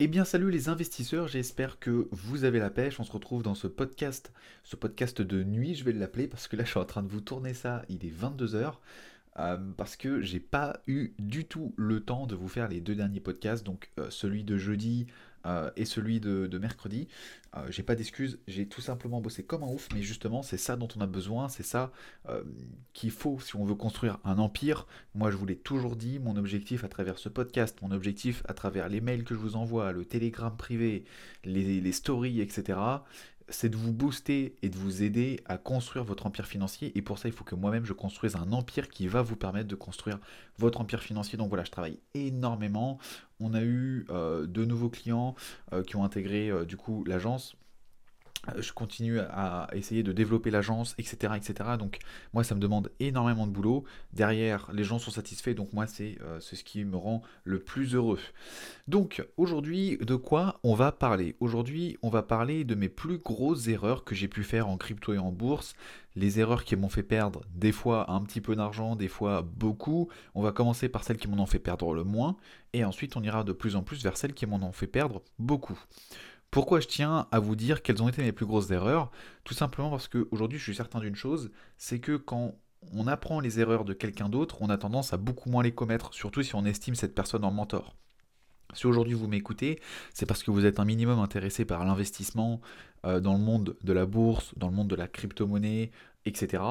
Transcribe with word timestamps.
Eh 0.00 0.08
bien 0.08 0.24
salut 0.24 0.50
les 0.50 0.68
investisseurs, 0.68 1.28
j'espère 1.28 1.78
que 1.78 2.08
vous 2.10 2.42
avez 2.42 2.58
la 2.58 2.68
pêche. 2.68 2.98
On 2.98 3.04
se 3.04 3.12
retrouve 3.12 3.44
dans 3.44 3.54
ce 3.54 3.68
podcast, 3.68 4.32
ce 4.64 4.74
podcast 4.74 5.22
de 5.22 5.44
nuit, 5.44 5.76
je 5.76 5.84
vais 5.84 5.92
l'appeler 5.92 6.26
parce 6.26 6.48
que 6.48 6.56
là 6.56 6.64
je 6.64 6.70
suis 6.70 6.80
en 6.80 6.84
train 6.84 7.04
de 7.04 7.08
vous 7.08 7.20
tourner 7.20 7.54
ça, 7.54 7.84
il 7.88 8.04
est 8.04 8.10
22h. 8.10 8.74
Euh, 9.38 9.56
parce 9.76 9.94
que 9.96 10.20
j'ai 10.20 10.40
pas 10.40 10.80
eu 10.88 11.12
du 11.20 11.44
tout 11.44 11.74
le 11.76 12.00
temps 12.00 12.26
de 12.26 12.34
vous 12.34 12.48
faire 12.48 12.66
les 12.68 12.80
deux 12.80 12.96
derniers 12.96 13.20
podcasts, 13.20 13.64
donc 13.64 13.92
euh, 14.00 14.10
celui 14.10 14.42
de 14.42 14.56
jeudi 14.56 15.06
euh, 15.46 15.70
et 15.76 15.84
celui 15.84 16.20
de, 16.20 16.58
mercredi. 16.58 17.08
j'ai 17.68 17.82
pas 17.82 17.94
d'excuses, 17.94 18.38
j'ai 18.48 18.66
tout 18.66 18.80
simplement 18.80 19.20
bossé 19.20 19.42
comme 19.44 19.62
un 19.62 19.68
ouf, 19.68 19.88
mais 19.94 20.02
justement 20.02 20.42
c'est 20.42 20.56
ça 20.56 20.76
dont 20.76 20.88
on 20.96 21.00
a 21.00 21.06
besoin, 21.06 21.48
c'est 21.48 21.64
ça 21.64 21.92
qu'il 22.92 23.10
faut 23.10 23.38
si 23.40 23.56
on 23.56 23.64
veut 23.64 23.74
construire 23.74 24.18
un 24.24 24.38
empire. 24.38 24.86
Moi 25.14 25.30
je 25.30 25.36
vous 25.36 25.46
l'ai 25.46 25.56
toujours 25.56 25.96
dit, 25.96 26.18
mon 26.18 26.36
objectif 26.36 26.84
à 26.84 26.88
travers 26.88 27.18
ce 27.18 27.28
podcast, 27.28 27.78
mon 27.82 27.90
objectif 27.90 28.42
à 28.48 28.54
travers 28.54 28.88
les 28.88 29.00
mails 29.00 29.24
que 29.24 29.34
je 29.34 29.40
vous 29.40 29.56
envoie, 29.56 29.92
le 29.92 30.04
télégramme 30.04 30.56
privé, 30.56 31.04
les, 31.44 31.80
les 31.80 31.92
stories, 31.92 32.40
etc 32.40 32.78
c'est 33.48 33.68
de 33.68 33.76
vous 33.76 33.92
booster 33.92 34.56
et 34.62 34.68
de 34.68 34.76
vous 34.76 35.02
aider 35.02 35.40
à 35.44 35.58
construire 35.58 36.04
votre 36.04 36.26
empire 36.26 36.46
financier. 36.46 36.92
Et 36.96 37.02
pour 37.02 37.18
ça, 37.18 37.28
il 37.28 37.32
faut 37.32 37.44
que 37.44 37.54
moi-même, 37.54 37.84
je 37.84 37.92
construise 37.92 38.36
un 38.36 38.52
empire 38.52 38.88
qui 38.88 39.06
va 39.06 39.22
vous 39.22 39.36
permettre 39.36 39.68
de 39.68 39.74
construire 39.74 40.18
votre 40.58 40.80
empire 40.80 41.02
financier. 41.02 41.36
Donc 41.36 41.48
voilà, 41.48 41.64
je 41.64 41.70
travaille 41.70 41.98
énormément. 42.14 42.98
On 43.40 43.54
a 43.54 43.62
eu 43.62 44.06
euh, 44.10 44.46
de 44.46 44.64
nouveaux 44.64 44.90
clients 44.90 45.34
euh, 45.72 45.82
qui 45.82 45.96
ont 45.96 46.04
intégré 46.04 46.50
euh, 46.50 46.64
du 46.64 46.76
coup 46.76 47.04
l'agence 47.04 47.56
je 48.58 48.72
continue 48.72 49.18
à 49.20 49.68
essayer 49.72 50.02
de 50.02 50.12
développer 50.12 50.50
l'agence, 50.50 50.94
etc., 50.98 51.34
etc. 51.36 51.70
Donc 51.78 51.98
moi, 52.32 52.44
ça 52.44 52.54
me 52.54 52.60
demande 52.60 52.90
énormément 53.00 53.46
de 53.46 53.52
boulot. 53.52 53.84
Derrière, 54.12 54.70
les 54.72 54.84
gens 54.84 54.98
sont 54.98 55.10
satisfaits, 55.10 55.54
donc 55.54 55.72
moi, 55.72 55.86
c'est 55.86 56.18
euh, 56.22 56.40
ce 56.40 56.62
qui 56.62 56.84
me 56.84 56.96
rend 56.96 57.22
le 57.44 57.58
plus 57.58 57.94
heureux. 57.94 58.20
Donc 58.88 59.26
aujourd'hui, 59.36 59.98
de 59.98 60.14
quoi 60.14 60.60
on 60.62 60.74
va 60.74 60.92
parler? 60.92 61.36
Aujourd'hui, 61.40 61.98
on 62.02 62.10
va 62.10 62.22
parler 62.22 62.64
de 62.64 62.74
mes 62.74 62.88
plus 62.88 63.18
grosses 63.18 63.68
erreurs 63.68 64.04
que 64.04 64.14
j'ai 64.14 64.28
pu 64.28 64.42
faire 64.42 64.68
en 64.68 64.76
crypto 64.76 65.12
et 65.12 65.18
en 65.18 65.32
bourse. 65.32 65.74
Les 66.16 66.38
erreurs 66.38 66.64
qui 66.64 66.76
m'ont 66.76 66.88
fait 66.88 67.02
perdre 67.02 67.42
des 67.54 67.72
fois 67.72 68.10
un 68.10 68.22
petit 68.22 68.40
peu 68.40 68.54
d'argent, 68.54 68.94
des 68.94 69.08
fois 69.08 69.42
beaucoup. 69.42 70.08
On 70.34 70.42
va 70.42 70.52
commencer 70.52 70.88
par 70.88 71.02
celles 71.02 71.16
qui 71.16 71.26
m'en 71.26 71.42
ont 71.42 71.46
fait 71.46 71.58
perdre 71.58 71.92
le 71.92 72.04
moins, 72.04 72.36
et 72.72 72.84
ensuite 72.84 73.16
on 73.16 73.22
ira 73.22 73.42
de 73.42 73.52
plus 73.52 73.74
en 73.74 73.82
plus 73.82 74.02
vers 74.02 74.16
celles 74.16 74.34
qui 74.34 74.46
m'en 74.46 74.62
ont 74.62 74.72
fait 74.72 74.86
perdre 74.86 75.22
beaucoup. 75.38 75.78
Pourquoi 76.54 76.78
je 76.78 76.86
tiens 76.86 77.26
à 77.32 77.40
vous 77.40 77.56
dire 77.56 77.82
quelles 77.82 78.00
ont 78.00 78.08
été 78.08 78.22
mes 78.22 78.30
plus 78.30 78.46
grosses 78.46 78.70
erreurs? 78.70 79.10
Tout 79.42 79.54
simplement 79.54 79.90
parce 79.90 80.06
qu'aujourd'hui, 80.06 80.56
je 80.56 80.62
suis 80.62 80.76
certain 80.76 81.00
d'une 81.00 81.16
chose, 81.16 81.50
c'est 81.78 81.98
que 81.98 82.16
quand 82.16 82.54
on 82.92 83.08
apprend 83.08 83.40
les 83.40 83.58
erreurs 83.58 83.84
de 83.84 83.92
quelqu'un 83.92 84.28
d'autre, 84.28 84.58
on 84.60 84.70
a 84.70 84.78
tendance 84.78 85.12
à 85.12 85.16
beaucoup 85.16 85.50
moins 85.50 85.64
les 85.64 85.74
commettre, 85.74 86.14
surtout 86.14 86.44
si 86.44 86.54
on 86.54 86.64
estime 86.64 86.94
cette 86.94 87.16
personne 87.16 87.42
en 87.42 87.50
mentor. 87.50 87.96
Si 88.72 88.86
aujourd'hui 88.86 89.14
vous 89.14 89.26
m'écoutez, 89.26 89.80
c'est 90.12 90.26
parce 90.26 90.44
que 90.44 90.52
vous 90.52 90.64
êtes 90.64 90.78
un 90.78 90.84
minimum 90.84 91.18
intéressé 91.18 91.64
par 91.64 91.84
l'investissement 91.84 92.60
euh, 93.04 93.20
dans 93.20 93.34
le 93.34 93.40
monde 93.40 93.76
de 93.82 93.92
la 93.92 94.06
bourse, 94.06 94.52
dans 94.56 94.68
le 94.68 94.74
monde 94.74 94.88
de 94.88 94.96
la 94.96 95.08
crypto-monnaie, 95.08 95.90
etc. 96.26 96.62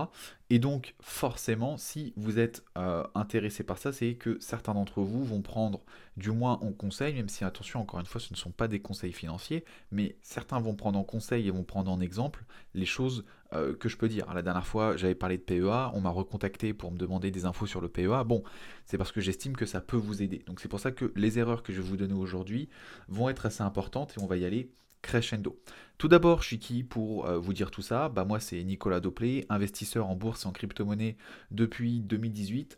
Et 0.50 0.60
donc 0.60 0.96
forcément, 1.00 1.78
si 1.78 2.14
vous 2.16 2.40
êtes 2.40 2.64
euh, 2.78 3.04
intéressé 3.16 3.64
par 3.64 3.78
ça, 3.78 3.92
c'est 3.92 4.16
que 4.16 4.38
certains 4.40 4.74
d'entre 4.74 5.02
vous 5.02 5.24
vont 5.24 5.42
prendre, 5.42 5.82
du 6.18 6.32
moins 6.32 6.54
en 6.62 6.72
conseil, 6.72 7.14
même 7.14 7.30
si 7.30 7.44
attention, 7.44 7.82
encore 7.82 8.00
une 8.00 8.06
fois, 8.06 8.20
ce 8.20 8.34
ne 8.34 8.38
sont 8.38 8.52
pas 8.52 8.68
des 8.68 8.80
conseils 8.80 9.14
financiers, 9.14 9.64
mais 9.92 10.16
certains 10.22 10.60
vont 10.60 10.76
prendre 10.76 10.98
en 10.98 11.04
conseil 11.04 11.48
et 11.48 11.52
vont 11.52 11.64
prendre 11.64 11.92
en 11.92 12.00
exemple 12.00 12.44
les 12.74 12.86
choses 12.86 13.26
euh, 13.54 13.76
que 13.76 13.90
je 13.90 13.98
peux 13.98 14.10
dire. 14.10 14.34
La 14.34 14.42
dernière 14.42 14.66
fois, 14.66 14.98
j'avais 14.98 15.16
parlé 15.16 15.38
de 15.38 15.44
PEA, 15.44 15.92
on 15.94 16.02
m'a 16.02 16.10
recontacté 16.10 16.74
pour 16.74 16.92
me 16.92 16.98
demander 16.98 17.30
des 17.32 17.46
infos 17.46 17.68
sur 17.68 17.82
le 17.82 17.90
PEA. 17.90 18.24
Bon, 18.26 18.44
c'est 18.86 18.98
parce 18.98 19.12
que 19.12 19.22
j'estime 19.22 19.56
que 19.56 19.66
ça 19.66 19.82
peut 19.82 19.98
vous 19.98 20.24
aider. 20.24 20.44
Donc 20.48 20.60
c'est 20.60 20.70
pour 20.70 20.80
ça 20.80 20.92
que 20.92 21.12
les 21.16 21.38
erreurs 21.38 21.62
que 21.62 21.74
je 21.74 21.82
vais 21.82 21.88
vous 21.88 21.98
donner 21.98 22.16
aujourd'hui 22.16 22.70
vont 23.08 23.30
être 23.30 23.46
assez 23.46 23.62
importantes 23.62 24.16
et 24.18 24.22
on 24.22 24.26
va 24.26 24.38
y 24.38 24.46
aller 24.46 24.72
crescendo. 25.04 25.60
Tout 25.98 26.08
d'abord, 26.08 26.42
je 26.42 26.48
suis 26.48 26.60
qui 26.60 26.84
pour 26.84 27.28
euh, 27.28 27.38
vous 27.38 27.54
dire 27.54 27.72
tout 27.72 27.82
ça? 27.82 28.10
Bah 28.10 28.26
moi 28.26 28.40
c'est 28.40 28.62
Nicolas 28.64 29.00
Doplé, 29.00 29.46
investisseur 29.50 30.08
en 30.08 30.16
bourse 30.16 30.44
et 30.44 30.48
en 30.48 30.52
crypto-monnaie 30.52 31.18
depuis 31.52 32.02
2018 32.02 32.78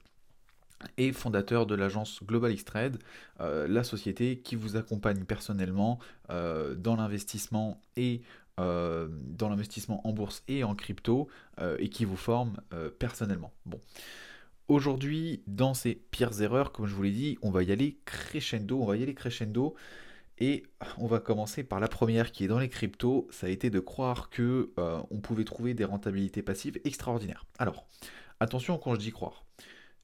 et 0.98 1.14
fondateur 1.14 1.66
de 1.66 1.74
l'agence 1.74 2.22
Global 2.24 2.52
X 2.52 2.66
Trade, 2.66 3.00
euh, 3.40 3.68
la 3.68 3.84
société 3.84 4.40
qui 4.40 4.56
vous 4.56 4.76
accompagne 4.76 5.24
personnellement 5.24 6.00
euh, 6.30 6.76
dans 6.76 6.96
l'investissement 6.96 7.82
et 7.96 8.22
dans 8.58 9.50
l'investissement 9.50 10.08
en 10.08 10.14
bourse 10.14 10.42
et 10.48 10.64
en 10.64 10.76
crypto 10.76 11.28
et 11.78 11.90
qui 11.90 12.06
vous 12.06 12.16
forme 12.16 12.56
personnellement. 13.00 13.52
Bon. 13.66 13.82
Aujourd'hui, 14.70 15.44
dans 15.46 15.74
ces 15.74 15.94
pires 15.94 16.42
erreurs, 16.42 16.72
comme 16.72 16.88
je 16.88 16.96
vous 16.96 17.04
l'ai 17.04 17.12
dit, 17.12 17.38
on 17.42 17.52
va 17.52 17.64
y 17.64 17.72
aller 17.74 17.98
crescendo. 18.06 19.76
Et 20.40 20.64
on 20.98 21.08
va 21.08 21.20
commencer 21.20 21.64
par 21.64 21.80
la 21.80 21.88
première 21.88 22.32
qui 22.32 22.44
est 22.44 22.48
dans 22.48 22.60
les 22.60 22.70
cryptos, 22.70 23.28
ça 23.32 23.48
a 23.48 23.50
été 23.50 23.70
de 23.70 23.80
croire 23.80 24.30
que 24.30 24.72
euh, 24.78 25.02
on 25.10 25.20
pouvait 25.20 25.46
trouver 25.46 25.74
des 25.74 25.86
rentabilités 25.86 26.42
passives 26.42 26.80
extraordinaires. 26.84 27.46
Alors, 27.58 27.88
attention 28.40 28.78
quand 28.78 28.96
je 28.96 29.00
dis 29.00 29.12
croire. 29.12 29.46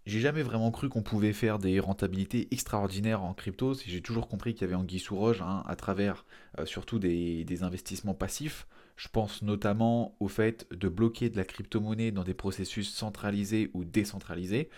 J'ai 0.08 0.20
jamais 0.20 0.42
vraiment 0.42 0.72
cru 0.72 0.90
qu'on 0.90 1.04
pouvait 1.04 1.34
faire 1.34 1.60
des 1.60 1.80
rentabilités 1.80 2.48
extraordinaires 2.52 3.24
en 3.24 3.34
crypto. 3.34 3.76
J'ai 3.86 4.02
toujours 4.02 4.28
compris 4.28 4.54
qu'il 4.54 4.62
y 4.62 4.66
avait 4.66 4.76
anguille 4.76 5.00
sous 5.00 5.16
roche 5.16 5.42
hein, 5.42 5.64
à 5.68 5.76
travers 5.76 6.26
euh, 6.60 6.66
surtout 6.66 6.98
des, 6.98 7.44
des, 7.44 7.62
investissements 7.62 8.16
passifs. 8.16 8.68
Je 8.96 9.10
pense 9.10 9.42
notamment 9.44 10.16
au 10.20 10.28
fait 10.28 10.68
de 10.72 10.88
bloquer 10.88 11.30
de 11.30 11.38
la 11.38 11.44
crypto-monnaie 11.44 12.12
dans 12.12 12.24
des 12.24 12.34
processus 12.34 12.92
centralisés 12.92 13.70
ou 13.74 13.84
décentralisés. 13.84 14.70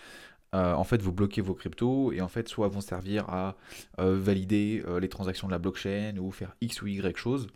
Euh, 0.54 0.74
en 0.74 0.84
fait, 0.84 1.02
vous 1.02 1.12
bloquez 1.12 1.40
vos 1.40 1.54
cryptos 1.54 2.12
et 2.12 2.20
en 2.20 2.28
fait, 2.28 2.48
soit 2.48 2.68
vont 2.68 2.80
servir 2.80 3.28
à 3.28 3.56
euh, 3.98 4.16
valider 4.18 4.82
euh, 4.86 5.00
les 5.00 5.08
transactions 5.08 5.48
de 5.48 5.52
la 5.52 5.58
blockchain 5.58 6.16
ou 6.18 6.30
faire 6.30 6.54
X 6.60 6.80
ou 6.82 6.86
Y 6.86 7.16
chose. 7.16 7.48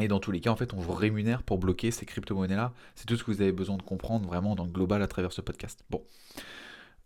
Et 0.00 0.08
dans 0.08 0.20
tous 0.20 0.30
les 0.32 0.40
cas, 0.40 0.50
en 0.50 0.56
fait, 0.56 0.72
on 0.72 0.78
vous 0.78 0.94
rémunère 0.94 1.42
pour 1.42 1.58
bloquer 1.58 1.90
ces 1.90 2.06
crypto-monnaies-là. 2.06 2.72
C'est 2.94 3.04
tout 3.04 3.16
ce 3.16 3.24
que 3.24 3.30
vous 3.30 3.42
avez 3.42 3.52
besoin 3.52 3.76
de 3.76 3.82
comprendre 3.82 4.26
vraiment 4.26 4.54
dans 4.54 4.64
le 4.64 4.70
global 4.70 5.02
à 5.02 5.06
travers 5.06 5.32
ce 5.32 5.42
podcast. 5.42 5.84
Bon. 5.90 6.02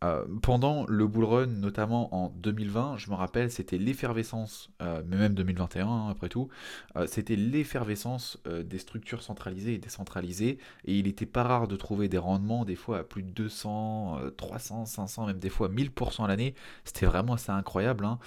Euh, 0.05 0.25
pendant 0.43 0.85
le 0.89 1.07
bull 1.07 1.25
run, 1.25 1.47
notamment 1.47 2.15
en 2.15 2.29
2020, 2.29 2.99
je 2.99 3.11
me 3.11 3.15
rappelle, 3.15 3.51
c'était 3.51 3.79
l'effervescence, 3.79 4.71
euh, 4.83 5.03
mais 5.07 5.17
même 5.17 5.35
2021 5.35 5.87
hein, 5.87 6.09
après 6.11 6.29
tout, 6.29 6.49
euh, 6.97 7.07
c'était 7.07 7.37
l'effervescence 7.37 8.39
des 8.47 8.79
structures 8.79 9.23
centralisées 9.23 9.75
et 9.75 9.79
décentralisées, 9.79 10.59
et 10.85 10.99
il 10.99 11.07
n'était 11.07 11.27
pas 11.27 11.45
rare 11.45 11.67
de 11.67 11.77
trouver 11.77 12.09
des 12.09 12.19
rendements 12.19 12.65
des 12.65 12.77
fois 12.77 12.99
à 12.99 13.05
plus 13.05 13.23
de 13.23 13.31
200, 13.31 14.21
300, 14.37 14.85
500, 14.85 15.27
même 15.27 15.39
des 15.39 15.49
fois 15.49 15.69
1000% 15.69 16.25
à 16.25 16.29
l'année. 16.29 16.55
C'était 16.85 17.07
vraiment 17.07 17.35
assez 17.35 17.53
incroyable. 17.53 18.05
Hein. 18.05 18.19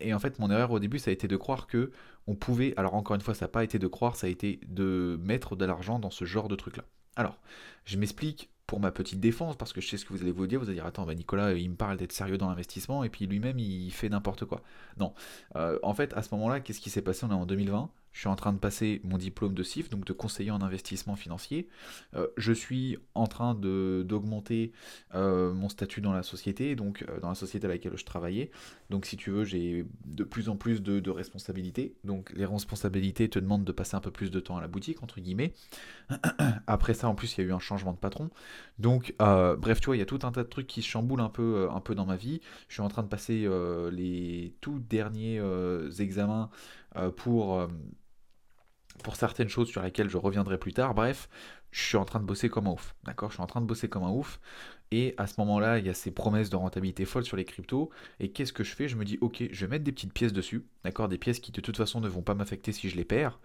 et 0.00 0.12
en 0.12 0.18
fait, 0.18 0.38
mon 0.38 0.50
erreur 0.50 0.70
au 0.70 0.78
début, 0.78 0.98
ça 0.98 1.10
a 1.10 1.12
été 1.12 1.28
de 1.28 1.36
croire 1.36 1.66
que 1.66 1.90
on 2.26 2.34
pouvait, 2.34 2.74
alors 2.76 2.94
encore 2.94 3.16
une 3.16 3.22
fois, 3.22 3.34
ça 3.34 3.46
n'a 3.46 3.50
pas 3.50 3.64
été 3.64 3.78
de 3.78 3.86
croire, 3.86 4.16
ça 4.16 4.26
a 4.26 4.30
été 4.30 4.60
de 4.68 5.18
mettre 5.22 5.56
de 5.56 5.64
l'argent 5.64 5.98
dans 5.98 6.10
ce 6.10 6.26
genre 6.26 6.48
de 6.48 6.56
truc-là. 6.56 6.84
Alors, 7.16 7.38
je 7.84 7.96
m'explique 7.96 8.50
pour 8.68 8.80
ma 8.80 8.92
petite 8.92 9.18
défense, 9.18 9.56
parce 9.56 9.72
que 9.72 9.80
je 9.80 9.88
sais 9.88 9.96
ce 9.96 10.04
que 10.04 10.12
vous 10.12 10.20
allez 10.20 10.30
vous 10.30 10.46
dire, 10.46 10.60
vous 10.60 10.66
allez 10.66 10.74
dire, 10.74 10.84
attends, 10.86 11.06
bah 11.06 11.14
Nicolas, 11.14 11.54
il 11.54 11.70
me 11.70 11.74
parle 11.74 11.96
d'être 11.96 12.12
sérieux 12.12 12.36
dans 12.36 12.50
l'investissement, 12.50 13.02
et 13.02 13.08
puis 13.08 13.26
lui-même, 13.26 13.58
il 13.58 13.90
fait 13.90 14.10
n'importe 14.10 14.44
quoi. 14.44 14.60
Non. 14.98 15.14
Euh, 15.56 15.78
en 15.82 15.94
fait, 15.94 16.12
à 16.12 16.22
ce 16.22 16.34
moment-là, 16.34 16.60
qu'est-ce 16.60 16.80
qui 16.80 16.90
s'est 16.90 17.00
passé? 17.00 17.24
On 17.24 17.30
est 17.30 17.34
en 17.34 17.46
2020, 17.46 17.90
je 18.18 18.22
suis 18.22 18.28
en 18.28 18.34
train 18.34 18.52
de 18.52 18.58
passer 18.58 19.00
mon 19.04 19.16
diplôme 19.16 19.54
de 19.54 19.62
CIF, 19.62 19.90
donc 19.90 20.04
de 20.04 20.12
conseiller 20.12 20.50
en 20.50 20.60
investissement 20.60 21.14
financier. 21.14 21.68
Euh, 22.16 22.26
je 22.36 22.52
suis 22.52 22.98
en 23.14 23.28
train 23.28 23.54
d'augmenter 23.54 24.72
euh, 25.14 25.54
mon 25.54 25.68
statut 25.68 26.00
dans 26.00 26.12
la 26.12 26.24
société, 26.24 26.74
donc 26.74 27.04
euh, 27.08 27.20
dans 27.20 27.28
la 27.28 27.36
société 27.36 27.68
à 27.68 27.68
laquelle 27.68 27.96
je 27.96 28.04
travaillais. 28.04 28.50
Donc 28.90 29.06
si 29.06 29.16
tu 29.16 29.30
veux, 29.30 29.44
j'ai 29.44 29.86
de 30.04 30.24
plus 30.24 30.48
en 30.48 30.56
plus 30.56 30.82
de, 30.82 31.10
responsabilités. 31.10 31.94
Donc 32.02 32.32
les 32.34 32.44
responsabilités 32.44 33.28
te 33.28 33.38
demandent 33.38 33.62
de 33.62 33.70
passer 33.70 33.94
un 33.94 34.00
peu 34.00 34.10
plus 34.10 34.32
de 34.32 34.40
temps 34.40 34.56
à 34.56 34.60
la 34.60 34.66
boutique, 34.66 35.00
entre 35.04 35.20
guillemets. 35.20 35.54
Après 36.66 36.94
ça, 36.94 37.08
en 37.08 37.14
plus, 37.14 37.38
il 37.38 37.42
y 37.42 37.44
a 37.44 37.50
eu 37.50 37.52
un 37.52 37.60
changement 37.60 37.92
de 37.92 37.98
patron. 37.98 38.30
Donc 38.80 39.14
bref, 39.20 39.80
tu 39.80 39.86
vois, 39.86 39.94
il 39.94 40.00
y 40.00 40.02
a 40.02 40.06
tout 40.06 40.18
un 40.24 40.32
tas 40.32 40.42
de 40.42 40.48
trucs 40.48 40.66
qui 40.66 40.82
se 40.82 40.88
chamboulent 40.88 41.20
un 41.20 41.28
peu, 41.28 41.68
un 41.70 41.80
peu 41.80 41.94
dans 41.94 42.04
ma 42.04 42.16
vie. 42.16 42.40
Je 42.66 42.74
suis 42.74 42.82
en 42.82 42.88
train 42.88 43.04
de 43.04 43.08
passer 43.08 43.48
les 43.92 44.56
tout 44.60 44.80
derniers 44.80 45.40
examens 46.00 46.50
pour 47.14 47.68
pour 49.02 49.16
certaines 49.16 49.48
choses 49.48 49.68
sur 49.68 49.82
lesquelles 49.82 50.08
je 50.08 50.16
reviendrai 50.16 50.58
plus 50.58 50.72
tard. 50.72 50.94
Bref, 50.94 51.28
je 51.70 51.82
suis 51.82 51.96
en 51.96 52.04
train 52.04 52.20
de 52.20 52.24
bosser 52.24 52.48
comme 52.48 52.66
un 52.66 52.72
ouf. 52.72 52.94
D'accord? 53.04 53.30
Je 53.30 53.34
suis 53.34 53.42
en 53.42 53.46
train 53.46 53.60
de 53.60 53.66
bosser 53.66 53.88
comme 53.88 54.04
un 54.04 54.10
ouf. 54.10 54.40
Et 54.90 55.14
à 55.18 55.26
ce 55.26 55.34
moment-là, 55.38 55.78
il 55.78 55.86
y 55.86 55.90
a 55.90 55.94
ces 55.94 56.10
promesses 56.10 56.50
de 56.50 56.56
rentabilité 56.56 57.04
folle 57.04 57.24
sur 57.24 57.36
les 57.36 57.44
cryptos. 57.44 57.90
Et 58.20 58.30
qu'est-ce 58.30 58.52
que 58.52 58.64
je 58.64 58.74
fais? 58.74 58.88
Je 58.88 58.96
me 58.96 59.04
dis, 59.04 59.18
ok, 59.20 59.44
je 59.50 59.66
vais 59.66 59.70
mettre 59.70 59.84
des 59.84 59.92
petites 59.92 60.12
pièces 60.12 60.32
dessus. 60.32 60.64
D'accord? 60.84 61.08
Des 61.08 61.18
pièces 61.18 61.40
qui 61.40 61.52
de 61.52 61.60
toute 61.60 61.76
façon 61.76 62.00
ne 62.00 62.08
vont 62.08 62.22
pas 62.22 62.34
m'affecter 62.34 62.72
si 62.72 62.88
je 62.88 62.96
les 62.96 63.04
perds. 63.04 63.38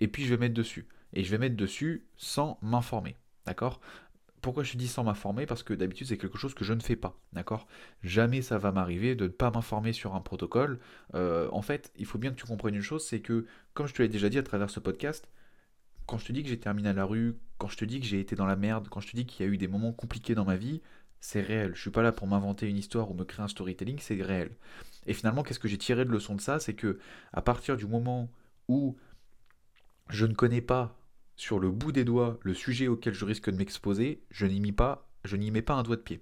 Et 0.00 0.08
puis 0.08 0.24
je 0.24 0.30
vais 0.30 0.38
mettre 0.38 0.54
dessus. 0.54 0.88
Et 1.12 1.24
je 1.24 1.30
vais 1.30 1.38
mettre 1.38 1.56
dessus 1.56 2.04
sans 2.16 2.58
m'informer. 2.62 3.16
D'accord? 3.46 3.80
Pourquoi 4.40 4.62
je 4.62 4.76
dis 4.76 4.88
sans 4.88 5.04
m'informer? 5.04 5.46
Parce 5.46 5.62
que 5.62 5.74
d'habitude 5.74 6.06
c'est 6.06 6.18
quelque 6.18 6.38
chose 6.38 6.54
que 6.54 6.64
je 6.64 6.72
ne 6.72 6.80
fais 6.80 6.96
pas, 6.96 7.18
d'accord? 7.32 7.66
Jamais 8.02 8.42
ça 8.42 8.58
va 8.58 8.72
m'arriver 8.72 9.14
de 9.14 9.24
ne 9.24 9.28
pas 9.28 9.50
m'informer 9.50 9.92
sur 9.92 10.14
un 10.14 10.20
protocole. 10.20 10.78
Euh, 11.14 11.48
en 11.52 11.62
fait, 11.62 11.92
il 11.96 12.06
faut 12.06 12.18
bien 12.18 12.30
que 12.30 12.36
tu 12.36 12.46
comprennes 12.46 12.74
une 12.74 12.82
chose, 12.82 13.04
c'est 13.06 13.20
que, 13.20 13.46
comme 13.74 13.86
je 13.86 13.94
te 13.94 14.02
l'ai 14.02 14.08
déjà 14.08 14.28
dit 14.28 14.38
à 14.38 14.42
travers 14.42 14.70
ce 14.70 14.80
podcast, 14.80 15.28
quand 16.06 16.18
je 16.18 16.26
te 16.26 16.32
dis 16.32 16.42
que 16.42 16.48
j'ai 16.48 16.58
terminé 16.58 16.88
à 16.88 16.92
la 16.94 17.04
rue, 17.04 17.36
quand 17.58 17.68
je 17.68 17.76
te 17.76 17.84
dis 17.84 18.00
que 18.00 18.06
j'ai 18.06 18.20
été 18.20 18.34
dans 18.34 18.46
la 18.46 18.56
merde, 18.56 18.88
quand 18.88 19.00
je 19.00 19.08
te 19.08 19.16
dis 19.16 19.26
qu'il 19.26 19.44
y 19.44 19.48
a 19.48 19.52
eu 19.52 19.58
des 19.58 19.68
moments 19.68 19.92
compliqués 19.92 20.34
dans 20.34 20.44
ma 20.44 20.56
vie, 20.56 20.80
c'est 21.20 21.40
réel. 21.40 21.74
Je 21.74 21.80
suis 21.80 21.90
pas 21.90 22.02
là 22.02 22.12
pour 22.12 22.26
m'inventer 22.26 22.68
une 22.68 22.76
histoire 22.76 23.10
ou 23.10 23.14
me 23.14 23.24
créer 23.24 23.44
un 23.44 23.48
storytelling, 23.48 23.98
c'est 24.00 24.20
réel. 24.22 24.56
Et 25.06 25.14
finalement, 25.14 25.42
qu'est-ce 25.42 25.58
que 25.58 25.68
j'ai 25.68 25.78
tiré 25.78 26.04
de 26.04 26.10
leçon 26.10 26.34
de 26.34 26.40
ça? 26.40 26.60
C'est 26.60 26.74
que 26.74 26.98
à 27.32 27.42
partir 27.42 27.76
du 27.76 27.86
moment 27.86 28.30
où 28.68 28.96
je 30.10 30.26
ne 30.26 30.34
connais 30.34 30.60
pas 30.60 30.97
sur 31.38 31.60
le 31.60 31.70
bout 31.70 31.92
des 31.92 32.04
doigts 32.04 32.38
le 32.42 32.52
sujet 32.52 32.88
auquel 32.88 33.14
je 33.14 33.24
risque 33.24 33.48
de 33.48 33.56
m'exposer, 33.56 34.20
je 34.30 34.44
n'y 34.44 34.60
mets 34.60 34.72
pas, 34.72 35.08
un 35.74 35.82
doigt 35.84 35.96
de 35.96 36.02
pied. 36.02 36.20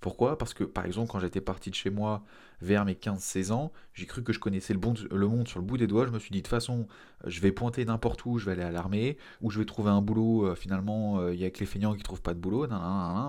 Pourquoi? 0.00 0.38
Parce 0.38 0.54
que, 0.54 0.64
par 0.64 0.84
exemple, 0.84 1.10
quand 1.10 1.20
j'étais 1.20 1.40
parti 1.40 1.70
de 1.70 1.74
chez 1.74 1.90
moi 1.90 2.22
vers 2.60 2.84
mes 2.84 2.94
15-16 2.94 3.52
ans, 3.52 3.72
j'ai 3.94 4.06
cru 4.06 4.22
que 4.22 4.32
je 4.32 4.38
connaissais 4.38 4.74
le, 4.74 4.78
monde 4.78 5.48
sur 5.48 5.58
le 5.58 5.64
bout 5.64 5.78
des 5.78 5.86
doigts. 5.86 6.06
Je 6.06 6.10
me 6.10 6.18
suis 6.18 6.30
dit, 6.30 6.38
de 6.38 6.42
toute 6.42 6.50
façon, 6.50 6.86
euh, 7.24 7.30
je 7.30 7.40
vais 7.40 7.50
pointer 7.50 7.84
n'importe 7.84 8.24
où, 8.24 8.38
je 8.38 8.46
vais 8.46 8.52
aller 8.52 8.62
à 8.62 8.70
l'armée, 8.70 9.16
ou 9.40 9.50
je 9.50 9.58
vais 9.58 9.64
trouver 9.64 9.90
un 9.90 10.02
boulot. 10.02 10.46
Euh, 10.46 10.54
finalement, 10.54 11.18
euh, 11.18 11.34
il 11.34 11.40
y 11.40 11.44
a 11.44 11.50
que 11.50 11.60
les 11.60 11.66
feignants 11.66 11.94
qui 11.94 12.02
trouvent 12.02 12.22
pas 12.22 12.34
de 12.34 12.38
boulot. 12.38 12.66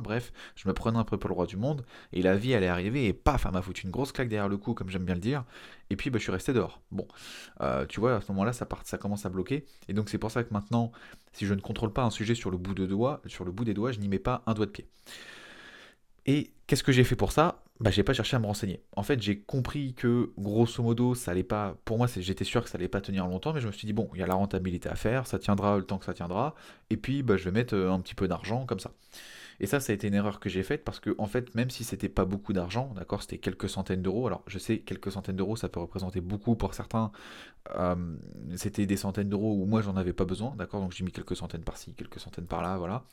bref, 0.04 0.34
je 0.56 0.68
me 0.68 0.74
prenais 0.74 0.98
un 0.98 1.04
peu 1.04 1.18
pour 1.18 1.30
le 1.30 1.36
roi 1.36 1.46
du 1.46 1.58
monde. 1.58 1.86
Et 2.14 2.22
la 2.22 2.36
vie, 2.36 2.52
elle 2.52 2.64
est 2.64 2.68
arrivée, 2.68 3.08
et 3.08 3.14
paf, 3.14 3.46
elle 3.46 3.54
m'a 3.54 3.62
foutu 3.62 3.86
une 3.86 3.92
grosse 3.92 4.12
claque 4.12 4.30
derrière 4.30 4.50
le 4.50 4.58
cou, 4.58 4.74
comme 4.74 4.90
j'aime 4.90 5.06
bien 5.06 5.16
le 5.16 5.22
dire. 5.22 5.46
Et 5.90 5.96
puis, 5.96 6.10
bah, 6.10 6.18
je 6.18 6.24
suis 6.24 6.31
resté 6.31 6.52
dehors. 6.54 6.81
Bon, 6.92 7.08
tu 7.88 8.00
vois, 8.00 8.18
à 8.18 8.22
ce 8.22 8.31
moment-là, 8.34 8.52
ça 8.54 8.98
commence 8.98 9.25
à 9.25 9.30
bloquer. 9.30 9.66
Et 9.88 9.94
donc, 9.94 10.10
c'est 10.10 10.18
pour 10.18 10.31
ça 10.31 10.44
que 10.44 10.54
maintenant, 10.54 10.92
si 11.31 11.46
je 11.46 11.54
ne 11.54 11.62
contrôle 11.62 11.94
pas 11.94 12.04
un 12.04 12.10
sujet 12.10 12.36
sur 12.36 12.52
le 12.52 12.58
bout 12.58 12.74
de 12.74 12.86
doigt, 12.86 13.22
sur 13.25 13.46
le 13.46 13.52
bout 13.52 13.64
des 13.64 13.74
doigts, 13.74 13.92
je 13.92 14.00
n'y 14.00 14.10
mets 14.10 14.19
pas 14.19 14.44
un 14.48 14.54
doigt 14.54 14.66
de 14.66 14.72
pied. 14.72 14.88
Et 16.27 16.51
qu'est-ce 16.68 16.83
que 16.83 16.91
j'ai 16.91 17.03
fait 17.03 17.15
pour 17.15 17.31
ça? 17.31 17.63
Bah, 17.79 17.91
j'ai 17.91 18.03
pas 18.03 18.13
cherché 18.13 18.35
à 18.35 18.39
me 18.39 18.45
renseigner. 18.45 18.81
En 18.95 19.03
fait, 19.03 19.21
j'ai 19.21 19.39
compris 19.39 19.94
que 19.94 20.31
grosso 20.38 20.81
modo, 20.81 21.13
ça 21.13 21.31
allait 21.31 21.44
pas. 21.44 21.77
Pour 21.85 21.97
moi, 21.97 22.07
j'étais 22.07 22.44
sûr 22.44 22.63
que 22.63 22.69
ça 22.69 22.77
allait 22.77 22.88
pas 22.88 23.01
tenir 23.01 23.27
longtemps, 23.27 23.53
mais 23.53 23.62
je 23.62 23.68
me 23.68 23.71
suis 23.71 23.85
dit 23.85 23.94
bon, 23.94 24.09
il 24.13 24.19
y 24.19 24.24
a 24.24 24.27
la 24.27 24.33
rentabilité 24.33 24.89
à 24.89 24.95
faire, 24.95 25.27
ça 25.27 25.38
tiendra 25.38 25.77
le 25.77 25.83
temps 25.83 26.00
que 26.00 26.06
ça 26.06 26.13
tiendra, 26.13 26.56
et 26.89 26.97
puis 26.97 27.21
bah, 27.21 27.38
je 27.38 27.45
vais 27.45 27.51
mettre 27.51 27.75
euh, 27.75 27.91
un 27.91 28.00
petit 28.00 28.15
peu 28.15 28.27
d'argent 28.27 28.65
comme 28.65 28.79
ça. 28.79 28.94
Et 29.59 29.68
ça, 29.68 29.79
ça 29.79 29.91
a 29.91 29.95
été 29.95 30.07
une 30.07 30.13
erreur 30.13 30.39
que 30.39 30.50
j'ai 30.50 30.63
faite 30.63 30.83
parce 30.83 31.00
que, 31.00 31.15
en 31.18 31.25
fait, 31.27 31.56
même 31.56 31.69
si 31.69 31.83
c'était 31.83 32.09
pas 32.09 32.25
beaucoup 32.25 32.53
d'argent, 32.53 32.94
d'accord, 32.95 33.21
c'était 33.21 33.39
quelques 33.39 33.69
centaines 33.69 34.03
d'euros. 34.03 34.27
Alors, 34.27 34.44
je 34.47 34.59
sais, 34.59 34.80
quelques 34.80 35.12
centaines 35.12 35.35
d'euros, 35.35 35.56
ça 35.56 35.68
peut 35.68 35.80
représenter 35.80 36.21
beaucoup 36.21 36.56
pour 36.56 36.75
certains. 36.75 37.12
Euh, 37.75 37.95
c'était 38.56 38.85
des 38.85 38.97
centaines 38.97 39.30
d'euros 39.30 39.53
où 39.53 39.65
moi, 39.65 39.81
j'en 39.81 39.95
avais 39.97 40.13
pas 40.13 40.25
besoin, 40.25 40.56
d'accord, 40.57 40.81
donc 40.81 40.91
j'ai 40.94 41.03
mis 41.03 41.12
quelques 41.12 41.35
centaines 41.35 41.63
par-ci, 41.63 41.94
quelques 41.94 42.19
centaines 42.19 42.47
par-là, 42.47 42.77
voilà. 42.77 43.06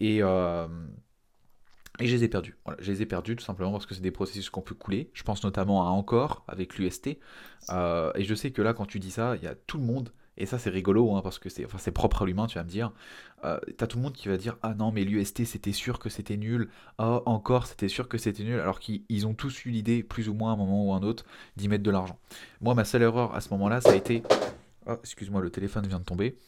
Et. 0.00 0.22
Euh, 0.22 0.66
et 2.00 2.06
je 2.06 2.16
les 2.16 2.24
ai 2.24 2.28
perdus. 2.28 2.56
Je 2.78 2.90
les 2.90 3.02
ai 3.02 3.06
perdus 3.06 3.36
tout 3.36 3.44
simplement 3.44 3.72
parce 3.72 3.86
que 3.86 3.94
c'est 3.94 4.00
des 4.00 4.10
processus 4.10 4.48
qu'on 4.48 4.62
peut 4.62 4.74
couler. 4.74 5.10
Je 5.12 5.22
pense 5.22 5.44
notamment 5.44 5.86
à 5.86 5.90
Encore 5.90 6.44
avec 6.48 6.78
l'UST. 6.78 7.18
Euh, 7.70 8.12
et 8.14 8.24
je 8.24 8.34
sais 8.34 8.50
que 8.50 8.62
là, 8.62 8.72
quand 8.72 8.86
tu 8.86 8.98
dis 8.98 9.10
ça, 9.10 9.36
il 9.36 9.42
y 9.42 9.46
a 9.46 9.54
tout 9.54 9.78
le 9.78 9.84
monde. 9.84 10.12
Et 10.38 10.46
ça, 10.46 10.58
c'est 10.58 10.70
rigolo 10.70 11.14
hein, 11.14 11.20
parce 11.22 11.38
que 11.38 11.50
c'est 11.50 11.66
enfin, 11.66 11.90
propre 11.90 12.22
à 12.22 12.26
l'humain, 12.26 12.46
tu 12.46 12.56
vas 12.56 12.64
me 12.64 12.68
dire. 12.68 12.92
Euh, 13.44 13.58
T'as 13.76 13.86
tout 13.86 13.98
le 13.98 14.02
monde 14.02 14.14
qui 14.14 14.28
va 14.28 14.38
dire 14.38 14.56
Ah 14.62 14.72
non, 14.72 14.90
mais 14.90 15.04
l'UST 15.04 15.44
c'était 15.44 15.72
sûr 15.72 15.98
que 15.98 16.08
c'était 16.08 16.38
nul. 16.38 16.70
Ah, 16.96 17.20
encore 17.26 17.66
c'était 17.66 17.88
sûr 17.88 18.08
que 18.08 18.16
c'était 18.16 18.42
nul. 18.42 18.58
Alors 18.58 18.80
qu'ils 18.80 19.26
ont 19.26 19.34
tous 19.34 19.66
eu 19.66 19.70
l'idée, 19.70 20.02
plus 20.02 20.30
ou 20.30 20.34
moins 20.34 20.52
à 20.52 20.54
un 20.54 20.56
moment 20.56 20.86
ou 20.86 20.94
un 20.94 21.02
autre, 21.02 21.26
d'y 21.56 21.68
mettre 21.68 21.84
de 21.84 21.90
l'argent. 21.90 22.18
Moi, 22.62 22.74
ma 22.74 22.84
seule 22.84 23.02
erreur 23.02 23.34
à 23.34 23.42
ce 23.42 23.50
moment-là, 23.50 23.82
ça 23.82 23.90
a 23.90 23.94
été. 23.94 24.22
Oh, 24.86 24.94
excuse-moi, 25.02 25.42
le 25.42 25.50
téléphone 25.50 25.86
vient 25.86 26.00
de 26.00 26.04
tomber. 26.04 26.38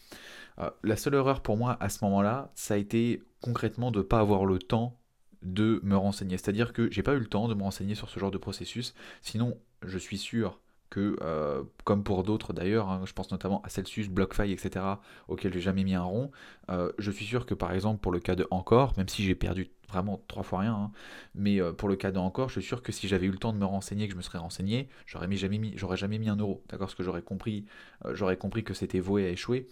Euh, 0.58 0.70
la 0.82 0.96
seule 0.96 1.14
erreur 1.14 1.42
pour 1.42 1.58
moi 1.58 1.76
à 1.80 1.90
ce 1.90 2.02
moment-là, 2.04 2.50
ça 2.54 2.74
a 2.74 2.76
été 2.78 3.22
concrètement 3.42 3.90
de 3.90 3.98
ne 3.98 4.02
pas 4.02 4.20
avoir 4.20 4.46
le 4.46 4.58
temps 4.58 4.96
de 5.44 5.80
me 5.82 5.96
renseigner. 5.96 6.36
C'est-à-dire 6.36 6.72
que 6.72 6.90
j'ai 6.90 7.02
pas 7.02 7.14
eu 7.14 7.18
le 7.18 7.26
temps 7.26 7.48
de 7.48 7.54
me 7.54 7.62
renseigner 7.62 7.94
sur 7.94 8.08
ce 8.08 8.18
genre 8.18 8.30
de 8.30 8.38
processus. 8.38 8.94
Sinon, 9.22 9.56
je 9.82 9.98
suis 9.98 10.18
sûr 10.18 10.58
que, 10.94 11.16
euh, 11.22 11.64
comme 11.82 12.04
pour 12.04 12.22
d'autres 12.22 12.52
d'ailleurs, 12.52 12.88
hein, 12.88 13.02
je 13.04 13.12
pense 13.12 13.32
notamment 13.32 13.60
à 13.62 13.68
Celsius, 13.68 14.08
BlockFi, 14.08 14.52
etc., 14.52 14.84
auxquels 15.26 15.52
j'ai 15.52 15.60
jamais 15.60 15.82
mis 15.82 15.94
un 15.94 16.04
rond, 16.04 16.30
euh, 16.70 16.92
je 16.98 17.10
suis 17.10 17.24
sûr 17.24 17.46
que 17.46 17.54
par 17.54 17.72
exemple 17.72 18.00
pour 18.00 18.12
le 18.12 18.20
cas 18.20 18.36
de 18.36 18.46
Encore, 18.52 18.92
même 18.96 19.08
si 19.08 19.24
j'ai 19.24 19.34
perdu 19.34 19.70
vraiment 19.88 20.22
trois 20.28 20.44
fois 20.44 20.60
rien, 20.60 20.74
hein, 20.74 20.92
mais 21.34 21.60
euh, 21.60 21.72
pour 21.72 21.88
le 21.88 21.96
cas 21.96 22.12
de 22.12 22.18
Encore, 22.18 22.48
je 22.48 22.60
suis 22.60 22.68
sûr 22.68 22.80
que 22.80 22.92
si 22.92 23.08
j'avais 23.08 23.26
eu 23.26 23.30
le 23.32 23.38
temps 23.38 23.52
de 23.52 23.58
me 23.58 23.64
renseigner, 23.64 24.06
que 24.06 24.12
je 24.12 24.16
me 24.16 24.22
serais 24.22 24.38
renseigné, 24.38 24.88
j'aurais 25.06 25.30
jamais 25.32 25.58
mis, 25.58 25.76
jamais 25.76 26.18
mis 26.18 26.28
un 26.28 26.36
euro, 26.36 26.62
d'accord, 26.68 26.86
parce 26.86 26.94
que 26.94 27.02
j'aurais 27.02 27.22
compris, 27.22 27.64
j'aurais 28.12 28.36
compris 28.36 28.62
que 28.62 28.72
c'était 28.74 29.00
voué 29.00 29.26
à 29.26 29.30
échouer 29.30 29.66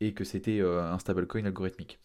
et 0.00 0.12
que 0.14 0.24
c'était 0.24 0.60
un 0.60 0.98
stablecoin 0.98 1.44
algorithmique. 1.44 2.00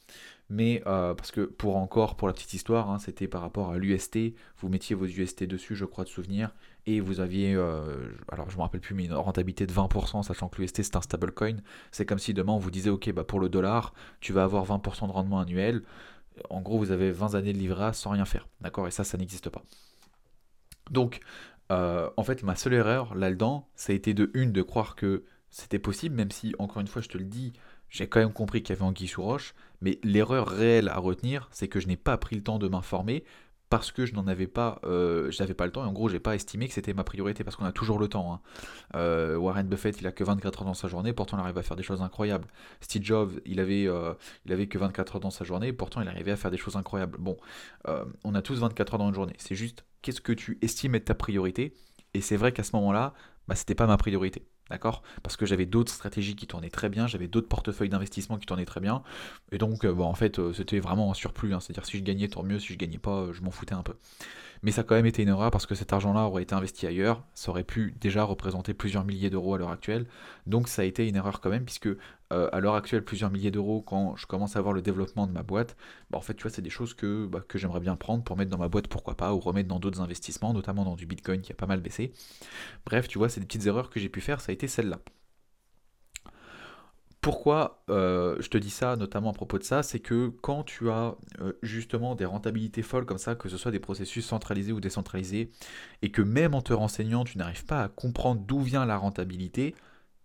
Mais 0.49 0.83
euh, 0.85 1.15
parce 1.15 1.31
que 1.31 1.41
pour 1.41 1.75
encore, 1.77 2.15
pour 2.15 2.27
la 2.27 2.33
petite 2.33 2.53
histoire, 2.53 2.91
hein, 2.91 2.99
c'était 2.99 3.27
par 3.27 3.41
rapport 3.41 3.71
à 3.71 3.77
l'UST, 3.77 4.35
vous 4.59 4.69
mettiez 4.69 4.95
vos 4.95 5.05
UST 5.05 5.43
dessus, 5.45 5.75
je 5.75 5.85
crois, 5.85 6.03
de 6.03 6.09
souvenir, 6.09 6.51
et 6.85 6.99
vous 6.99 7.19
aviez, 7.19 7.55
euh, 7.55 8.11
alors 8.31 8.51
je 8.51 8.57
me 8.57 8.61
rappelle 8.61 8.81
plus, 8.81 8.93
mais 8.93 9.05
une 9.05 9.13
rentabilité 9.13 9.65
de 9.65 9.73
20%, 9.73 10.21
sachant 10.21 10.47
que 10.47 10.61
l'UST 10.61 10.83
c'est 10.83 10.95
un 10.95 11.01
stablecoin, 11.01 11.57
c'est 11.91 12.05
comme 12.05 12.19
si 12.19 12.35
demain 12.35 12.53
on 12.53 12.59
vous 12.59 12.69
disait, 12.69 12.91
ok, 12.91 13.11
bah 13.11 13.23
pour 13.23 13.39
le 13.39 13.49
dollar, 13.49 13.93
tu 14.19 14.33
vas 14.33 14.43
avoir 14.43 14.65
20% 14.65 15.07
de 15.07 15.11
rendement 15.11 15.39
annuel, 15.39 15.81
en 16.51 16.61
gros 16.61 16.77
vous 16.77 16.91
avez 16.91 17.11
20 17.11 17.33
années 17.33 17.53
de 17.53 17.57
livret 17.57 17.93
sans 17.93 18.11
rien 18.11 18.25
faire, 18.25 18.47
d'accord, 18.61 18.87
et 18.87 18.91
ça, 18.91 19.03
ça 19.03 19.17
n'existe 19.17 19.49
pas. 19.49 19.63
Donc, 20.91 21.21
euh, 21.71 22.11
en 22.17 22.23
fait, 22.23 22.43
ma 22.43 22.55
seule 22.55 22.75
erreur 22.75 23.15
là-dedans, 23.15 23.67
ça 23.75 23.93
a 23.93 23.95
été 23.95 24.13
de 24.13 24.29
une, 24.35 24.51
de 24.51 24.61
croire 24.61 24.95
que 24.95 25.23
c'était 25.49 25.79
possible, 25.79 26.13
même 26.15 26.29
si, 26.29 26.53
encore 26.59 26.81
une 26.81 26.87
fois, 26.87 27.01
je 27.01 27.09
te 27.09 27.17
le 27.17 27.23
dis, 27.23 27.53
j'ai 27.95 28.07
quand 28.07 28.19
même 28.19 28.33
compris 28.33 28.61
qu'il 28.61 28.75
y 28.75 28.77
avait 28.77 28.85
Anguille 28.85 29.07
sous 29.07 29.23
roche, 29.23 29.55
mais 29.79 29.99
l'erreur 30.03 30.49
réelle 30.49 30.89
à 30.89 30.97
retenir, 30.97 31.47
c'est 31.51 31.69
que 31.69 31.79
je 31.79 31.87
n'ai 31.87 31.95
pas 31.95 32.17
pris 32.17 32.35
le 32.35 32.43
temps 32.43 32.59
de 32.59 32.67
m'informer 32.67 33.23
parce 33.69 33.93
que 33.93 34.05
je 34.05 34.13
n'en 34.13 34.27
avais 34.27 34.47
pas, 34.47 34.79
euh, 34.83 35.31
j'avais 35.31 35.53
pas 35.53 35.65
le 35.65 35.71
temps 35.71 35.83
et 35.85 35.87
en 35.87 35.93
gros 35.93 36.09
j'ai 36.09 36.19
pas 36.19 36.35
estimé 36.35 36.67
que 36.67 36.73
c'était 36.73 36.93
ma 36.93 37.05
priorité 37.05 37.45
parce 37.45 37.55
qu'on 37.55 37.63
a 37.63 37.71
toujours 37.71 37.97
le 37.97 38.09
temps. 38.09 38.33
Hein. 38.33 38.41
Euh, 38.95 39.37
Warren 39.37 39.65
Buffett 39.65 40.01
il 40.01 40.07
a 40.07 40.11
que 40.11 40.25
24 40.25 40.61
heures 40.61 40.65
dans 40.65 40.73
sa 40.73 40.89
journée, 40.89 41.13
pourtant 41.13 41.37
il 41.37 41.39
arrive 41.39 41.57
à 41.57 41.63
faire 41.63 41.77
des 41.77 41.83
choses 41.83 42.01
incroyables. 42.01 42.47
Steve 42.81 43.03
Jobs 43.03 43.39
il 43.45 43.61
avait, 43.61 43.87
euh, 43.87 44.13
il 44.45 44.51
avait 44.51 44.67
que 44.67 44.77
24 44.77 45.15
heures 45.15 45.21
dans 45.21 45.29
sa 45.29 45.45
journée, 45.45 45.71
pourtant 45.71 46.01
il 46.01 46.07
arrivait 46.09 46.31
à 46.31 46.35
faire 46.35 46.51
des 46.51 46.57
choses 46.57 46.75
incroyables. 46.75 47.17
Bon, 47.17 47.37
on 48.25 48.35
a 48.35 48.41
tous 48.41 48.59
24 48.59 48.95
heures 48.95 48.99
dans 48.99 49.07
une 49.07 49.15
journée. 49.15 49.35
C'est 49.37 49.55
juste 49.55 49.85
qu'est-ce 50.01 50.21
que 50.21 50.33
tu 50.33 50.57
estimes 50.61 50.95
être 50.95 51.05
ta 51.05 51.15
priorité? 51.15 51.73
Et 52.13 52.19
c'est 52.19 52.37
vrai 52.37 52.51
qu'à 52.51 52.63
ce 52.63 52.75
moment-là, 52.75 53.13
bah, 53.47 53.55
c'était 53.55 53.75
pas 53.75 53.87
ma 53.87 53.97
priorité. 53.97 54.45
D'accord? 54.69 55.03
Parce 55.21 55.37
que 55.37 55.45
j'avais 55.45 55.67
d'autres 55.67 55.91
stratégies 55.91 56.35
qui 56.35 56.47
tournaient 56.47 56.71
très 56.71 56.89
bien, 56.89 57.05
j'avais 57.05 57.27
d'autres 57.27 57.47
portefeuilles 57.47 57.89
d'investissement 57.89 58.37
qui 58.37 58.47
tournaient 58.47 58.65
très 58.65 58.81
bien. 58.81 59.03
Et 59.51 59.59
donc, 59.59 59.85
euh, 59.85 59.95
en 59.99 60.15
fait, 60.15 60.39
euh, 60.39 60.53
c'était 60.53 60.79
vraiment 60.79 61.11
un 61.11 61.13
surplus. 61.13 61.53
Hein. 61.53 61.59
C'est-à-dire, 61.59 61.85
si 61.85 61.97
je 61.97 62.03
gagnais, 62.03 62.27
tant 62.27 62.41
mieux. 62.41 62.59
Si 62.59 62.73
je 62.73 62.77
gagnais 62.77 62.97
pas, 62.97 63.31
je 63.31 63.41
m'en 63.41 63.51
foutais 63.51 63.75
un 63.75 63.83
peu. 63.83 63.93
Mais 64.65 64.71
ça 64.71 64.81
a 64.81 64.83
quand 64.83 64.95
même 64.95 65.05
été 65.05 65.21
une 65.21 65.29
erreur 65.29 65.51
parce 65.51 65.67
que 65.67 65.75
cet 65.75 65.93
argent-là 65.93 66.21
aurait 66.21 66.41
été 66.41 66.55
investi 66.55 66.87
ailleurs. 66.87 67.23
Ça 67.35 67.51
aurait 67.51 67.63
pu 67.63 67.93
déjà 68.01 68.23
représenter 68.23 68.73
plusieurs 68.73 69.05
milliers 69.05 69.29
d'euros 69.29 69.53
à 69.53 69.59
l'heure 69.59 69.69
actuelle. 69.69 70.07
Donc, 70.47 70.69
ça 70.69 70.81
a 70.81 70.85
été 70.85 71.07
une 71.07 71.15
erreur 71.15 71.39
quand 71.39 71.51
même, 71.51 71.65
puisque 71.65 71.85
euh, 71.85 72.49
à 72.51 72.59
l'heure 72.59 72.73
actuelle, 72.73 73.05
plusieurs 73.05 73.29
milliers 73.29 73.51
d'euros, 73.51 73.83
quand 73.83 74.15
je 74.15 74.25
commence 74.25 74.55
à 74.55 74.61
voir 74.61 74.73
le 74.73 74.81
développement 74.81 75.27
de 75.27 75.31
ma 75.31 75.43
boîte, 75.43 75.77
bah, 76.09 76.17
en 76.17 76.21
fait, 76.21 76.33
tu 76.33 76.41
vois, 76.41 76.49
c'est 76.49 76.63
des 76.63 76.71
choses 76.71 76.95
que, 76.95 77.27
bah, 77.27 77.43
que 77.47 77.59
j'aimerais 77.59 77.79
bien 77.79 77.95
prendre 77.95 78.23
pour 78.23 78.37
mettre 78.37 78.49
dans 78.49 78.57
ma 78.57 78.67
boîte, 78.67 78.87
pourquoi 78.87 79.15
pas, 79.15 79.35
ou 79.35 79.39
remettre 79.39 79.69
dans 79.69 79.79
d'autres 79.79 80.01
investissements, 80.01 80.51
notamment 80.51 80.83
dans 80.83 80.95
du 80.95 81.05
Bitcoin 81.05 81.41
qui 81.41 81.51
a 81.51 81.55
pas 81.55 81.67
mal 81.67 81.79
baissé. 81.79 82.11
Bref, 82.87 83.07
tu 83.07 83.19
vois, 83.19 83.29
c'est 83.29 83.39
des 83.39 83.45
petites 83.45 83.67
erreurs 83.67 83.91
que 83.91 83.99
j'ai 83.99 84.09
pu 84.09 84.19
faire, 84.19 84.41
ça 84.41 84.49
a 84.49 84.53
été 84.53 84.67
celle-là. 84.67 84.99
Pourquoi 87.25 87.81
euh, 87.89 88.35
je 88.39 88.49
te 88.49 88.57
dis 88.59 88.69
ça, 88.69 88.95
notamment 88.97 89.31
à 89.31 89.33
propos 89.33 89.57
de 89.57 89.63
ça, 89.63 89.81
c'est 89.81 89.99
que 89.99 90.27
quand 90.43 90.61
tu 90.61 90.91
as 90.91 91.15
euh, 91.41 91.53
justement 91.63 92.13
des 92.13 92.25
rentabilités 92.25 92.83
folles 92.83 93.07
comme 93.07 93.17
ça, 93.17 93.33
que 93.33 93.49
ce 93.49 93.57
soit 93.57 93.71
des 93.71 93.79
processus 93.79 94.23
centralisés 94.23 94.71
ou 94.71 94.79
décentralisés, 94.79 95.49
et 96.03 96.11
que 96.11 96.21
même 96.21 96.53
en 96.53 96.61
te 96.61 96.71
renseignant, 96.71 97.23
tu 97.23 97.39
n'arrives 97.39 97.65
pas 97.65 97.81
à 97.81 97.87
comprendre 97.87 98.41
d'où 98.45 98.59
vient 98.61 98.85
la 98.85 98.95
rentabilité, 98.95 99.73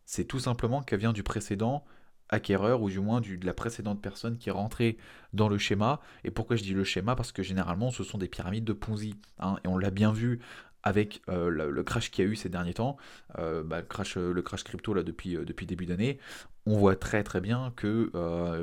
c'est 0.05 0.27
tout 0.27 0.41
simplement 0.41 0.83
qu'elle 0.83 0.99
vient 0.99 1.15
du 1.15 1.23
précédent 1.23 1.87
acquéreur 2.29 2.83
ou 2.83 2.91
du 2.91 3.01
moins 3.01 3.23
de 3.23 3.47
la 3.47 3.55
précédente 3.55 4.03
personne 4.03 4.37
qui 4.37 4.51
est 4.51 4.53
rentrée 4.53 4.99
dans 5.33 5.49
le 5.49 5.57
schéma. 5.57 6.03
Et 6.25 6.31
pourquoi 6.31 6.57
je 6.57 6.63
dis 6.63 6.75
le 6.75 6.85
schéma? 6.85 7.17
Parce 7.17 7.33
que 7.33 7.43
généralement 7.43 7.91
ce 7.91 8.05
sont 8.05 8.19
des 8.19 8.29
pyramides 8.29 8.65
de 8.65 8.75
Ponzi. 8.75 9.15
Hein, 9.39 9.57
et 9.65 9.69
on 9.69 9.79
l'a 9.79 9.91
bien 9.91 10.13
vu 10.13 10.41
avec 10.83 11.21
euh, 11.29 11.49
le, 11.49 11.83
crash 11.83 12.11
qu'il 12.11 12.25
y 12.25 12.29
a 12.29 12.31
eu 12.31 12.37
ces 12.37 12.49
derniers 12.49 12.73
temps, 12.73 12.97
bah, 13.37 13.81
le, 13.81 14.43
crash, 14.43 14.65
crypto 14.65 14.95
là, 14.95 15.03
depuis, 15.03 15.35
depuis 15.35 15.67
début 15.67 15.85
d'année, 15.85 16.19
on 16.71 16.79
voit 16.79 16.97
très 16.97 17.23
très 17.23 17.41
bien 17.41 17.73
que 17.77 18.11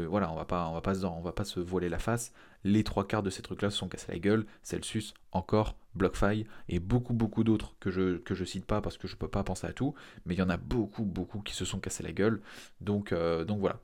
voilà, 0.09 0.31
on 0.31 0.35
va 0.35 0.45
pas, 0.45 0.67
on 0.67 0.73
va 0.73 0.81
pas 0.81 0.95
se, 0.95 1.05
on 1.05 1.21
va 1.21 1.31
pas 1.31 1.45
se 1.45 1.59
voiler 1.59 1.89
la 1.89 1.99
face. 1.99 2.33
Les 2.63 2.83
trois 2.83 3.07
quarts 3.07 3.23
de 3.23 3.29
ces 3.29 3.41
trucs-là 3.41 3.69
se 3.69 3.77
sont 3.77 3.87
cassés 3.87 4.11
la 4.11 4.19
gueule. 4.19 4.45
Celsius, 4.63 5.13
encore, 5.31 5.77
BlockFi 5.95 6.45
et 6.69 6.79
beaucoup 6.79 7.13
beaucoup 7.13 7.43
d'autres 7.43 7.75
que 7.79 7.91
je 7.91 8.17
que 8.17 8.35
cite 8.45 8.65
pas 8.65 8.81
parce 8.81 8.97
que 8.97 9.07
je 9.07 9.15
peux 9.15 9.27
pas 9.27 9.43
penser 9.43 9.67
à 9.67 9.73
tout, 9.73 9.93
mais 10.25 10.33
il 10.33 10.37
y 10.39 10.41
en 10.41 10.49
a 10.49 10.57
beaucoup 10.57 11.03
beaucoup 11.03 11.39
qui 11.41 11.53
se 11.53 11.65
sont 11.65 11.79
cassés 11.79 12.03
la 12.03 12.11
gueule. 12.11 12.41
Donc 12.81 13.13
donc 13.13 13.59
voilà. 13.59 13.79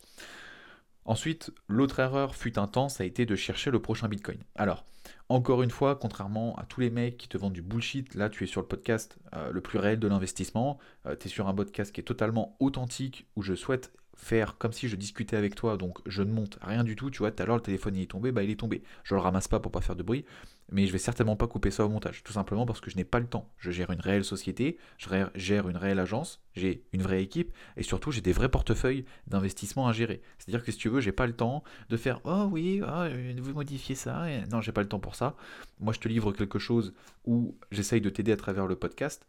Ensuite, 1.06 1.52
l'autre 1.68 2.00
erreur 2.00 2.36
fut 2.36 2.54
temps, 2.54 2.88
ça 2.88 3.04
a 3.04 3.06
été 3.06 3.26
de 3.26 3.36
chercher 3.36 3.72
le 3.72 3.82
prochain 3.82 4.08
Bitcoin. 4.08 4.40
Alors, 4.56 4.86
encore 5.28 5.62
une 5.62 5.70
fois, 5.70 5.96
contrairement 5.96 6.56
à 6.56 6.64
tous 6.64 6.80
les 6.80 6.90
mecs 6.90 7.18
qui 7.18 7.28
te 7.28 7.38
vendent 7.38 7.54
du 7.54 7.62
bullshit, 7.62 8.16
là 8.16 8.30
tu 8.30 8.46
es 8.46 8.48
sur 8.48 8.62
le 8.62 8.68
podcast 8.68 9.18
euh, 9.36 9.52
le 9.52 9.60
plus 9.60 9.80
réel 9.80 10.00
de 10.00 10.08
l'investissement, 10.08 10.80
euh, 11.06 11.16
tu 11.20 11.28
es 11.28 11.30
sur 11.30 11.48
un 11.48 11.54
podcast 11.54 11.92
qui 11.92 12.00
est 12.00 12.06
totalement 12.06 12.56
authentique, 12.60 13.28
où 13.36 13.42
je 13.42 13.54
souhaite 13.54 13.92
faire 14.16 14.58
comme 14.58 14.72
si 14.72 14.88
je 14.88 14.96
discutais 14.96 15.36
avec 15.36 15.56
toi, 15.56 15.78
donc 15.78 16.00
je 16.06 16.22
ne 16.24 16.32
monte 16.32 16.58
rien 16.62 16.84
du 16.84 16.96
tout, 16.96 17.10
tu 17.10 17.20
vois, 17.20 17.32
tout 17.32 17.42
à 17.42 17.46
l'heure 17.46 17.56
le 17.56 17.62
téléphone 17.62 17.96
il 17.96 18.04
est 18.04 18.12
tombé, 18.12 18.32
bah 18.32 18.44
il 18.44 18.50
est 18.50 18.60
tombé. 18.60 18.84
Je 19.04 19.16
le 19.16 19.22
ramasse 19.22 19.48
pas 19.48 19.60
pour 19.60 19.72
pas 19.72 19.82
faire 19.82 19.96
de 19.96 20.04
bruit, 20.04 20.26
mais 20.72 20.88
je 20.88 20.92
vais 20.92 20.98
certainement 20.98 21.36
pas 21.36 21.48
couper 21.48 21.72
ça 21.72 21.86
au 21.86 21.90
montage, 21.90 22.24
tout 22.24 22.34
simplement 22.34 22.66
parce 22.66 22.80
que 22.80 22.90
je 22.90 22.96
n'ai 22.96 23.04
pas 23.04 23.20
le 23.20 23.28
temps. 23.28 23.50
Je 23.58 23.72
gère 23.72 23.92
une 23.92 24.00
réelle 24.00 24.24
société, 24.24 24.78
je 24.98 25.10
gère 25.36 25.70
une 25.70 25.78
réelle 25.78 26.00
agence, 26.00 26.42
j'ai 26.56 26.84
une 26.94 27.02
vraie 27.02 27.22
équipe, 27.22 27.54
et 27.78 27.84
surtout 27.84 28.12
j'ai 28.12 28.22
des 28.22 28.34
vrais 28.34 28.50
portefeuilles 28.50 29.06
d'investissement 29.28 29.88
à 29.88 29.94
gérer. 29.94 30.22
C'est-à-dire 30.38 30.64
que 30.64 30.72
si 30.72 30.78
tu 30.78 30.90
veux, 30.90 31.02
j'ai 31.02 31.12
pas 31.12 31.28
le 31.28 31.34
temps 31.34 31.64
de 31.90 31.98
faire 31.98 32.22
oh 32.24 32.48
oui, 32.52 32.82
oh, 32.84 33.06
vous 33.42 33.54
modifiez 33.54 33.96
ça, 33.96 34.26
non 34.52 34.62
j'ai 34.62 34.72
pas 34.72 34.82
le 34.82 34.90
temps 34.90 35.00
pour 35.00 35.16
ça. 35.16 35.36
Moi 35.80 35.94
je 35.94 36.00
te 36.00 36.08
livre 36.08 36.32
quelque 36.32 36.60
chose 36.60 36.94
où 37.26 37.58
j'essaye 37.72 38.02
de 38.02 38.10
t'aider 38.10 38.32
à 38.32 38.38
travers 38.38 38.68
le 38.68 38.76
podcast. 38.76 39.26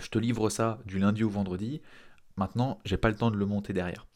Je 0.00 0.08
te 0.08 0.18
livre 0.18 0.48
ça 0.48 0.78
du 0.86 0.98
lundi 0.98 1.24
au 1.24 1.28
vendredi. 1.28 1.82
Maintenant, 2.36 2.78
j'ai 2.84 2.96
pas 2.96 3.08
le 3.08 3.16
temps 3.16 3.30
de 3.30 3.36
le 3.36 3.46
monter 3.46 3.72
derrière. 3.72 4.06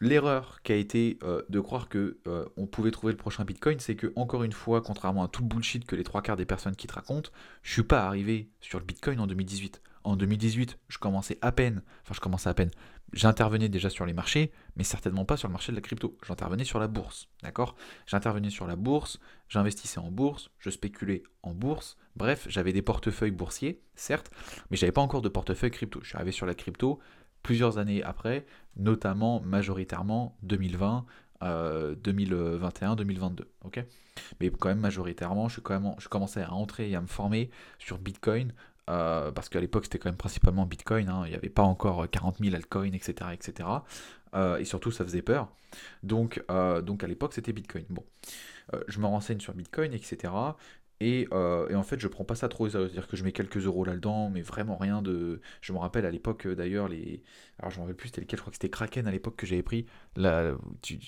L'erreur 0.00 0.60
qui 0.62 0.72
a 0.72 0.76
été 0.76 1.18
euh, 1.22 1.42
de 1.48 1.60
croire 1.60 1.88
que 1.88 2.18
euh, 2.26 2.44
on 2.56 2.66
pouvait 2.66 2.90
trouver 2.90 3.12
le 3.12 3.16
prochain 3.16 3.44
Bitcoin, 3.44 3.78
c'est 3.78 3.94
que 3.94 4.12
encore 4.16 4.42
une 4.42 4.52
fois, 4.52 4.80
contrairement 4.80 5.22
à 5.22 5.28
tout 5.28 5.42
le 5.42 5.48
bullshit 5.48 5.86
que 5.86 5.96
les 5.96 6.04
trois 6.04 6.20
quarts 6.20 6.36
des 6.36 6.44
personnes 6.44 6.76
qui 6.76 6.86
te 6.86 6.94
racontent, 6.94 7.30
je 7.62 7.72
suis 7.72 7.84
pas 7.84 8.04
arrivé 8.04 8.50
sur 8.60 8.78
le 8.78 8.84
Bitcoin 8.84 9.20
en 9.20 9.26
2018. 9.26 9.80
En 10.02 10.16
2018, 10.16 10.78
je 10.88 10.98
commençais 10.98 11.38
à 11.40 11.52
peine, 11.52 11.82
enfin 12.02 12.12
je 12.12 12.20
commençais 12.20 12.50
à 12.50 12.54
peine, 12.54 12.70
j'intervenais 13.14 13.70
déjà 13.70 13.88
sur 13.88 14.04
les 14.04 14.12
marchés, 14.12 14.52
mais 14.76 14.84
certainement 14.84 15.24
pas 15.24 15.38
sur 15.38 15.48
le 15.48 15.52
marché 15.52 15.72
de 15.72 15.76
la 15.76 15.80
crypto. 15.80 16.18
J'intervenais 16.26 16.64
sur 16.64 16.78
la 16.78 16.88
bourse, 16.88 17.28
d'accord? 17.42 17.74
J'intervenais 18.06 18.50
sur 18.50 18.66
la 18.66 18.76
bourse, 18.76 19.18
j'investissais 19.48 20.00
en 20.00 20.10
bourse, 20.10 20.50
je 20.58 20.68
spéculais 20.68 21.22
en 21.42 21.54
bourse. 21.54 21.96
Bref, 22.16 22.46
j'avais 22.48 22.72
des 22.72 22.82
portefeuilles 22.82 23.30
boursiers, 23.30 23.82
certes, 23.96 24.30
mais 24.70 24.76
j'avais 24.76 24.92
pas 24.92 25.00
encore 25.00 25.22
de 25.22 25.28
portefeuille 25.28 25.70
crypto. 25.70 26.00
Je 26.02 26.08
suis 26.08 26.16
arrivé 26.16 26.32
sur 26.32 26.46
la 26.46 26.54
crypto 26.54 27.00
plusieurs 27.42 27.78
années 27.78 28.02
après, 28.02 28.46
notamment 28.76 29.40
majoritairement 29.40 30.36
2020, 30.42 31.04
2021, 31.42 32.96
2022. 32.96 33.48
ok? 33.64 33.84
Mais 34.40 34.50
quand 34.50 34.68
même 34.68 34.80
majoritairement, 34.80 35.48
je, 35.48 35.60
commençais 35.60 36.42
à 36.42 36.52
entrer 36.52 36.90
et 36.90 36.96
à 36.96 37.00
me 37.00 37.06
former 37.06 37.50
sur 37.78 37.98
Bitcoin 37.98 38.52
euh, 38.90 39.32
parce 39.32 39.48
qu'à 39.48 39.60
l'époque 39.60 39.84
c'était 39.84 39.98
quand 39.98 40.10
même 40.10 40.16
principalement 40.16 40.66
Bitcoin, 40.66 41.08
hein. 41.08 41.22
il 41.24 41.30
n'y 41.30 41.36
avait 41.36 41.48
pas 41.48 41.62
encore 41.62 42.08
40 42.08 42.38
000 42.38 42.54
altcoins, 42.54 42.92
etc. 42.92 43.30
etc. 43.32 43.68
Euh, 44.34 44.58
et 44.58 44.64
surtout 44.64 44.90
ça 44.90 45.04
faisait 45.04 45.22
peur. 45.22 45.48
Donc, 46.02 46.42
euh, 46.50 46.82
donc 46.82 47.02
à 47.02 47.06
l'époque 47.06 47.32
c'était 47.32 47.52
Bitcoin. 47.52 47.84
Bon, 47.88 48.04
je 48.88 48.98
me 48.98 49.06
renseigne 49.06 49.40
sur 49.40 49.54
Bitcoin, 49.54 49.92
etc. 49.94 50.32
Euh, 51.02 51.68
et, 51.68 51.74
en 51.74 51.82
fait, 51.82 52.00
je 52.00 52.08
prends 52.08 52.24
pas 52.24 52.34
ça 52.34 52.48
trop 52.48 52.68
C'est-à-dire 52.68 53.06
que 53.06 53.16
je 53.16 53.24
mets 53.24 53.32
quelques 53.32 53.66
euros 53.66 53.84
là-dedans, 53.84 54.30
mais 54.30 54.42
vraiment 54.42 54.76
rien 54.76 55.02
de. 55.02 55.40
Je 55.60 55.72
me 55.72 55.78
rappelle 55.78 56.06
à 56.06 56.10
l'époque, 56.10 56.46
euh, 56.46 56.54
d'ailleurs, 56.54 56.88
les. 56.88 57.22
Alors, 57.58 57.70
je 57.70 57.76
me 57.76 57.82
rappelle 57.82 57.96
plus 57.96 58.08
c'était 58.08 58.20
lequel, 58.20 58.38
je 58.38 58.42
crois 58.42 58.50
que 58.50 58.56
c'était 58.56 58.70
Kraken 58.70 59.06
à 59.06 59.10
l'époque 59.10 59.36
que 59.36 59.46
j'avais 59.46 59.62
pris. 59.62 59.86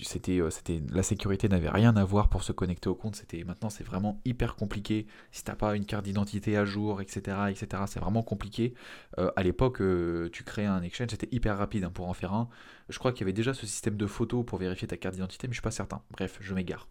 C'était, 0.03 0.39
euh, 0.39 0.49
c'était... 0.49 0.81
La 0.91 1.03
sécurité 1.03 1.49
n'avait 1.49 1.69
rien 1.69 1.95
à 1.95 2.03
voir 2.03 2.29
pour 2.29 2.43
se 2.43 2.51
connecter 2.51 2.89
au 2.89 2.95
compte. 2.95 3.15
C'était... 3.15 3.43
Maintenant, 3.43 3.69
c'est 3.69 3.83
vraiment 3.83 4.21
hyper 4.25 4.55
compliqué. 4.55 5.07
Si 5.31 5.43
t'as 5.43 5.55
pas 5.55 5.75
une 5.75 5.85
carte 5.85 6.05
d'identité 6.05 6.57
à 6.57 6.65
jour, 6.65 7.01
etc., 7.01 7.37
etc., 7.49 7.83
c'est 7.87 7.99
vraiment 7.99 8.23
compliqué. 8.23 8.73
à 9.17 9.43
l'époque, 9.43 9.81
tu 10.31 10.43
créais 10.43 10.65
un 10.65 10.81
exchange, 10.81 11.09
c'était 11.11 11.29
hyper 11.31 11.57
rapide 11.57 11.83
hein, 11.85 11.91
pour 11.93 12.07
en 12.07 12.13
faire 12.13 12.33
un. 12.33 12.49
Je 12.89 12.99
crois 12.99 13.11
qu'il 13.11 13.21
y 13.21 13.23
avait 13.25 13.33
déjà 13.33 13.53
ce 13.53 13.65
système 13.65 13.97
de 13.97 14.07
photos 14.07 14.45
pour 14.45 14.57
vérifier 14.57 14.87
ta 14.87 14.97
carte 14.97 15.15
d'identité, 15.15 15.47
mais 15.47 15.53
je 15.53 15.57
suis 15.57 15.61
pas 15.61 15.71
certain. 15.71 16.01
Bref, 16.11 16.37
je 16.39 16.53
m'égare. 16.53 16.87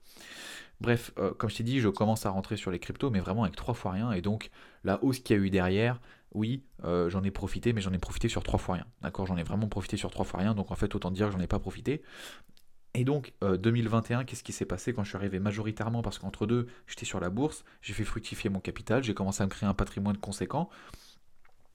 Bref, 0.80 1.12
euh, 1.18 1.32
comme 1.32 1.48
je 1.50 1.56
t'ai 1.56 1.62
dit, 1.62 1.80
je 1.80 1.88
commence 1.88 2.26
à 2.26 2.30
rentrer 2.30 2.56
sur 2.56 2.70
les 2.70 2.78
cryptos, 2.78 3.10
mais 3.10 3.20
vraiment 3.20 3.44
avec 3.44 3.56
trois 3.56 3.74
fois 3.74 3.92
rien. 3.92 4.12
Et 4.12 4.20
donc, 4.20 4.50
la 4.84 5.02
hausse 5.02 5.20
qu'il 5.20 5.36
y 5.36 5.38
a 5.38 5.42
eu 5.42 5.50
derrière, 5.50 6.00
oui, 6.32 6.64
euh, 6.84 7.08
j'en 7.08 7.22
ai 7.22 7.30
profité, 7.30 7.72
mais 7.72 7.80
j'en 7.80 7.92
ai 7.92 7.98
profité 7.98 8.28
sur 8.28 8.42
trois 8.42 8.58
fois 8.58 8.74
rien. 8.76 8.86
D'accord 9.00 9.26
J'en 9.26 9.36
ai 9.36 9.42
vraiment 9.42 9.68
profité 9.68 9.96
sur 9.96 10.10
trois 10.10 10.24
fois 10.24 10.40
rien. 10.40 10.54
Donc, 10.54 10.70
en 10.70 10.74
fait, 10.74 10.94
autant 10.94 11.10
dire 11.10 11.28
que 11.28 11.32
j'en 11.32 11.40
ai 11.40 11.46
pas 11.46 11.58
profité. 11.58 12.02
Et 12.94 13.04
donc, 13.04 13.34
2021, 13.42 14.20
euh, 14.20 14.24
qu'est-ce 14.24 14.42
qui 14.42 14.52
s'est 14.52 14.64
passé 14.64 14.94
quand 14.94 15.04
je 15.04 15.10
suis 15.10 15.16
arrivé 15.16 15.38
majoritairement? 15.38 16.02
Parce 16.02 16.18
qu'entre 16.18 16.46
deux, 16.46 16.66
j'étais 16.86 17.04
sur 17.04 17.20
la 17.20 17.28
bourse, 17.28 17.64
j'ai 17.82 17.92
fait 17.92 18.04
fructifier 18.04 18.48
mon 18.48 18.60
capital, 18.60 19.04
j'ai 19.04 19.12
commencé 19.12 19.42
à 19.42 19.46
me 19.46 19.50
créer 19.50 19.68
un 19.68 19.74
patrimoine 19.74 20.16
conséquent 20.16 20.70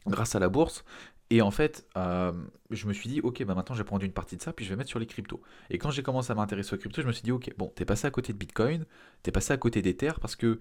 grâce 0.07 0.35
à 0.35 0.39
la 0.39 0.49
bourse. 0.49 0.83
Et 1.31 1.41
en 1.41 1.49
fait, 1.49 1.87
euh, 1.95 2.33
je 2.71 2.87
me 2.87 2.93
suis 2.93 3.07
dit, 3.07 3.21
ok, 3.21 3.45
bah 3.45 3.55
maintenant 3.55 3.73
je 3.73 3.79
vais 3.79 3.85
prendre 3.85 4.03
une 4.03 4.11
partie 4.11 4.35
de 4.35 4.41
ça, 4.41 4.51
puis 4.51 4.65
je 4.65 4.69
vais 4.69 4.75
mettre 4.75 4.89
sur 4.89 4.99
les 4.99 5.05
cryptos. 5.05 5.41
Et 5.69 5.77
quand 5.77 5.89
j'ai 5.89 6.03
commencé 6.03 6.29
à 6.29 6.35
m'intéresser 6.35 6.75
aux 6.75 6.77
cryptos, 6.77 7.01
je 7.01 7.07
me 7.07 7.13
suis 7.13 7.23
dit, 7.23 7.31
ok, 7.31 7.53
bon, 7.57 7.71
t'es 7.73 7.85
passé 7.85 8.05
à 8.05 8.11
côté 8.11 8.33
de 8.33 8.37
Bitcoin, 8.37 8.85
t'es 9.23 9.31
passé 9.31 9.53
à 9.53 9.57
côté 9.57 9.81
d'Ether, 9.81 10.11
parce 10.19 10.35
que 10.35 10.59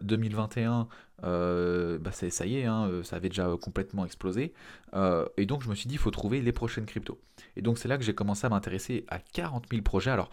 2021, 0.00 0.88
euh, 1.24 1.98
bah 1.98 2.12
ça 2.12 2.46
y 2.46 2.56
est, 2.56 2.64
hein, 2.64 3.02
ça 3.04 3.16
avait 3.16 3.28
déjà 3.28 3.46
complètement 3.60 4.06
explosé. 4.06 4.54
Euh, 4.94 5.26
et 5.36 5.44
donc 5.44 5.62
je 5.62 5.68
me 5.68 5.74
suis 5.74 5.86
dit, 5.86 5.96
il 5.96 6.00
faut 6.00 6.10
trouver 6.10 6.40
les 6.40 6.52
prochaines 6.52 6.86
cryptos. 6.86 7.20
Et 7.56 7.60
donc 7.60 7.76
c'est 7.76 7.88
là 7.88 7.98
que 7.98 8.04
j'ai 8.04 8.14
commencé 8.14 8.46
à 8.46 8.48
m'intéresser 8.48 9.04
à 9.08 9.18
40 9.18 9.66
000 9.70 9.82
projets. 9.82 10.12
Alors, 10.12 10.30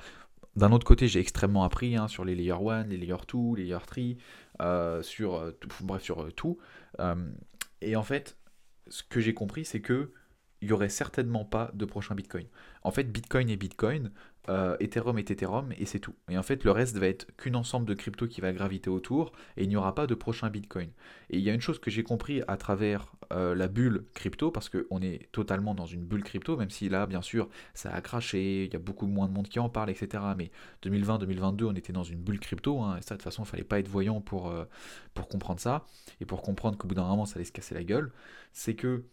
d'un 0.56 0.72
autre 0.72 0.86
côté, 0.86 1.10
j'ai 1.10 1.20
extrêmement 1.20 1.66
appris 1.66 1.98
hein, 1.98 2.08
sur 2.08 2.24
les 2.24 2.36
Layer 2.36 2.54
1, 2.54 2.84
les 2.84 2.96
Layer 2.96 3.18
2, 3.28 3.58
les 3.58 3.64
Layer 3.64 4.16
3, 4.58 5.04
sur, 5.04 5.54
bref, 5.82 6.02
sur 6.02 6.34
tout. 6.36 6.58
et 7.82 7.98
en 7.98 8.04
fait, 8.04 8.38
ce 8.88 9.04
que 9.04 9.20
j'ai 9.20 9.34
compris, 9.34 9.66
c'est 9.66 9.82
que 9.82 10.12
il 10.62 10.72
aurait 10.72 10.90
certainement 10.90 11.44
pas 11.44 11.72
de 11.74 11.84
prochain 11.84 12.16
Bitcoin. 12.16 12.48
En 12.84 12.92
fait, 12.92 13.04
Bitcoin 13.04 13.50
est 13.50 13.58
Bitcoin, 13.58 14.12
euh, 14.50 14.76
Ethereum 14.80 15.18
est 15.18 15.32
Ethereum, 15.32 15.72
et 15.78 15.86
c'est 15.86 16.00
tout. 16.00 16.16
Et 16.30 16.38
en 16.38 16.44
fait, 16.44 16.64
le 16.64 16.72
reste 16.72 16.98
va 16.98 17.08
être 17.08 17.28
qu'une 17.38 17.56
ensemble 17.56 17.86
de 17.86 17.94
cryptos 17.94 18.28
qui 18.28 18.42
va 18.42 18.52
graviter 18.52 18.90
autour, 18.90 19.32
et 19.58 19.64
il 19.64 19.70
n'y 19.70 19.76
aura 19.76 19.96
pas 19.96 20.06
de 20.08 20.16
prochain 20.16 20.50
Bitcoin. 20.50 20.90
Et 21.30 21.38
il 21.38 21.44
y 21.44 21.50
a 21.50 21.54
une 21.54 21.62
chose 21.62 21.80
que 21.80 21.90
j'ai 21.90 22.04
compris 22.04 22.42
à 22.48 22.58
travers 22.58 23.14
euh, 23.32 23.56
la 23.56 23.68
bulle 23.68 24.06
crypto, 24.14 24.52
parce 24.52 24.70
qu'on 24.70 25.02
est 25.02 25.32
totalement 25.32 25.76
dans 25.76 25.86
une 25.86 26.04
bulle 26.04 26.24
crypto, 26.24 26.58
même 26.58 26.70
si 26.70 26.90
là, 26.90 27.06
bien 27.06 27.22
sûr, 27.22 27.50
ça 27.74 27.94
a 27.94 28.02
craché, 28.02 28.66
il 28.66 28.74
y 28.74 28.76
a 28.76 28.80
beaucoup 28.80 29.08
moins 29.08 29.28
de 29.28 29.34
monde 29.34 29.48
qui 29.48 29.60
en 29.60 29.70
parle, 29.70 29.90
etc. 29.90 30.24
Mais 30.38 30.52
2020-2022, 30.84 31.64
on 31.66 31.76
était 31.76 31.94
dans 31.94 32.04
une 32.04 32.20
bulle 32.20 32.40
crypto, 32.40 32.82
hein, 32.82 32.98
et 32.98 33.02
ça, 33.02 33.16
de 33.16 33.20
toute 33.20 33.24
façon, 33.24 33.44
il 33.44 33.48
fallait 33.48 33.64
pas 33.64 33.80
être 33.80 33.88
voyant 33.88 34.20
pour, 34.20 34.50
euh, 34.50 34.66
pour 35.14 35.28
comprendre 35.30 35.62
ça, 35.62 35.86
et 36.20 36.26
pour 36.26 36.42
comprendre 36.42 36.78
qu'au 36.78 36.88
bout 36.88 36.96
d'un 36.96 37.08
moment, 37.08 37.26
ça 37.26 37.36
allait 37.36 37.46
se 37.46 37.52
casser 37.54 37.76
la 37.76 37.84
gueule. 37.84 38.12
C'est 38.52 38.76
que 38.76 39.04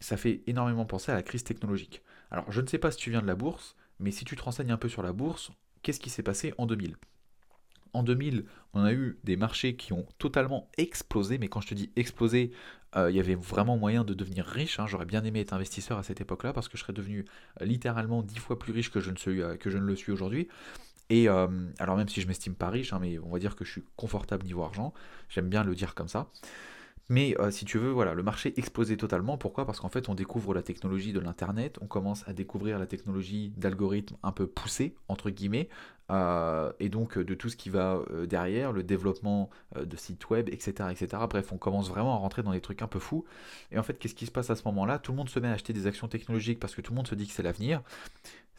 ça 0.00 0.16
fait 0.16 0.42
énormément 0.48 0.84
penser 0.84 1.12
à 1.12 1.14
la 1.14 1.22
crise 1.22 1.44
technologique. 1.44 2.02
Alors, 2.32 2.50
je 2.50 2.60
ne 2.60 2.66
sais 2.66 2.78
pas 2.78 2.90
si 2.90 2.98
tu 2.98 3.10
viens 3.10 3.22
de 3.22 3.26
la 3.26 3.36
bourse, 3.36 3.76
mais 4.00 4.10
si 4.10 4.24
tu 4.24 4.36
te 4.36 4.42
renseignes 4.42 4.72
un 4.72 4.76
peu 4.76 4.88
sur 4.88 5.02
la 5.02 5.12
bourse, 5.12 5.50
qu'est-ce 5.82 6.00
qui 6.00 6.10
s'est 6.10 6.22
passé 6.22 6.52
en 6.58 6.66
2000 6.66 6.96
En 7.92 8.02
2000, 8.02 8.44
on 8.72 8.84
a 8.84 8.92
eu 8.92 9.18
des 9.24 9.36
marchés 9.36 9.76
qui 9.76 9.92
ont 9.92 10.06
totalement 10.18 10.68
explosé, 10.78 11.38
mais 11.38 11.48
quand 11.48 11.60
je 11.60 11.68
te 11.68 11.74
dis 11.74 11.90
explosé, 11.96 12.52
euh, 12.96 13.10
il 13.10 13.16
y 13.16 13.20
avait 13.20 13.34
vraiment 13.34 13.76
moyen 13.76 14.04
de 14.04 14.14
devenir 14.14 14.44
riche. 14.44 14.80
Hein. 14.80 14.86
J'aurais 14.86 15.06
bien 15.06 15.24
aimé 15.24 15.40
être 15.40 15.52
investisseur 15.52 15.98
à 15.98 16.02
cette 16.02 16.20
époque-là 16.20 16.52
parce 16.52 16.68
que 16.68 16.76
je 16.76 16.82
serais 16.82 16.92
devenu 16.92 17.24
euh, 17.60 17.64
littéralement 17.64 18.22
dix 18.22 18.38
fois 18.38 18.58
plus 18.58 18.72
riche 18.72 18.90
que 18.90 19.00
je 19.00 19.10
ne, 19.10 19.16
suis, 19.16 19.40
euh, 19.42 19.56
que 19.56 19.70
je 19.70 19.78
ne 19.78 19.84
le 19.84 19.94
suis 19.96 20.12
aujourd'hui. 20.12 20.48
Et 21.12 21.26
alors 21.26 21.96
même 21.96 22.08
si 22.08 22.20
je 22.20 22.28
m'estime 22.28 22.54
pas 22.54 22.70
riche, 22.70 22.92
hein, 22.92 23.00
mais 23.00 23.18
on 23.18 23.30
va 23.30 23.40
dire 23.40 23.56
que 23.56 23.64
je 23.64 23.72
suis 23.72 23.82
confortable 23.96 24.44
niveau 24.44 24.62
argent, 24.62 24.94
j'aime 25.28 25.48
bien 25.48 25.64
le 25.64 25.74
dire 25.74 25.96
comme 25.96 26.06
ça. 26.06 26.30
Mais 27.10 27.34
euh, 27.40 27.50
si 27.50 27.64
tu 27.64 27.76
veux, 27.76 27.90
voilà, 27.90 28.14
le 28.14 28.22
marché 28.22 28.54
explosait 28.56 28.96
totalement. 28.96 29.36
Pourquoi? 29.36 29.66
Parce 29.66 29.80
qu'en 29.80 29.88
fait, 29.88 30.08
on 30.08 30.14
découvre 30.14 30.54
la 30.54 30.62
technologie 30.62 31.12
de 31.12 31.18
l'Internet, 31.18 31.76
on 31.82 31.86
commence 31.86 32.26
à 32.28 32.32
découvrir 32.32 32.78
la 32.78 32.86
technologie 32.86 33.52
d'algorithmes 33.56 34.16
un 34.22 34.30
peu 34.30 34.46
poussés, 34.46 34.94
entre 35.08 35.28
guillemets, 35.28 35.68
euh, 36.12 36.72
et 36.78 36.88
donc 36.88 37.18
de 37.18 37.34
tout 37.34 37.48
ce 37.48 37.56
qui 37.56 37.68
va 37.68 38.00
euh, 38.12 38.26
derrière, 38.26 38.70
le 38.70 38.84
développement 38.84 39.50
de 39.76 39.96
sites 39.96 40.30
web, 40.30 40.48
etc., 40.50 40.88
etc. 40.92 41.24
Bref, 41.28 41.52
on 41.52 41.58
commence 41.58 41.88
vraiment 41.88 42.14
à 42.14 42.18
rentrer 42.18 42.44
dans 42.44 42.52
des 42.52 42.60
trucs 42.60 42.80
un 42.80 42.86
peu 42.86 43.00
fous. 43.00 43.24
Et 43.72 43.78
en 43.80 43.82
fait, 43.82 43.98
qu'est-ce 43.98 44.14
qui 44.14 44.26
se 44.26 44.30
passe 44.30 44.48
à 44.50 44.54
ce 44.54 44.62
moment-là? 44.66 45.00
Tout 45.00 45.10
le 45.10 45.18
monde 45.18 45.28
se 45.28 45.40
met 45.40 45.48
à 45.48 45.52
acheter 45.52 45.72
des 45.72 45.88
actions 45.88 46.06
technologiques 46.06 46.60
parce 46.60 46.76
que 46.76 46.80
tout 46.80 46.92
le 46.92 46.96
monde 46.96 47.08
se 47.08 47.16
dit 47.16 47.26
que 47.26 47.32
c'est 47.32 47.42
l'avenir. 47.42 47.82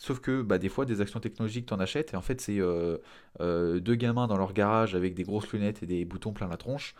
Sauf 0.01 0.19
que 0.19 0.41
bah, 0.41 0.57
des 0.57 0.69
fois, 0.69 0.85
des 0.85 0.99
actions 0.99 1.19
technologiques, 1.19 1.67
t'en 1.67 1.79
achètes, 1.79 2.13
et 2.13 2.17
en 2.17 2.21
fait, 2.21 2.41
c'est 2.41 2.57
deux 2.57 3.95
gamins 3.95 4.27
dans 4.27 4.37
leur 4.37 4.53
garage 4.53 4.95
avec 4.95 5.13
des 5.13 5.23
grosses 5.23 5.51
lunettes 5.51 5.83
et 5.83 5.85
des 5.85 6.05
boutons 6.05 6.33
plein 6.33 6.47
la 6.47 6.57
tronche 6.57 6.95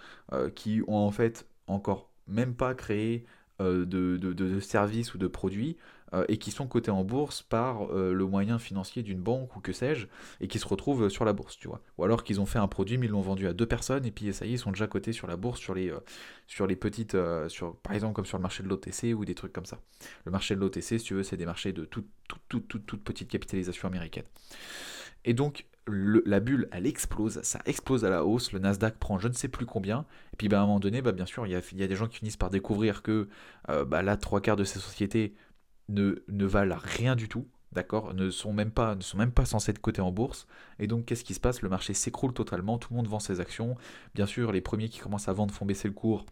qui 0.53 0.81
ont 0.88 0.98
en 0.98 1.12
fait 1.12 1.48
encore 1.67 2.12
même 2.27 2.53
pas 2.53 2.75
créé 2.75 3.25
euh, 3.62 3.86
de, 3.86 4.60
services 4.60 5.13
ou 5.13 5.17
de 5.17 5.27
produits 5.27 5.77
euh, 5.77 6.00
et 6.27 6.38
qui 6.38 6.51
sont 6.51 6.68
cotés 6.68 6.91
en 6.91 7.03
bourse 7.03 7.41
par 7.41 7.91
euh, 7.91 8.13
le 8.13 8.25
moyen 8.25 8.60
financier 8.60 9.03
d'une 9.03 9.22
banque 9.22 9.56
ou 9.56 9.60
que 9.60 9.74
sais-je 9.74 10.08
et 10.39 10.48
qui 10.48 10.60
se 10.60 10.68
retrouvent 10.68 11.10
sur 11.10 11.25
la 11.25 11.34
bourse, 11.34 11.58
tu 11.58 11.68
vois. 11.68 11.82
Ou 11.98 12.03
alors 12.03 12.24
qu'ils 12.24 12.41
ont 12.41 12.46
fait 12.46 12.60
un 12.60 12.68
produit 12.68 12.98
mais 12.98 13.08
ils 13.08 13.12
l'ont 13.12 13.22
vendu 13.22 13.48
à 13.48 13.53
deux 13.53 13.65
personnes 13.65 14.06
et 14.06 14.12
puis 14.12 14.34
ça 14.34 14.46
y 14.46 14.50
est, 14.50 14.53
ils 14.53 14.60
sont 14.60 14.72
déjà 14.72 14.88
cotés 14.88 15.13
sur 15.13 15.27
la 15.27 15.38
bourse 15.38 15.60
sur 15.60 15.74
les, 15.74 15.94
sur 16.48 16.68
les 16.68 16.75
petites, 16.75 17.15
sur, 17.48 17.75
par 17.77 17.94
exemple 17.94 18.13
comme 18.13 18.25
sur 18.25 18.38
le 18.38 18.41
marché 18.41 18.63
de 18.63 18.68
l'OTC 18.68 19.13
ou 19.15 19.25
des 19.25 19.36
trucs 19.36 19.53
comme 19.53 19.65
ça. 19.65 19.80
Le 20.25 20.32
marché 20.32 20.56
de 20.56 20.60
l'OTC, 20.60 20.82
si 20.82 21.00
tu 21.00 21.13
veux, 21.13 21.24
c'est 21.24 21.38
des 21.38 21.46
marchés 21.46 21.74
de 21.74 21.86
toute, 21.86 22.08
toute, 22.50 22.68
toute, 22.68 22.86
toute 22.86 23.03
petite 23.03 23.30
capitalisation 23.30 23.88
américaine. 23.88 24.25
Et 25.24 25.34
donc, 25.34 25.65
la 25.88 26.39
bulle, 26.39 26.68
elle 26.72 26.86
explose, 26.86 27.41
ça 27.41 27.60
explose 27.65 28.06
à 28.06 28.10
la 28.10 28.24
hausse, 28.24 28.51
le 28.51 28.60
Nasdaq 28.60 28.98
prend 28.98 29.18
je 29.18 29.27
ne 29.27 29.34
sais 29.34 29.48
plus 29.48 29.65
combien, 29.65 30.06
et 30.34 30.38
puis 30.38 30.48
bah, 30.48 30.60
à 30.60 30.63
un 30.63 30.65
moment 30.65 30.80
donné, 30.80 31.01
bah, 31.01 31.12
bien 31.12 31.25
sûr, 31.25 31.46
il 31.48 31.51
y 31.51 31.56
a, 31.56 31.88
des 31.88 31.96
gens 31.96 32.08
qui 32.08 32.20
finissent 32.20 32.38
par 32.38 32.50
découvrir 32.50 33.01
que 33.01 33.27
euh, 33.70 33.84
bah, 33.86 34.03
là, 34.03 34.18
trois 34.18 34.41
quarts 34.41 34.56
de 34.56 34.63
ces 34.63 34.80
sociétés 34.80 35.34
ne, 35.92 36.46
valent 36.46 36.78
rien 36.82 37.16
du 37.16 37.30
tout, 37.30 37.48
d'accord, 37.72 38.14
ne 38.14 38.30
sont 38.30 38.54
même 38.54 38.72
pas, 38.72 38.98
censées 39.46 39.72
être 39.72 39.80
cotées 39.80 40.02
en 40.02 40.12
bourse, 40.12 40.48
et 40.80 40.88
donc 40.88 41.06
qu'est-ce 41.06 41.24
qui 41.24 41.34
se 41.34 41.40
passe? 41.40 41.62
Le 41.62 41.70
marché 41.70 41.94
s'écroule 41.94 42.34
totalement, 42.34 42.78
tout 42.78 42.92
le 42.92 42.98
monde 42.98 43.08
vend 43.08 43.20
ses 43.20 43.40
actions, 43.40 43.76
bien 44.16 44.26
sûr, 44.26 44.52
les 44.52 44.62
premiers 44.62 44.90
qui 44.90 45.00
commencent 45.00 45.28
à 45.28 45.34
vendre 45.34 45.54
font 45.54 45.66
baisser 45.66 45.88
le 45.88 45.94
cours, 45.94 46.26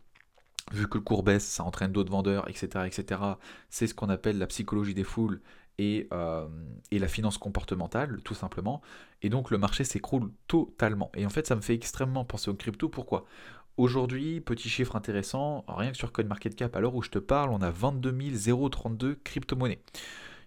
vu 0.72 0.88
que 0.88 0.98
le 0.98 1.04
cours 1.04 1.24
baisse, 1.24 1.46
ça 1.46 1.64
entraîne 1.64 1.92
d'autres 1.92 2.12
vendeurs, 2.12 2.48
etc. 2.50 2.86
etc. 2.86 3.22
C'est 3.70 3.88
ce 3.88 3.94
qu'on 3.94 4.10
appelle 4.10 4.38
la 4.38 4.48
psychologie 4.48 4.94
des 4.94 5.04
foules 5.04 5.42
et, 5.80 6.08
euh, 6.14 6.48
et, 6.92 7.00
la 7.00 7.08
finance 7.08 7.38
comportementale, 7.38 8.22
tout 8.24 8.34
simplement. 8.34 8.82
Et 9.22 9.30
donc 9.30 9.50
le 9.50 9.58
marché 9.58 9.84
s'écroule 9.84 10.32
totalement. 10.48 11.10
Et 11.16 11.26
en 11.26 11.30
fait, 11.30 11.48
ça 11.48 11.56
me 11.56 11.62
fait 11.62 11.74
extrêmement 11.74 12.26
penser 12.26 12.50
aux 12.50 12.54
crypto. 12.54 12.90
Pourquoi? 12.90 13.26
Aujourd'hui, 13.80 14.42
petit 14.42 14.68
chiffre 14.68 14.98
intéressant, 14.98 15.64
rien 15.70 15.92
que 15.92 15.96
sur 15.96 16.12
CoinMarketCap, 16.12 16.76
à 16.76 16.82
l'heure 16.82 16.96
où 16.96 17.02
je 17.02 17.10
te 17.10 17.18
parle, 17.18 17.52
on 17.52 17.62
a 17.62 17.72
22 17.72 18.14
032 18.70 19.16
crypto-monnaies. 19.24 19.80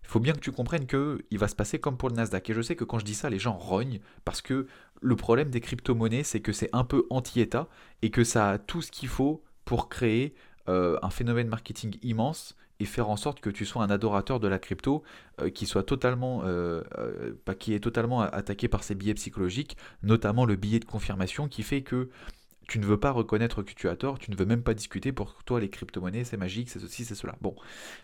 Il 0.03 0.07
faut 0.07 0.21
bien 0.21 0.35
que 0.35 0.41
tu 0.41 0.53
comprennes 0.53 0.87
qu'il 0.87 1.39
va 1.39 1.49
se 1.49 1.55
passer 1.55 1.79
comme 1.79 1.97
pour 1.97 2.11
le 2.11 2.17
Nasdaq. 2.17 2.51
Et 2.51 2.53
je 2.53 2.61
sais 2.61 2.77
que 2.77 2.85
quand 2.85 2.99
je 2.99 3.07
dis 3.07 3.15
ça, 3.15 3.31
les 3.31 3.39
gens 3.39 3.57
rognent 3.57 4.01
parce 4.27 4.43
que 4.43 4.67
le 5.01 5.17
problème 5.17 5.49
des 5.49 5.63
crypto-monnaies, 5.63 6.25
c'est 6.25 6.41
que 6.41 6.53
c'est 6.53 6.69
un 6.75 6.85
peu 6.85 7.07
anti-État 7.09 7.69
et 8.03 8.11
que 8.11 8.23
ça 8.23 8.51
a 8.51 8.59
tout 8.59 8.83
ce 8.83 8.91
qu'il 8.91 9.09
faut 9.09 9.43
pour 9.65 9.89
créer 9.89 10.35
euh, 10.69 10.99
un 11.01 11.09
phénomène 11.09 11.49
marketing 11.49 11.97
immense 12.03 12.55
et 12.81 12.85
faire 12.85 13.09
en 13.09 13.17
sorte 13.17 13.41
que 13.41 13.49
tu 13.49 13.65
sois 13.65 13.83
un 13.83 13.89
adorateur 13.89 14.41
de 14.41 14.49
la 14.49 14.59
crypto 14.59 15.05
euh, 15.41 15.49
qui 15.49 15.65
soit 15.65 15.85
totalement 15.85 16.43
euh, 16.45 16.83
qui 17.59 17.73
est 17.73 17.81
totalement 17.81 18.21
attaqué 18.21 18.69
par 18.69 18.85
ces 18.85 18.95
billets 18.95 19.15
psychologiques, 19.15 19.79
notamment 20.03 20.45
le 20.45 20.57
billet 20.57 20.81
de 20.81 20.85
confirmation 20.85 21.49
qui 21.49 21.63
fait 21.63 21.81
que 21.81 22.11
tu 22.73 22.79
ne 22.79 22.87
veux 22.87 22.99
pas 22.99 23.11
reconnaître 23.11 23.63
que 23.63 23.75
tu 23.75 23.87
as 23.91 23.97
tort, 23.97 24.19
tu 24.19 24.31
ne 24.31 24.37
veux 24.37 24.47
même 24.47 24.63
pas 24.63 24.73
discuter 24.73 25.13
pour 25.13 25.45
toi 25.45 25.61
les 25.61 25.69
crypto-monnaies, 25.69 26.25
c'est 26.25 26.39
magique, 26.39 26.71
c'est 26.71 26.79
ceci, 26.79 27.05
c'est 27.05 27.15
cela. 27.15 27.37
Bon, 27.43 27.55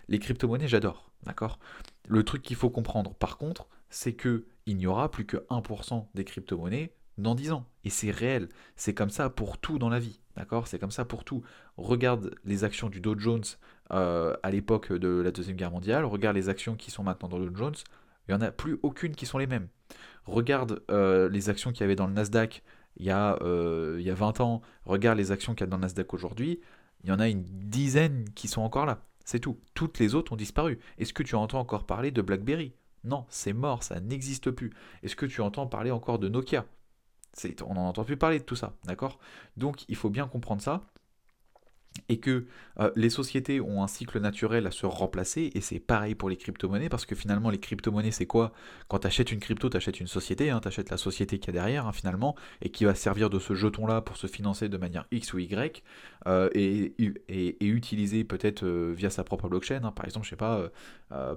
les 0.08 0.18
crypto-monnaies, 0.18 0.68
j'adore, 0.68 1.10
d'accord? 1.22 1.58
Le 2.06 2.22
truc 2.22 2.42
qu'il 2.42 2.54
faut 2.54 2.68
comprendre 2.68 3.14
par 3.14 3.38
contre, 3.38 3.66
c'est 3.88 4.12
que 4.12 4.44
il 4.66 4.76
n'y 4.76 4.86
aura 4.86 5.10
plus 5.10 5.24
que 5.24 5.38
1% 5.48 6.08
des 6.12 6.24
crypto-monnaies 6.26 6.92
dans 7.16 7.34
10 7.34 7.52
ans. 7.52 7.64
Et 7.84 7.88
c'est 7.88 8.10
réel. 8.10 8.50
C'est 8.76 8.92
comme 8.92 9.08
ça 9.08 9.30
pour 9.30 9.56
tout 9.56 9.78
dans 9.78 9.88
la 9.88 10.00
vie. 10.00 10.20
D'accord? 10.36 10.68
C'est 10.68 10.78
comme 10.78 10.90
ça 10.90 11.06
pour 11.06 11.24
tout. 11.24 11.42
Regarde 11.78 12.34
les 12.44 12.62
actions 12.62 12.90
du 12.90 13.00
Dow 13.00 13.18
Jones 13.18 13.44
euh, 13.92 14.36
à 14.42 14.50
l'époque 14.50 14.92
de 14.92 15.08
la 15.08 15.30
Deuxième 15.30 15.56
Guerre 15.56 15.70
mondiale. 15.70 16.04
Regarde 16.04 16.36
les 16.36 16.50
actions 16.50 16.76
qui 16.76 16.90
sont 16.90 17.02
maintenant 17.02 17.30
dans 17.30 17.38
le 17.38 17.46
Dow 17.46 17.56
Jones. 17.56 17.76
Il 18.28 18.34
n'y 18.34 18.36
en 18.36 18.46
a 18.46 18.50
plus 18.50 18.78
aucune 18.82 19.14
qui 19.14 19.24
sont 19.24 19.38
les 19.38 19.46
mêmes. 19.46 19.68
Regarde 20.26 20.82
euh, 20.90 21.30
les 21.30 21.48
actions 21.48 21.72
qu'il 21.72 21.80
y 21.80 21.84
avait 21.84 21.96
dans 21.96 22.06
le 22.06 22.12
Nasdaq 22.12 22.62
il 22.98 23.06
y, 23.06 23.10
a, 23.10 23.38
euh, 23.42 23.96
il 23.98 24.06
y 24.06 24.10
a 24.10 24.14
20 24.14 24.40
ans. 24.40 24.60
Regarde 24.84 25.18
les 25.18 25.30
actions 25.32 25.54
qu'il 25.54 25.62
y 25.62 25.68
a 25.68 25.70
dans 25.70 25.78
Nasdaq 25.78 26.12
aujourd'hui. 26.14 26.60
Il 27.04 27.10
y 27.10 27.12
en 27.12 27.20
a 27.20 27.28
une 27.28 27.42
dizaine 27.42 28.28
qui 28.34 28.48
sont 28.48 28.62
encore 28.62 28.86
là. 28.86 29.02
C'est 29.24 29.40
tout. 29.40 29.58
Toutes 29.74 29.98
les 29.98 30.14
autres 30.14 30.32
ont 30.32 30.36
disparu. 30.36 30.78
Est-ce 30.98 31.12
que 31.12 31.22
tu 31.22 31.34
entends 31.36 31.60
encore 31.60 31.86
parler 31.86 32.10
de 32.10 32.22
BlackBerry? 32.22 32.72
Non, 33.04 33.24
c'est 33.28 33.52
mort, 33.52 33.84
ça 33.84 34.00
n'existe 34.00 34.50
plus. 34.50 34.72
Est-ce 35.02 35.16
que 35.16 35.26
tu 35.26 35.40
entends 35.40 35.66
parler 35.66 35.90
encore 35.90 36.18
de 36.18 36.28
Nokia? 36.28 36.66
On 37.64 37.74
n'en 37.74 37.88
entend 37.88 38.04
plus 38.04 38.16
parler 38.16 38.40
de 38.40 38.44
tout 38.44 38.56
ça, 38.56 38.74
d'accord? 38.84 39.18
Donc 39.56 39.84
il 39.88 39.94
faut 39.96 40.10
bien 40.10 40.26
comprendre 40.26 40.62
ça 40.62 40.82
et 42.08 42.18
que 42.18 42.46
euh, 42.80 42.90
les 42.96 43.10
sociétés 43.10 43.60
ont 43.60 43.82
un 43.82 43.86
cycle 43.86 44.20
naturel 44.20 44.66
à 44.66 44.70
se 44.70 44.86
remplacer, 44.86 45.50
et 45.54 45.60
c'est 45.60 45.80
pareil 45.80 46.14
pour 46.14 46.30
les 46.30 46.36
crypto-monnaies, 46.36 46.88
parce 46.88 47.06
que 47.06 47.14
finalement 47.14 47.50
les 47.50 47.58
crypto-monnaies 47.58 48.10
c'est 48.10 48.26
quoi? 48.26 48.52
Quand 48.88 49.00
tu 49.00 49.06
achètes 49.06 49.32
une 49.32 49.40
crypto, 49.40 49.68
tu 49.68 49.76
achètes 49.76 50.00
une 50.00 50.06
société, 50.06 50.50
hein, 50.50 50.60
tu 50.60 50.68
achètes 50.68 50.90
la 50.90 50.96
société 50.96 51.38
qui 51.38 51.50
est 51.50 51.52
derrière 51.52 51.86
hein, 51.86 51.92
finalement, 51.92 52.34
et 52.62 52.70
qui 52.70 52.84
va 52.84 52.94
servir 52.94 53.30
de 53.30 53.38
ce 53.38 53.54
jeton-là 53.54 54.00
pour 54.00 54.16
se 54.16 54.26
financer 54.26 54.68
de 54.68 54.76
manière 54.76 55.06
X 55.10 55.32
ou 55.32 55.38
Y, 55.38 55.82
euh, 56.26 56.48
et, 56.54 56.94
et, 57.28 57.66
utiliser 57.66 58.24
peut-être 58.24 58.64
euh, 58.64 58.92
via 58.96 59.10
sa 59.10 59.24
propre 59.24 59.48
blockchain, 59.48 59.84
hein. 59.84 59.92
par 59.92 60.04
exemple, 60.04 60.24
je 60.24 60.30
sais 60.30 60.36
pas, 60.36 60.70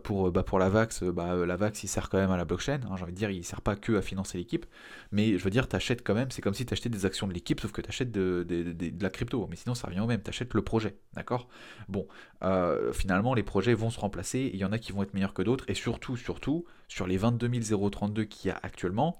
pour, 0.04 0.32
bah, 0.32 0.44
pour 0.44 0.60
la 0.60 0.70
VAX, 0.70 1.04
bah, 1.04 1.36
la 1.46 1.56
VAX 1.56 1.84
il 1.84 1.88
sert 1.88 2.10
quand 2.10 2.18
même 2.18 2.32
à 2.32 2.38
la 2.38 2.46
blockchain, 2.46 2.80
j'ai 2.82 3.04
envie 3.04 3.14
de 3.14 3.18
dire, 3.18 3.30
il 3.30 3.44
sert 3.46 3.62
pas 3.62 3.76
que 3.76 3.94
à 3.94 4.02
financer 4.02 4.38
l'équipe, 4.38 4.66
mais 5.12 5.38
je 5.38 5.44
veux 5.44 5.50
dire, 5.50 5.68
tu 5.70 5.76
achètes 5.76 6.04
quand 6.04 6.14
même, 6.14 6.30
c'est 6.30 6.42
comme 6.42 6.54
si 6.54 6.66
tu 6.66 6.74
achetais 6.74 6.90
des 6.90 7.06
actions 7.06 7.28
de 7.28 7.34
l'équipe, 7.34 7.60
sauf 7.60 7.72
que 7.72 7.82
tu 7.82 7.88
achètes 7.88 8.12
de, 8.12 8.46
de, 8.48 9.04
la 9.04 9.10
crypto, 9.10 9.48
mais 9.50 9.56
sinon 9.56 9.74
ça 9.74 9.88
revient 9.88 10.02
au 10.02 10.08
même, 10.08 10.22
tu 10.22 10.30
achètes 10.30 10.54
le 10.54 10.62
projet, 10.62 10.98
d'accord? 11.14 11.48
Bon, 11.88 12.08
euh, 12.44 12.92
finalement, 12.92 13.34
les 13.34 13.44
projets 13.44 13.74
vont 13.74 13.90
se 13.90 14.00
remplacer, 14.00 14.52
il 14.54 14.60
y 14.60 14.66
en 14.66 14.72
a 14.72 14.78
qui 14.78 14.92
vont 14.92 15.04
être 15.04 15.14
meilleurs 15.14 15.34
que 15.34 15.42
d'autres, 15.42 15.66
et 15.70 15.74
surtout, 15.74 16.18
surtout, 16.18 16.66
sur 16.88 17.08
les 17.08 17.18
22 17.18 17.50
032 17.92 18.26
qu'il 18.26 18.50
y 18.50 18.52
a 18.52 18.60
actuellement, 18.64 19.16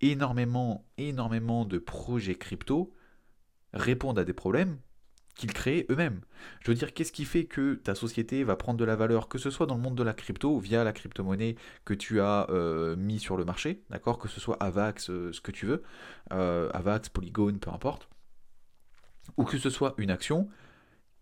énormément, 0.00 0.84
énormément 0.98 1.64
de 1.64 1.78
projets 1.78 2.34
crypto 2.34 2.92
répondent 3.72 4.18
à 4.18 4.24
des 4.24 4.32
problèmes 4.32 4.78
qu'ils 5.36 5.52
créent 5.52 5.86
eux-mêmes. 5.90 6.20
Je 6.60 6.70
veux 6.70 6.74
dire, 6.74 6.92
qu'est-ce 6.92 7.12
qui 7.12 7.24
fait 7.24 7.44
que 7.44 7.74
ta 7.74 7.94
société 7.94 8.42
va 8.42 8.56
prendre 8.56 8.78
de 8.78 8.84
la 8.84 8.96
valeur, 8.96 9.28
que 9.28 9.38
ce 9.38 9.50
soit 9.50 9.66
dans 9.66 9.76
le 9.76 9.82
monde 9.82 9.94
de 9.94 10.02
la 10.02 10.14
crypto, 10.14 10.58
via 10.58 10.82
la 10.82 10.92
crypto-monnaie 10.92 11.56
que 11.84 11.94
tu 11.94 12.20
as 12.20 12.48
euh, 12.50 12.96
mis 12.96 13.20
sur 13.20 13.36
le 13.36 13.44
marché, 13.44 13.82
d'accord? 13.90 14.18
Que 14.18 14.28
ce 14.28 14.40
soit 14.40 14.56
Avax, 14.60 15.10
euh, 15.10 15.32
ce 15.32 15.40
que 15.40 15.52
tu 15.52 15.66
veux, 15.66 15.82
Avax, 16.30 17.08
Polygon, 17.10 17.58
peu 17.60 17.70
importe, 17.70 18.08
ou 19.36 19.44
que 19.44 19.58
ce 19.58 19.70
soit 19.70 19.94
une 19.98 20.10
action, 20.10 20.48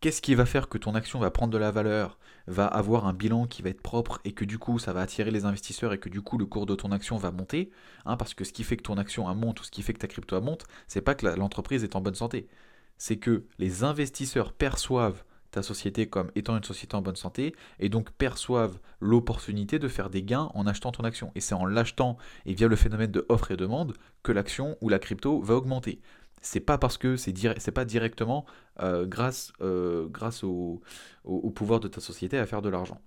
Qu'est-ce 0.04 0.20
qui 0.20 0.34
va 0.34 0.44
faire 0.44 0.68
que 0.68 0.76
ton 0.76 0.94
action 0.94 1.18
va 1.18 1.30
prendre 1.30 1.50
de 1.50 1.56
la 1.56 1.70
valeur, 1.70 2.18
va 2.46 2.66
avoir 2.66 3.06
un 3.06 3.14
bilan 3.14 3.46
qui 3.46 3.62
va 3.62 3.70
être 3.70 3.80
propre 3.80 4.20
et 4.26 4.32
que 4.32 4.44
du 4.44 4.58
coup 4.58 4.78
ça 4.78 4.92
va 4.92 5.00
attirer 5.00 5.30
les 5.30 5.46
investisseurs 5.46 5.94
et 5.94 5.98
que 5.98 6.10
du 6.10 6.20
coup 6.20 6.36
le 6.36 6.44
cours 6.44 6.66
de 6.66 6.74
ton 6.74 6.92
action 6.92 7.16
va 7.16 7.30
monter? 7.30 7.70
Hein, 8.04 8.18
Parce 8.18 8.34
que 8.34 8.44
ce 8.44 8.52
qui 8.52 8.64
fait 8.64 8.76
que 8.76 8.82
ton 8.82 8.98
action 8.98 9.34
monte 9.34 9.62
ou 9.62 9.64
ce 9.64 9.70
qui 9.70 9.80
fait 9.80 9.94
que 9.94 10.00
ta 10.00 10.06
crypto 10.06 10.38
monte, 10.42 10.66
c'est 10.88 11.00
pas 11.00 11.14
que 11.14 11.26
l'entreprise 11.26 11.84
est 11.84 11.96
en 11.96 12.02
bonne 12.02 12.14
santé. 12.14 12.48
C'est 12.98 13.16
que 13.16 13.44
les 13.58 13.84
investisseurs 13.84 14.52
perçoivent 14.52 15.24
ta 15.50 15.62
société 15.62 16.08
comme 16.08 16.32
étant 16.34 16.56
une 16.56 16.64
société 16.64 16.96
en 16.96 17.02
bonne 17.02 17.16
santé 17.16 17.54
et 17.78 17.88
donc 17.88 18.10
perçoivent 18.10 18.78
l'opportunité 19.00 19.78
de 19.78 19.86
faire 19.86 20.10
des 20.10 20.22
gains 20.22 20.50
en 20.54 20.66
achetant 20.66 20.90
ton 20.90 21.04
action. 21.04 21.30
Et 21.36 21.40
c'est 21.40 21.54
en 21.54 21.64
l'achetant 21.64 22.18
et 22.44 22.54
via 22.54 22.66
le 22.66 22.76
phénomène 22.76 23.12
de 23.12 23.24
offre 23.28 23.52
et 23.52 23.56
demande 23.56 23.94
que 24.24 24.32
l'action 24.32 24.76
ou 24.80 24.88
la 24.88 24.98
crypto 24.98 25.40
va 25.40 25.54
augmenter 25.54 26.00
c'est 26.44 26.60
pas 26.60 26.78
parce 26.78 26.98
que 26.98 27.16
c'est 27.16 27.72
pas 27.72 27.84
directement 27.84 28.44
euh, 28.80 29.06
grâce, 29.06 29.52
euh, 29.62 30.06
grâce 30.08 30.44
au, 30.44 30.82
pouvoir 31.54 31.80
de 31.80 31.88
ta 31.88 32.00
société 32.00 32.38
à 32.38 32.46
faire 32.46 32.62
de 32.62 32.68
l'argent. 32.68 33.00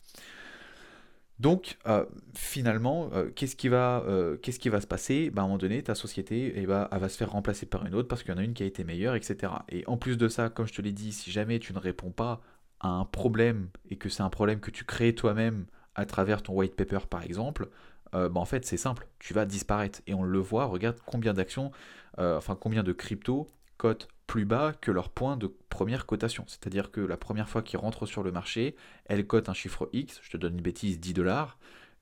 Donc 1.40 1.78
euh, 1.88 2.06
finalement, 2.34 3.12
qu'est-ce 3.36 3.56
qui 3.56 3.70
va 3.70 4.04
qu'est-ce 4.42 4.60
qui 4.60 4.70
va 4.70 4.82
se 4.82 4.88
passer? 4.88 5.30
Bah, 5.30 5.42
À 5.42 5.46
un 5.46 5.48
moment 5.48 5.60
donné, 5.60 5.84
ta 5.84 5.96
société 5.96 6.54
eh 6.56 6.66
bah, 6.66 6.90
elle 6.92 7.00
va 7.00 7.10
se 7.10 7.18
faire 7.18 7.32
remplacer 7.32 7.66
par 7.66 7.86
une 7.86 7.94
autre 7.94 8.08
parce 8.08 8.24
qu'il 8.24 8.32
y 8.34 8.36
en 8.36 8.40
a 8.40 8.44
une 8.44 8.54
qui 8.54 8.64
a 8.64 8.66
été 8.66 8.84
meilleure, 8.84 9.16
etc. 9.16 9.54
Et 9.70 9.84
en 9.88 9.98
plus 9.98 10.18
de 10.18 10.28
ça, 10.28 10.50
comme 10.50 10.68
je 10.68 10.74
te 10.74 10.82
l'ai 10.82 10.92
dit, 10.94 11.14
si 11.14 11.32
jamais 11.32 11.60
tu 11.60 11.74
ne 11.74 11.80
réponds 11.80 12.12
pas 12.12 12.42
à 12.80 12.90
un 12.90 13.06
problème 13.06 13.70
et 13.90 13.98
que 13.98 14.10
c'est 14.10 14.24
un 14.24 14.30
problème 14.30 14.60
que 14.60 14.72
tu 14.72 14.84
crées 14.84 15.14
toi-même 15.14 15.66
à 15.96 16.06
travers 16.06 16.42
ton 16.44 16.54
white 16.54 16.76
paper 16.76 17.00
par 17.10 17.24
exemple, 17.24 17.70
bah, 18.14 18.32
en 18.36 18.46
fait 18.46 18.66
c'est 18.66 18.78
simple, 18.78 19.08
tu 19.20 19.34
vas 19.34 19.46
disparaître. 19.46 20.02
Et 20.08 20.14
on 20.16 20.24
le 20.24 20.40
voit, 20.40 20.66
regarde 20.66 20.98
combien 21.06 21.34
d'actions 21.34 21.72
euh, 22.20 22.38
enfin 22.38 22.58
combien 22.60 22.84
de 22.84 22.94
cryptos 22.94 23.48
cotent 23.78 24.08
plus 24.28 24.46
bas 24.46 24.74
que 24.74 24.92
leur 24.92 25.10
point 25.10 25.38
de 25.38 25.48
première 25.70 26.06
cotation. 26.06 26.44
C'est-à-dire 26.48 26.92
que 26.92 27.02
la 27.02 27.18
première 27.18 27.50
fois 27.50 27.62
qu'ils 27.62 27.80
rentrent 27.80 28.06
sur 28.06 28.24
le 28.24 28.32
marché, 28.32 28.76
elles 29.06 29.26
cotent 29.26 29.50
un 29.50 29.54
chiffre 29.54 29.90
X, 29.94 30.20
je 30.22 30.32
te 30.32 30.38
donne 30.38 30.56
une 30.56 30.62
bêtise, 30.62 31.00
10 31.00 31.14
dollars, 31.14 31.58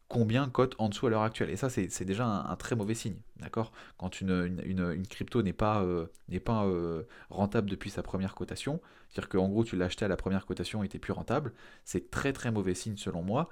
combien 0.08 0.50
cotent 0.50 0.76
en 0.80 0.90
dessous 0.90 1.08
à 1.08 1.10
l'heure 1.12 1.22
actuelle? 1.22 1.52
Et 1.52 1.56
ça, 1.56 1.70
c'est 1.70 2.06
déjà 2.06 2.26
un, 2.26 2.56
très 2.56 2.76
mauvais 2.76 2.96
signe, 2.96 3.18
d'accord? 3.38 3.72
Quand 3.98 4.22
une, 4.22 5.04
crypto 5.10 5.44
n'est 5.44 5.54
pas, 5.54 5.84
euh, 5.84 6.08
euh, 6.32 7.04
rentable 7.30 7.70
depuis 7.70 7.92
sa 7.92 8.02
première 8.02 8.34
cotation, 8.34 8.82
c'est-à-dire 9.10 9.30
qu'en 9.30 9.48
gros, 9.48 9.64
tu 9.64 9.76
l'as 9.76 9.86
acheté 9.86 10.04
à 10.06 10.08
la 10.08 10.18
première 10.18 10.46
cotation 10.46 10.84
et 10.84 10.88
plus 10.88 11.14
rentable, 11.14 11.54
c'est 11.84 12.10
très 12.10 12.34
très 12.34 12.52
mauvais 12.52 12.74
signe 12.74 12.98
selon 12.98 13.22
moi, 13.22 13.50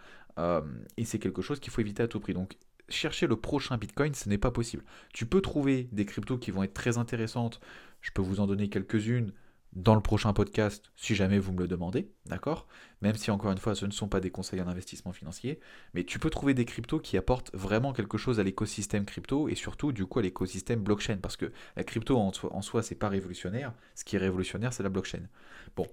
et 0.98 1.06
c'est 1.06 1.20
quelque 1.20 1.44
chose 1.44 1.60
qu'il 1.60 1.72
faut 1.72 1.82
éviter 1.82 2.02
à 2.02 2.08
tout 2.08 2.20
prix. 2.20 2.34
Donc 2.34 2.58
chercher 2.90 3.28
le 3.28 3.36
prochain 3.36 3.78
Bitcoin, 3.78 4.14
ce 4.14 4.30
n'est 4.30 4.38
pas 4.38 4.52
possible. 4.52 4.84
Tu 5.14 5.26
peux 5.26 5.42
trouver 5.42 5.90
des 5.92 6.06
cryptos 6.06 6.38
qui 6.38 6.52
vont 6.52 6.64
être 6.64 6.74
très 6.74 6.98
intéressantes. 6.98 7.60
Je 8.02 8.12
peux 8.12 8.22
vous 8.22 8.40
en 8.40 8.48
donner 8.48 8.70
quelques-unes 8.70 9.34
dans 9.76 9.96
le 9.96 10.02
prochain 10.02 10.34
podcast 10.34 10.92
si 10.96 11.16
jamais 11.16 11.40
vous 11.40 11.52
me 11.52 11.60
le 11.60 11.68
demandez, 11.68 12.12
d'accord? 12.26 12.68
Même 13.02 13.16
si 13.16 13.32
encore 13.32 13.52
une 13.52 13.58
fois 13.58 13.76
ce 13.76 13.86
ne 13.86 13.92
sont 13.92 14.08
pas 14.08 14.20
des 14.20 14.30
conseils 14.30 14.62
en 14.62 14.68
investissement 14.68 15.14
financier, 15.14 15.60
mais 15.94 16.04
tu 16.04 16.20
peux 16.20 16.30
trouver 16.30 16.54
des 16.54 16.66
cryptos 16.66 17.00
qui 17.00 17.18
apportent 17.18 17.50
vraiment 17.56 17.92
quelque 17.92 18.18
chose 18.18 18.40
à 18.40 18.44
l'écosystème 18.44 19.06
crypto 19.06 19.50
et 19.50 19.56
surtout 19.56 19.92
du 19.92 20.06
coup 20.06 20.20
à 20.20 20.22
l'écosystème 20.22 20.84
blockchain 20.84 21.18
parce 21.18 21.38
que 21.38 21.52
la 21.76 21.84
crypto 21.84 22.18
en 22.18 22.32
soi, 22.32 22.54
en 22.54 22.62
soi 22.62 22.84
c'est 22.84 22.96
pas 22.96 23.10
révolutionnaire, 23.10 23.74
ce 23.96 24.04
qui 24.04 24.16
est 24.16 24.20
révolutionnaire 24.20 24.74
c'est 24.74 24.84
la 24.84 24.90
blockchain. 24.90 25.28
Bon, 25.76 25.88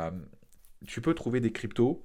euh, 0.00 0.10
tu 0.86 1.00
peux 1.02 1.14
trouver 1.14 1.40
des 1.40 1.52
cryptos, 1.52 2.02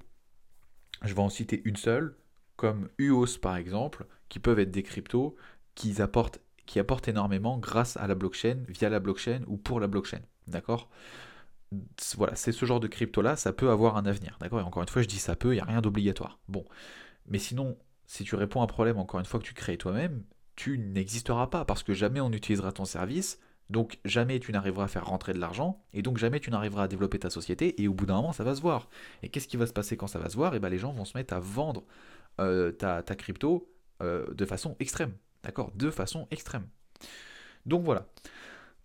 je 1.02 1.14
vais 1.14 1.22
en 1.22 1.30
citer 1.30 1.62
une 1.64 1.76
seule, 1.76 2.14
comme 2.56 2.90
UOS 2.98 3.38
par 3.40 3.56
exemple, 3.56 4.06
qui 4.32 4.38
peuvent 4.38 4.58
être 4.58 4.70
des 4.70 4.82
cryptos 4.82 5.36
qui 5.74 6.00
apportent, 6.00 6.40
qui 6.64 6.80
apportent 6.80 7.06
énormément 7.06 7.58
grâce 7.58 7.98
à 7.98 8.06
la 8.06 8.14
blockchain, 8.14 8.64
via 8.66 8.88
la 8.88 8.98
blockchain 8.98 9.42
ou 9.46 9.58
pour 9.58 9.78
la 9.78 9.88
blockchain. 9.88 10.22
D'accord? 10.46 10.88
Voilà, 12.16 12.34
c'est 12.34 12.50
ce 12.50 12.64
genre 12.64 12.80
de 12.80 12.86
crypto-là, 12.86 13.36
ça 13.36 13.52
peut 13.52 13.68
avoir 13.68 13.98
un 13.98 14.06
avenir. 14.06 14.38
D'accord? 14.40 14.60
Et 14.60 14.62
encore 14.62 14.82
une 14.82 14.88
fois, 14.88 15.02
je 15.02 15.06
dis 15.06 15.18
ça 15.18 15.36
peut, 15.36 15.52
il 15.52 15.56
n'y 15.56 15.60
a 15.60 15.66
rien 15.66 15.82
d'obligatoire. 15.82 16.38
Bon. 16.48 16.64
Mais 17.26 17.38
sinon, 17.38 17.76
si 18.06 18.24
tu 18.24 18.34
réponds 18.34 18.62
à 18.62 18.64
un 18.64 18.68
problème, 18.68 18.96
encore 18.96 19.20
une 19.20 19.26
fois, 19.26 19.38
que 19.38 19.44
tu 19.44 19.52
crées 19.52 19.76
toi-même, 19.76 20.24
tu 20.56 20.78
n'existeras 20.78 21.48
pas 21.48 21.66
parce 21.66 21.82
que 21.82 21.92
jamais 21.92 22.22
on 22.22 22.32
utilisera 22.32 22.72
ton 22.72 22.86
service. 22.86 23.38
Donc 23.68 23.98
jamais 24.06 24.40
tu 24.40 24.50
n'arriveras 24.50 24.84
à 24.84 24.88
faire 24.88 25.04
rentrer 25.04 25.34
de 25.34 25.38
l'argent, 25.38 25.84
et 25.92 26.00
donc 26.00 26.16
jamais 26.16 26.40
tu 26.40 26.50
n'arriveras 26.50 26.84
à 26.84 26.88
développer 26.88 27.18
ta 27.18 27.28
société, 27.28 27.82
et 27.82 27.88
au 27.88 27.94
bout 27.94 28.06
d'un 28.06 28.16
moment 28.16 28.32
ça 28.32 28.44
va 28.44 28.54
se 28.54 28.62
voir. 28.62 28.88
Et 29.22 29.28
qu'est-ce 29.28 29.48
qui 29.48 29.56
va 29.58 29.66
se 29.66 29.72
passer 29.72 29.96
quand 29.98 30.06
ça 30.08 30.18
va 30.18 30.28
se 30.30 30.36
voir? 30.36 30.54
Et 30.54 30.56
eh 30.56 30.60
bien 30.60 30.68
les 30.68 30.78
gens 30.78 30.92
vont 30.92 31.04
se 31.04 31.16
mettre 31.16 31.32
à 31.32 31.40
vendre 31.40 31.84
euh, 32.40 32.72
ta, 32.72 33.02
ta, 33.02 33.14
crypto 33.14 33.71
euh, 34.02 34.32
de 34.34 34.44
façon 34.44 34.76
extrême. 34.80 35.14
D'accord? 35.42 35.72
De 35.74 35.90
façon 35.90 36.26
extrême. 36.30 36.66
Donc 37.66 37.84
voilà. 37.84 38.06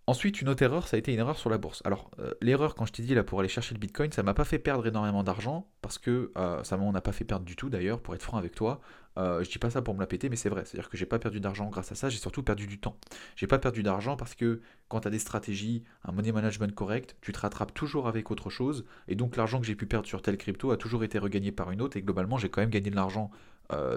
Ensuite, 0.08 0.40
une 0.40 0.48
autre 0.48 0.62
erreur, 0.62 0.88
ça 0.88 0.96
a 0.96 0.98
été 0.98 1.12
une 1.12 1.18
erreur 1.18 1.36
sur 1.36 1.50
la 1.50 1.58
bourse. 1.58 1.82
Alors, 1.84 2.10
euh, 2.18 2.32
l'erreur, 2.40 2.74
quand 2.74 2.86
je 2.86 2.94
t'ai 2.94 3.02
dit 3.02 3.14
là 3.14 3.22
pour 3.22 3.40
aller 3.40 3.48
chercher 3.50 3.74
le 3.74 3.78
bitcoin, 3.78 4.10
ça 4.10 4.22
m'a 4.22 4.32
pas 4.32 4.46
fait 4.46 4.58
perdre 4.58 4.86
énormément 4.86 5.22
d'argent, 5.22 5.68
parce 5.82 5.98
que 5.98 6.32
euh, 6.38 6.64
ça 6.64 6.78
m'en 6.78 6.94
a 6.94 7.02
pas 7.02 7.12
fait 7.12 7.26
perdre 7.26 7.44
du 7.44 7.56
tout 7.56 7.68
d'ailleurs, 7.68 8.00
pour 8.00 8.14
être 8.14 8.22
franc 8.22 8.38
avec 8.38 8.54
toi. 8.54 8.80
Euh, 9.18 9.44
je 9.44 9.50
dis 9.50 9.58
pas 9.58 9.68
ça 9.68 9.82
pour 9.82 9.92
me 9.92 10.00
la 10.00 10.06
péter, 10.06 10.30
mais 10.30 10.36
c'est 10.36 10.48
vrai. 10.48 10.64
C'est-à-dire 10.64 10.88
que 10.88 10.96
j'ai 10.96 11.04
pas 11.04 11.18
perdu 11.18 11.40
d'argent 11.40 11.68
grâce 11.68 11.92
à 11.92 11.94
ça, 11.94 12.08
j'ai 12.08 12.16
surtout 12.16 12.42
perdu 12.42 12.66
du 12.66 12.80
temps. 12.80 12.96
J'ai 13.36 13.46
pas 13.46 13.58
perdu 13.58 13.82
d'argent 13.82 14.16
parce 14.16 14.34
que 14.34 14.62
quand 14.88 15.00
tu 15.00 15.08
as 15.08 15.10
des 15.10 15.18
stratégies, 15.18 15.84
un 16.06 16.12
money 16.12 16.32
management 16.32 16.74
correct, 16.74 17.14
tu 17.20 17.32
te 17.32 17.40
rattrapes 17.40 17.74
toujours 17.74 18.08
avec 18.08 18.30
autre 18.30 18.48
chose, 18.48 18.86
et 19.08 19.14
donc 19.14 19.36
l'argent 19.36 19.60
que 19.60 19.66
j'ai 19.66 19.76
pu 19.76 19.84
perdre 19.84 20.08
sur 20.08 20.22
telle 20.22 20.38
crypto 20.38 20.70
a 20.70 20.78
toujours 20.78 21.04
été 21.04 21.18
regagné 21.18 21.52
par 21.52 21.70
une 21.70 21.82
autre, 21.82 21.98
et 21.98 22.00
globalement, 22.00 22.38
j'ai 22.38 22.48
quand 22.48 22.62
même 22.62 22.70
gagné 22.70 22.88
de 22.88 22.96
l'argent 22.96 23.30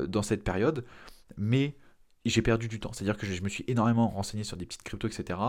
dans 0.10 0.22
cette 0.22 0.44
période, 0.44 0.84
mais 1.38 1.78
j'ai 2.26 2.42
perdu 2.42 2.68
du 2.68 2.82
temps. 2.82 2.92
C'est-à-dire 2.92 3.16
que 3.16 3.26
je 3.26 3.42
me 3.42 3.48
suis 3.48 3.64
énormément 3.70 4.10
renseigné 4.10 4.44
sur 4.44 4.58
des 4.58 4.66
petites 4.66 4.84
cryptos, 4.84 5.08
etc 5.08 5.40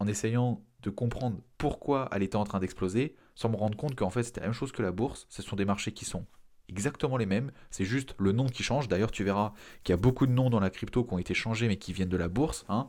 en 0.00 0.06
essayant 0.08 0.62
de 0.82 0.90
comprendre 0.90 1.38
pourquoi 1.58 2.08
elle 2.12 2.22
était 2.22 2.36
en 2.36 2.44
train 2.44 2.58
d'exploser, 2.58 3.14
sans 3.34 3.50
me 3.50 3.56
rendre 3.56 3.76
compte 3.76 3.94
qu'en 3.94 4.10
fait 4.10 4.22
c'était 4.22 4.40
la 4.40 4.46
même 4.46 4.54
chose 4.54 4.72
que 4.72 4.82
la 4.82 4.90
bourse, 4.90 5.26
ce 5.28 5.42
sont 5.42 5.56
des 5.56 5.64
marchés 5.64 5.92
qui 5.92 6.04
sont 6.04 6.26
exactement 6.68 7.16
les 7.16 7.26
mêmes, 7.26 7.50
c'est 7.70 7.84
juste 7.84 8.14
le 8.18 8.32
nom 8.32 8.46
qui 8.46 8.62
change. 8.62 8.88
D'ailleurs, 8.88 9.10
tu 9.10 9.24
verras 9.24 9.52
qu'il 9.82 9.92
y 9.92 9.94
a 9.94 9.96
beaucoup 9.96 10.26
de 10.26 10.32
noms 10.32 10.50
dans 10.50 10.60
la 10.60 10.70
crypto 10.70 11.04
qui 11.04 11.12
ont 11.12 11.18
été 11.18 11.34
changés 11.34 11.68
mais 11.68 11.76
qui 11.76 11.92
viennent 11.92 12.08
de 12.08 12.16
la 12.16 12.28
bourse. 12.28 12.64
Hein. 12.68 12.86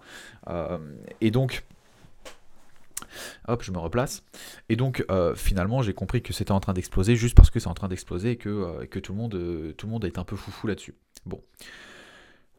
Euh, 0.47 0.77
et 1.19 1.31
donc, 1.31 1.65
hop, 3.47 3.63
je 3.63 3.71
me 3.71 3.79
replace. 3.79 4.23
Et 4.69 4.75
donc, 4.75 5.03
euh, 5.09 5.35
finalement, 5.35 5.81
j'ai 5.81 5.93
compris 5.93 6.21
que 6.21 6.31
c'était 6.31 6.51
en 6.51 6.59
train 6.59 6.73
d'exploser 6.73 7.15
juste 7.15 7.35
parce 7.35 7.49
que 7.49 7.59
c'est 7.59 7.69
en 7.69 7.73
train 7.73 7.87
d'exploser 7.87 8.31
et 8.31 8.37
que, 8.37 8.49
euh, 8.49 8.85
tout, 8.85 9.13
le 9.13 9.17
monde, 9.17 9.73
tout 9.75 9.87
le 9.87 9.91
monde 9.91 10.05
est 10.05 10.17
un 10.17 10.23
peu 10.23 10.35
foufou 10.35 10.67
là-dessus. 10.67 10.95
Bon. 11.25 11.41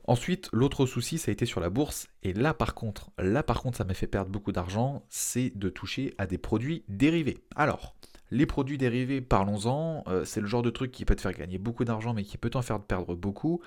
Ensuite, 0.05 0.49
l'autre 0.53 0.87
souci, 0.87 1.19
ça 1.19 1.31
a 1.31 1.33
été 1.33 1.47
sur 1.47 1.61
la 1.61 1.71
bourse. 1.71 2.09
Et 2.23 2.33
là, 2.33 2.55
par 2.55 2.75
contre, 2.75 3.11
là, 3.19 3.43
par 3.43 3.63
contre, 3.63 3.79
ça 3.79 3.85
m'a 3.85 3.95
fait 3.95 4.07
perdre 4.07 4.31
beaucoup 4.31 4.53
d'argent, 4.53 5.05
c'est 5.09 5.53
de 5.57 5.69
toucher 5.69 6.15
à 6.19 6.27
des 6.27 6.39
produits 6.39 6.85
dérivés. 6.89 7.39
Alors, 7.55 7.95
les 8.33 8.47
produits 8.47 8.79
dérivés, 8.79 9.21
parlons-en. 9.21 10.05
Euh, 10.09 10.25
c'est 10.25 10.41
le 10.41 10.47
genre 10.47 10.63
de 10.63 10.71
truc 10.71 10.91
qui 10.91 11.05
peut 11.05 11.15
te 11.15 11.21
faire 11.21 11.33
gagner 11.33 11.59
beaucoup 11.59 11.85
d'argent, 11.85 12.15
mais 12.15 12.25
qui 12.25 12.39
peut 12.39 12.51
t'en 12.51 12.63
faire 12.63 12.81
perdre 12.81 13.15
beaucoup. 13.15 13.61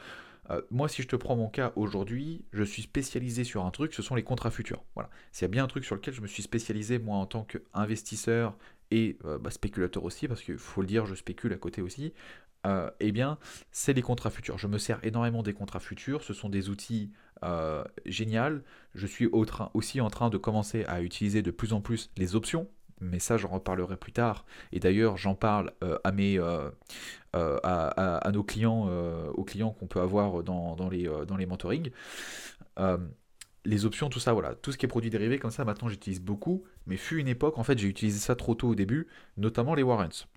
Euh, 0.50 0.62
moi, 0.72 0.88
si 0.88 1.02
je 1.02 1.08
te 1.08 1.16
prends 1.16 1.36
mon 1.36 1.50
cas 1.50 1.72
aujourd'hui, 1.76 2.46
je 2.52 2.64
suis 2.64 2.84
spécialisé 2.84 3.44
sur 3.44 3.66
un 3.66 3.72
truc, 3.72 3.94
ce 3.94 4.02
sont 4.02 4.16
les 4.16 4.24
contrats 4.24 4.52
futurs. 4.52 4.84
Voilà. 4.96 5.10
A 5.42 5.48
bien 5.48 5.64
un 5.64 5.68
truc 5.68 5.86
sur 5.86 5.96
lequel 5.96 6.14
je 6.14 6.22
me 6.22 6.28
suis 6.28 6.44
spécialisé, 6.44 7.00
moi, 7.00 7.18
en 7.18 7.26
tant 7.26 7.44
qu'investisseur 7.44 8.56
et 8.92 9.18
euh, 9.26 9.38
bah, 9.38 9.52
spéculateur 9.52 10.04
aussi, 10.04 10.28
parce 10.28 10.42
qu'il 10.42 10.58
faut 10.58 10.82
le 10.82 10.88
dire, 10.88 11.06
je 11.06 11.16
spécule 11.16 11.54
à 11.54 11.58
côté 11.58 11.82
aussi, 11.82 12.14
euh, 12.66 12.90
eh 13.00 13.12
bien, 13.12 13.38
c'est 13.72 13.94
les 13.94 14.02
contrats 14.02 14.30
futurs. 14.30 14.58
Je 14.58 14.68
me 14.68 14.78
sers 14.78 15.00
énormément 15.04 15.44
des 15.44 15.54
contrats 15.54 15.80
futurs. 15.80 16.24
Ce 16.24 16.34
sont 16.34 16.50
des 16.50 16.70
outils 16.70 17.12
euh, 17.44 17.84
géniaux. 18.06 18.60
Je 18.94 19.08
suis 19.08 19.30
aussi 19.74 20.02
en 20.02 20.10
train 20.10 20.30
de 20.30 20.38
commencer 20.38 20.86
à 20.86 21.02
utiliser 21.02 21.42
de 21.42 21.52
plus 21.52 21.74
en 21.74 21.82
plus 21.82 22.12
les 22.18 22.36
options. 22.36 22.68
Mais 23.02 23.20
ça, 23.20 23.38
j'en 23.38 23.50
reparlerai 23.50 23.98
plus 23.98 24.14
tard. 24.14 24.46
Et 24.72 24.80
d'ailleurs, 24.80 25.18
j'en 25.18 25.36
parle 25.36 25.74
euh, 25.84 25.98
à, 27.34 28.32
nos 28.32 28.44
clients, 28.44 28.88
aux 29.34 29.44
clients 29.44 29.72
qu'on 29.72 29.88
peut 29.88 30.00
avoir 30.00 30.44
dans, 30.44 30.76
dans 30.76 30.90
les, 30.90 31.10
dans 31.28 31.38
les 31.38 31.46
mentorings 31.46 31.92
les 33.68 33.86
options, 33.86 34.10
tout 34.10 34.20
ça, 34.20 34.32
voilà, 34.32 34.54
tout 34.54 34.72
ce 34.72 34.78
qui 34.78 34.86
est 34.86 34.90
produit 34.90 35.10
dérivé 35.10 35.40
comme 35.40 35.50
ça, 35.50 35.66
maintenant 35.66 35.90
j'utilise 35.90 36.22
beaucoup, 36.22 36.64
mais 36.86 36.98
fut 36.98 37.20
une 37.20 37.28
époque, 37.28 37.58
en 37.58 37.64
fait, 37.64 37.78
j'ai 37.80 37.88
utilisé 37.88 38.20
ça 38.20 38.36
trop 38.36 38.54
tôt 38.54 38.70
au 38.70 38.76
début, 38.76 39.08
notamment 39.38 39.74
les 39.74 39.82
warrants. 39.82 40.28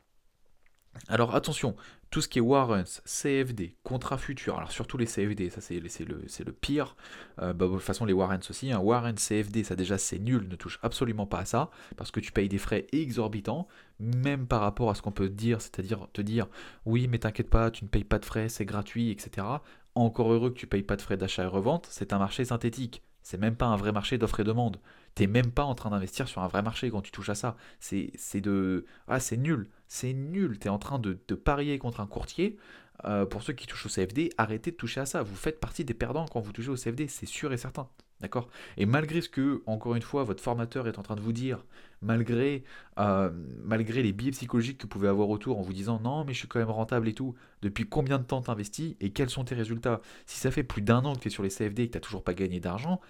Alors 1.06 1.34
attention, 1.34 1.76
tout 2.10 2.20
ce 2.20 2.28
qui 2.28 2.38
est 2.38 2.42
warrants, 2.42 2.84
CFD, 3.04 3.76
contrats 3.82 4.18
futurs, 4.18 4.56
alors 4.56 4.72
surtout 4.72 4.96
les 4.96 5.06
CFD, 5.06 5.50
ça 5.50 5.60
c'est 5.60 5.78
le, 5.80 6.52
pire. 6.52 6.96
Euh, 7.40 7.52
bah, 7.52 7.66
de 7.66 7.72
toute 7.72 7.82
façon, 7.82 8.04
les 8.04 8.12
warrants 8.12 8.38
aussi. 8.48 8.72
Un 8.72 8.80
hein. 8.80 9.14
CFD, 9.14 9.64
ça 9.64 9.76
déjà 9.76 9.98
c'est 9.98 10.18
nul, 10.18 10.48
ne 10.48 10.56
touche 10.56 10.78
absolument 10.82 11.26
pas 11.26 11.40
à 11.40 11.44
ça, 11.44 11.70
parce 11.96 12.10
que 12.10 12.20
tu 12.20 12.32
payes 12.32 12.48
des 12.48 12.58
frais 12.58 12.86
exorbitants, 12.92 13.68
même 14.00 14.46
par 14.46 14.60
rapport 14.60 14.90
à 14.90 14.94
ce 14.94 15.02
qu'on 15.02 15.12
peut 15.12 15.28
dire, 15.28 15.60
c'est-à-dire 15.60 16.08
te 16.12 16.22
dire 16.22 16.46
oui, 16.86 17.08
mais 17.08 17.18
t'inquiète 17.18 17.50
pas, 17.50 17.70
tu 17.70 17.84
ne 17.84 17.88
payes 17.88 18.04
pas 18.04 18.18
de 18.18 18.24
frais, 18.24 18.48
c'est 18.48 18.64
gratuit, 18.64 19.10
etc. 19.10 19.46
Encore 19.94 20.32
heureux 20.32 20.50
que 20.50 20.58
tu 20.58 20.66
payes 20.66 20.82
pas 20.82 20.96
de 20.96 21.02
frais 21.02 21.16
d'achat 21.16 21.44
et 21.44 21.46
revente, 21.46 21.86
c'est 21.90 22.12
un 22.12 22.18
marché 22.18 22.44
synthétique. 22.44 23.02
C'est 23.22 23.36
même 23.36 23.56
pas 23.56 23.66
un 23.66 23.76
vrai 23.76 23.92
marché 23.92 24.16
d'offres 24.16 24.40
et 24.40 24.44
demande. 24.44 24.80
T'es 25.14 25.26
même 25.26 25.50
pas 25.50 25.64
en 25.64 25.74
train 25.74 25.90
d'investir 25.90 26.28
sur 26.28 26.40
un 26.40 26.48
vrai 26.48 26.62
marché 26.62 26.90
quand 26.90 27.02
tu 27.02 27.10
touches 27.10 27.28
à 27.28 27.34
ça. 27.34 27.56
Ah, 29.06 29.20
c'est 29.20 29.36
nul. 29.36 29.68
C'est 29.88 30.12
nul. 30.12 30.58
Tu 30.58 30.68
es 30.68 30.70
en 30.70 30.78
train 30.78 30.98
de, 30.98 31.14
parier 31.34 31.78
contre 31.78 32.00
un 32.00 32.06
courtier. 32.06 32.58
Euh, 33.04 33.26
pour 33.26 33.42
ceux 33.42 33.52
qui 33.52 33.66
touchent 33.66 33.86
au 33.86 33.88
CFD, 33.88 34.30
arrêtez 34.38 34.70
de 34.72 34.76
toucher 34.76 35.00
à 35.00 35.06
ça. 35.06 35.22
Vous 35.22 35.36
faites 35.36 35.60
partie 35.60 35.84
des 35.84 35.94
perdants 35.94 36.26
quand 36.26 36.40
vous 36.40 36.52
touchez 36.52 36.70
au 36.70 36.76
CFD, 36.76 37.08
c'est 37.08 37.26
sûr 37.26 37.52
et 37.52 37.56
certain. 37.56 37.88
D'accord? 38.20 38.48
Et 38.76 38.86
malgré 38.86 39.20
ce 39.20 39.28
que, 39.28 39.62
encore 39.66 39.94
une 39.94 40.02
fois, 40.02 40.24
votre 40.24 40.42
formateur 40.42 40.88
est 40.88 40.98
en 40.98 41.02
train 41.02 41.14
de 41.14 41.20
vous 41.20 41.32
dire, 41.32 41.64
malgré, 42.02 42.64
euh, 42.98 43.30
malgré 43.62 44.02
les 44.02 44.12
biais 44.12 44.32
psychologiques 44.32 44.78
que 44.78 44.82
vous 44.82 44.88
pouvez 44.88 45.06
avoir 45.06 45.30
autour 45.30 45.58
en 45.58 45.62
vous 45.62 45.72
disant 45.72 46.00
non, 46.00 46.24
mais 46.24 46.32
je 46.32 46.38
suis 46.38 46.48
quand 46.48 46.58
même 46.58 46.70
rentable 46.70 47.08
et 47.08 47.14
tout, 47.14 47.36
depuis 47.62 47.88
combien 47.88 48.18
de 48.18 48.24
temps 48.24 48.42
tu 48.42 48.50
investis 48.50 48.96
et 49.00 49.10
quels 49.10 49.30
sont 49.30 49.44
tes 49.44 49.54
résultats? 49.54 50.00
Si 50.26 50.40
ça 50.40 50.50
fait 50.50 50.64
plus 50.64 50.82
d'un 50.82 51.04
an 51.04 51.14
que 51.14 51.20
tu 51.20 51.28
es 51.28 51.30
sur 51.30 51.44
les 51.44 51.50
CFD 51.50 51.84
et 51.84 51.86
que 51.86 51.92
tu 51.92 51.96
n'as 51.98 52.02
toujours 52.02 52.24
pas 52.24 52.34
gagné 52.34 52.58
d'argent, 52.58 53.00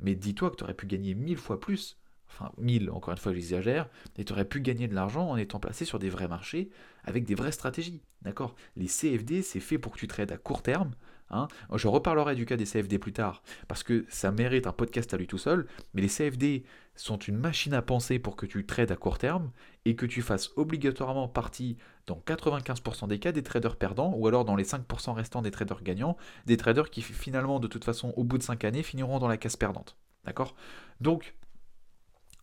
mais 0.00 0.14
dis-toi 0.14 0.50
que 0.50 0.56
tu 0.56 0.64
aurais 0.64 0.74
pu 0.74 0.86
gagner 0.86 1.14
mille 1.14 1.38
fois 1.38 1.58
plus, 1.58 1.97
enfin 2.30 2.52
mille, 2.58 2.90
encore 2.90 3.12
une 3.12 3.18
fois 3.18 3.32
j'exagère, 3.32 3.88
et 4.16 4.24
tu 4.24 4.32
aurais 4.32 4.44
pu 4.44 4.60
gagner 4.60 4.88
de 4.88 4.94
l'argent 4.94 5.28
en 5.28 5.36
étant 5.36 5.60
placé 5.60 5.84
sur 5.84 5.98
des 5.98 6.10
vrais 6.10 6.28
marchés 6.28 6.70
avec 7.04 7.24
des 7.24 7.34
vraies 7.34 7.52
stratégies. 7.52 8.02
D'accord? 8.22 8.54
Les 8.76 8.86
CFD, 8.86 9.42
c'est 9.42 9.60
fait 9.60 9.78
pour 9.78 9.92
que 9.92 9.98
tu 9.98 10.08
trades 10.08 10.32
à 10.32 10.36
court 10.36 10.62
terme, 10.62 10.92
Hein. 11.30 11.48
Je 11.74 11.88
reparlerai 11.88 12.34
du 12.34 12.46
cas 12.46 12.56
des 12.56 12.64
CFD 12.64 12.98
plus 12.98 13.12
tard, 13.12 13.42
parce 13.66 13.82
que 13.82 14.06
ça 14.08 14.30
mérite 14.30 14.66
un 14.66 14.72
podcast 14.72 15.12
à 15.12 15.16
lui 15.16 15.26
tout 15.26 15.38
seul, 15.38 15.66
mais 15.94 16.02
les 16.02 16.08
CFD 16.08 16.64
sont 16.94 17.18
une 17.18 17.36
machine 17.36 17.74
à 17.74 17.82
penser 17.82 18.18
pour 18.18 18.34
que 18.34 18.46
tu 18.46 18.64
trades 18.66 18.90
à 18.90 18.96
court 18.96 19.18
terme 19.18 19.50
et 19.84 19.94
que 19.94 20.06
tu 20.06 20.22
fasses 20.22 20.50
obligatoirement 20.56 21.28
partie, 21.28 21.76
dans 22.06 22.22
95% 22.26 23.08
des 23.08 23.18
cas, 23.18 23.32
des 23.32 23.42
traders 23.42 23.76
perdants, 23.76 24.14
ou 24.16 24.26
alors 24.26 24.44
dans 24.44 24.56
les 24.56 24.64
5% 24.64 25.12
restants 25.12 25.42
des 25.42 25.50
traders 25.50 25.82
gagnants, 25.82 26.16
des 26.46 26.56
traders 26.56 26.90
qui 26.90 27.02
finalement, 27.02 27.60
de 27.60 27.68
toute 27.68 27.84
façon, 27.84 28.14
au 28.16 28.24
bout 28.24 28.38
de 28.38 28.42
5 28.42 28.64
années, 28.64 28.82
finiront 28.82 29.18
dans 29.18 29.28
la 29.28 29.36
case 29.36 29.56
perdante. 29.56 29.96
D'accord? 30.24 30.54
Donc, 31.00 31.34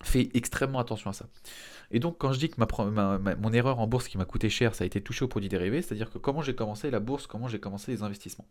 fais 0.07 0.29
extrêmement 0.33 0.79
attention 0.79 1.09
à 1.09 1.13
ça. 1.13 1.27
Et 1.91 1.99
donc, 1.99 2.17
quand 2.17 2.33
je 2.33 2.39
dis 2.39 2.49
que 2.49 2.59
ma, 2.59 3.35
mon 3.35 3.53
erreur 3.53 3.79
en 3.79 3.87
bourse 3.87 4.07
qui 4.07 4.17
m'a 4.17 4.25
coûté 4.25 4.49
cher, 4.49 4.75
ça 4.75 4.83
a 4.83 4.87
été 4.87 5.01
touché 5.01 5.25
aux 5.25 5.27
produits 5.27 5.49
dérivés, 5.49 5.81
c'est-à-dire 5.81 6.09
que 6.09 6.17
comment 6.17 6.41
j'ai 6.41 6.55
commencé 6.55 6.89
la 6.91 6.99
bourse, 6.99 7.27
comment 7.27 7.47
j'ai 7.47 7.59
commencé 7.59 7.91
les 7.91 8.03
investissements. 8.03 8.47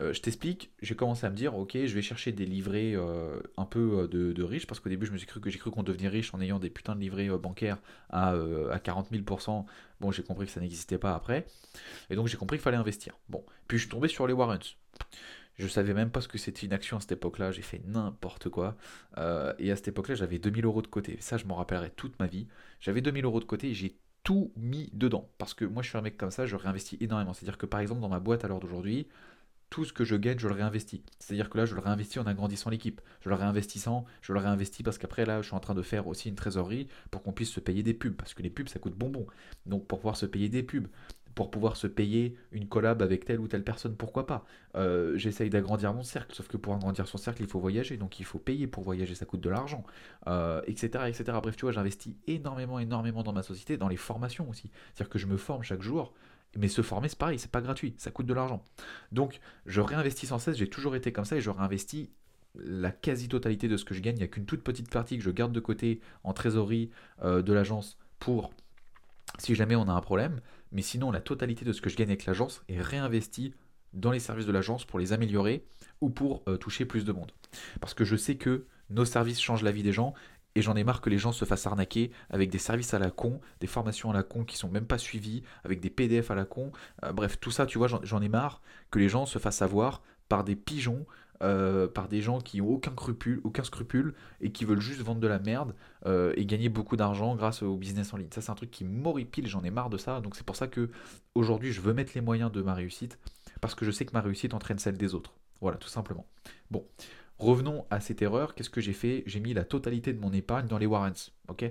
Euh, 0.00 0.12
je 0.12 0.20
t'explique, 0.20 0.70
j'ai 0.80 0.94
commencé 0.94 1.26
à 1.26 1.30
me 1.30 1.34
dire, 1.34 1.56
ok, 1.56 1.72
je 1.72 1.94
vais 1.94 2.02
chercher 2.02 2.30
des 2.30 2.46
livrets 2.46 2.92
euh, 2.94 3.40
un 3.56 3.64
peu 3.64 4.08
euh, 4.12 4.32
de, 4.32 4.42
riches, 4.42 4.66
parce 4.66 4.78
qu'au 4.78 4.88
début, 4.88 5.06
je 5.06 5.12
me 5.12 5.18
suis 5.18 5.26
cru 5.26 5.40
que 5.40 5.50
j'ai 5.50 5.58
cru 5.58 5.70
qu'on 5.70 5.82
devenait 5.82 6.08
riche 6.08 6.32
en 6.34 6.40
ayant 6.40 6.60
des 6.60 6.70
putains 6.70 6.94
de 6.94 7.00
livrets 7.00 7.28
bancaires 7.30 7.78
à, 8.10 8.34
à 8.70 8.78
40 8.78 9.10
000%. 9.10 9.64
Bon, 10.00 10.12
j'ai 10.12 10.22
compris 10.22 10.46
que 10.46 10.52
ça 10.52 10.60
n'existait 10.60 10.98
pas 10.98 11.14
après. 11.14 11.46
Et 12.10 12.14
donc, 12.14 12.28
j'ai 12.28 12.36
compris 12.36 12.58
qu'il 12.58 12.62
fallait 12.62 12.76
investir. 12.76 13.18
Bon, 13.28 13.44
puis 13.66 13.78
je 13.78 13.82
suis 13.82 13.90
tombé 13.90 14.08
sur 14.08 14.26
les 14.26 14.32
warrants. 14.32 14.58
Je 15.58 15.66
savais 15.66 15.92
même 15.92 16.10
pas 16.10 16.20
ce 16.20 16.28
que 16.28 16.38
c'était 16.38 16.66
une 16.66 16.72
action 16.72 16.96
à 16.96 17.00
cette 17.00 17.12
époque-là, 17.12 17.50
j'ai 17.50 17.62
fait 17.62 17.82
n'importe 17.84 18.48
quoi. 18.48 18.76
Euh, 19.18 19.52
et 19.58 19.72
à 19.72 19.76
cette 19.76 19.88
époque-là, 19.88 20.14
j'avais 20.14 20.38
2000 20.38 20.64
euros 20.64 20.82
de 20.82 20.86
côté. 20.86 21.16
Ça, 21.20 21.36
je 21.36 21.46
m'en 21.46 21.56
rappellerai 21.56 21.90
toute 21.90 22.18
ma 22.20 22.26
vie. 22.26 22.46
J'avais 22.80 23.00
2000 23.00 23.24
euros 23.24 23.40
de 23.40 23.44
côté 23.44 23.70
et 23.70 23.74
j'ai 23.74 23.98
tout 24.22 24.52
mis 24.56 24.90
dedans. 24.92 25.28
Parce 25.38 25.54
que 25.54 25.64
moi, 25.64 25.82
je 25.82 25.88
suis 25.88 25.98
un 25.98 26.02
mec 26.02 26.16
comme 26.16 26.30
ça, 26.30 26.46
je 26.46 26.54
réinvestis 26.54 26.96
énormément. 27.00 27.34
C'est-à-dire 27.34 27.58
que 27.58 27.66
par 27.66 27.80
exemple, 27.80 28.00
dans 28.00 28.08
ma 28.08 28.20
boîte 28.20 28.44
à 28.44 28.48
l'heure 28.48 28.60
d'aujourd'hui, 28.60 29.08
tout 29.70 29.84
ce 29.84 29.92
que 29.92 30.04
je 30.04 30.16
gagne, 30.16 30.38
je 30.38 30.48
le 30.48 30.54
réinvestis. 30.54 31.02
C'est-à-dire 31.18 31.50
que 31.50 31.58
là, 31.58 31.66
je 31.66 31.74
le 31.74 31.80
réinvestis 31.80 32.18
en 32.18 32.26
agrandissant 32.26 32.70
l'équipe. 32.70 33.00
Je 33.20 33.28
le 33.28 33.34
réinvestissant, 33.34 34.04
je 34.22 34.32
le 34.32 34.38
réinvestis 34.38 34.82
parce 34.82 34.98
qu'après, 34.98 35.26
là, 35.26 35.42
je 35.42 35.48
suis 35.48 35.56
en 35.56 35.60
train 35.60 35.74
de 35.74 35.82
faire 35.82 36.06
aussi 36.06 36.28
une 36.28 36.34
trésorerie 36.36 36.88
pour 37.10 37.22
qu'on 37.22 37.32
puisse 37.32 37.50
se 37.50 37.60
payer 37.60 37.82
des 37.82 37.94
pubs. 37.94 38.14
Parce 38.14 38.34
que 38.34 38.42
les 38.42 38.50
pubs, 38.50 38.68
ça 38.68 38.78
coûte 38.78 38.94
bonbon. 38.94 39.26
Donc, 39.66 39.86
pour 39.86 39.98
pouvoir 39.98 40.16
se 40.16 40.26
payer 40.26 40.48
des 40.48 40.62
pubs, 40.62 40.88
pour 41.38 41.52
pouvoir 41.52 41.76
se 41.76 41.86
payer 41.86 42.34
une 42.50 42.66
collab 42.66 43.00
avec 43.00 43.24
telle 43.24 43.38
ou 43.38 43.46
telle 43.46 43.62
personne, 43.62 43.94
pourquoi 43.94 44.26
pas 44.26 44.44
euh, 44.74 45.16
J'essaye 45.16 45.50
d'agrandir 45.50 45.94
mon 45.94 46.02
cercle, 46.02 46.34
sauf 46.34 46.48
que 46.48 46.56
pour 46.56 46.74
agrandir 46.74 47.06
son 47.06 47.16
cercle, 47.16 47.42
il 47.42 47.48
faut 47.48 47.60
voyager, 47.60 47.96
donc 47.96 48.18
il 48.18 48.24
faut 48.24 48.40
payer 48.40 48.66
pour 48.66 48.82
voyager, 48.82 49.14
ça 49.14 49.24
coûte 49.24 49.40
de 49.40 49.48
l'argent, 49.48 49.84
etc., 50.26 50.90
euh, 50.96 51.06
etc. 51.06 51.38
Bref, 51.40 51.54
tu 51.54 51.62
vois, 51.62 51.70
j'investis 51.70 52.16
énormément, 52.26 52.80
énormément 52.80 53.22
dans 53.22 53.32
ma 53.32 53.44
société, 53.44 53.76
dans 53.76 53.86
les 53.86 53.96
formations 53.96 54.50
aussi. 54.50 54.72
C'est-à-dire 54.92 55.10
que 55.10 55.20
je 55.20 55.28
me 55.28 55.36
forme 55.36 55.62
chaque 55.62 55.80
jour, 55.80 56.12
mais 56.56 56.66
se 56.66 56.82
former, 56.82 57.08
c'est 57.08 57.16
pareil, 57.16 57.38
c'est 57.38 57.52
pas 57.52 57.60
gratuit, 57.60 57.94
ça 57.98 58.10
coûte 58.10 58.26
de 58.26 58.34
l'argent. 58.34 58.64
Donc, 59.12 59.38
je 59.64 59.80
réinvestis 59.80 60.26
sans 60.26 60.40
cesse, 60.40 60.56
j'ai 60.56 60.68
toujours 60.68 60.96
été 60.96 61.12
comme 61.12 61.24
ça 61.24 61.36
et 61.36 61.40
je 61.40 61.50
réinvestis 61.50 62.10
la 62.56 62.90
quasi-totalité 62.90 63.68
de 63.68 63.76
ce 63.76 63.84
que 63.84 63.94
je 63.94 64.00
gagne. 64.00 64.16
Il 64.16 64.22
n'y 64.22 64.24
a 64.24 64.28
qu'une 64.28 64.44
toute 64.44 64.64
petite 64.64 64.90
partie 64.90 65.18
que 65.18 65.22
je 65.22 65.30
garde 65.30 65.52
de 65.52 65.60
côté 65.60 66.00
en 66.24 66.32
trésorerie 66.32 66.90
euh, 67.22 67.42
de 67.42 67.52
l'agence 67.52 67.96
pour 68.18 68.50
si 69.38 69.54
jamais 69.54 69.76
on 69.76 69.88
a 69.88 69.92
un 69.92 70.00
problème 70.00 70.40
mais 70.72 70.82
sinon 70.82 71.10
la 71.10 71.20
totalité 71.20 71.64
de 71.64 71.72
ce 71.72 71.80
que 71.80 71.90
je 71.90 71.96
gagne 71.96 72.08
avec 72.08 72.26
l'agence 72.26 72.62
est 72.68 72.80
réinvesti 72.80 73.54
dans 73.92 74.10
les 74.10 74.18
services 74.18 74.46
de 74.46 74.52
l'agence 74.52 74.84
pour 74.84 74.98
les 74.98 75.12
améliorer 75.12 75.64
ou 76.00 76.10
pour 76.10 76.42
euh, 76.48 76.56
toucher 76.56 76.84
plus 76.84 77.04
de 77.04 77.12
monde. 77.12 77.32
Parce 77.80 77.94
que 77.94 78.04
je 78.04 78.16
sais 78.16 78.36
que 78.36 78.66
nos 78.90 79.04
services 79.04 79.40
changent 79.40 79.62
la 79.62 79.72
vie 79.72 79.82
des 79.82 79.92
gens 79.92 80.14
et 80.54 80.62
j'en 80.62 80.76
ai 80.76 80.84
marre 80.84 81.00
que 81.00 81.10
les 81.10 81.18
gens 81.18 81.32
se 81.32 81.44
fassent 81.44 81.66
arnaquer 81.66 82.10
avec 82.30 82.50
des 82.50 82.58
services 82.58 82.94
à 82.94 82.98
la 82.98 83.10
con, 83.10 83.40
des 83.60 83.66
formations 83.66 84.10
à 84.10 84.14
la 84.14 84.22
con 84.22 84.44
qui 84.44 84.56
sont 84.56 84.68
même 84.68 84.86
pas 84.86 84.98
suivies, 84.98 85.42
avec 85.64 85.80
des 85.80 85.90
PDF 85.90 86.30
à 86.30 86.34
la 86.34 86.44
con. 86.44 86.72
Euh, 87.04 87.12
bref, 87.12 87.38
tout 87.40 87.50
ça, 87.50 87.66
tu 87.66 87.78
vois, 87.78 87.88
j'en 88.02 88.22
ai 88.22 88.28
marre 88.28 88.60
que 88.90 88.98
les 88.98 89.08
gens 89.08 89.26
se 89.26 89.38
fassent 89.38 89.62
avoir 89.62 90.02
par 90.28 90.44
des 90.44 90.56
pigeons 90.56 91.06
euh, 91.42 91.86
par 91.88 92.08
des 92.08 92.20
gens 92.20 92.40
qui 92.40 92.60
ont 92.60 92.68
aucun 92.68 92.92
scrupule, 92.92 93.40
aucun 93.44 93.64
scrupule 93.64 94.14
et 94.40 94.50
qui 94.50 94.64
veulent 94.64 94.80
juste 94.80 95.00
vendre 95.00 95.20
de 95.20 95.26
la 95.26 95.38
merde 95.38 95.74
euh, 96.06 96.32
et 96.36 96.46
gagner 96.46 96.68
beaucoup 96.68 96.96
d'argent 96.96 97.36
grâce 97.36 97.62
au 97.62 97.76
business 97.76 98.12
en 98.12 98.16
ligne. 98.16 98.28
Ça, 98.32 98.40
c'est 98.40 98.50
un 98.50 98.54
truc 98.54 98.70
qui 98.70 98.84
m'horripile, 98.84 99.46
j'en 99.46 99.62
ai 99.62 99.70
marre 99.70 99.90
de 99.90 99.98
ça. 99.98 100.20
Donc, 100.20 100.36
c'est 100.36 100.46
pour 100.46 100.56
ça 100.56 100.66
que 100.66 100.90
aujourd'hui, 101.34 101.72
je 101.72 101.80
veux 101.80 101.94
mettre 101.94 102.12
les 102.14 102.20
moyens 102.20 102.50
de 102.50 102.62
ma 102.62 102.74
réussite 102.74 103.18
parce 103.60 103.74
que 103.74 103.84
je 103.84 103.90
sais 103.90 104.04
que 104.04 104.12
ma 104.12 104.20
réussite 104.20 104.54
entraîne 104.54 104.78
celle 104.78 104.96
des 104.96 105.14
autres. 105.14 105.34
Voilà, 105.60 105.76
tout 105.76 105.88
simplement. 105.88 106.26
Bon, 106.70 106.84
Revenons 107.38 107.86
à 107.90 108.00
cette 108.00 108.20
erreur. 108.20 108.54
Qu'est-ce 108.54 108.70
que 108.70 108.80
j'ai 108.80 108.92
fait? 108.92 109.22
J'ai 109.26 109.38
mis 109.38 109.54
la 109.54 109.64
totalité 109.64 110.12
de 110.12 110.18
mon 110.18 110.32
épargne 110.32 110.66
dans 110.66 110.78
les 110.78 110.86
warrants. 110.86 111.30
ok? 111.48 111.70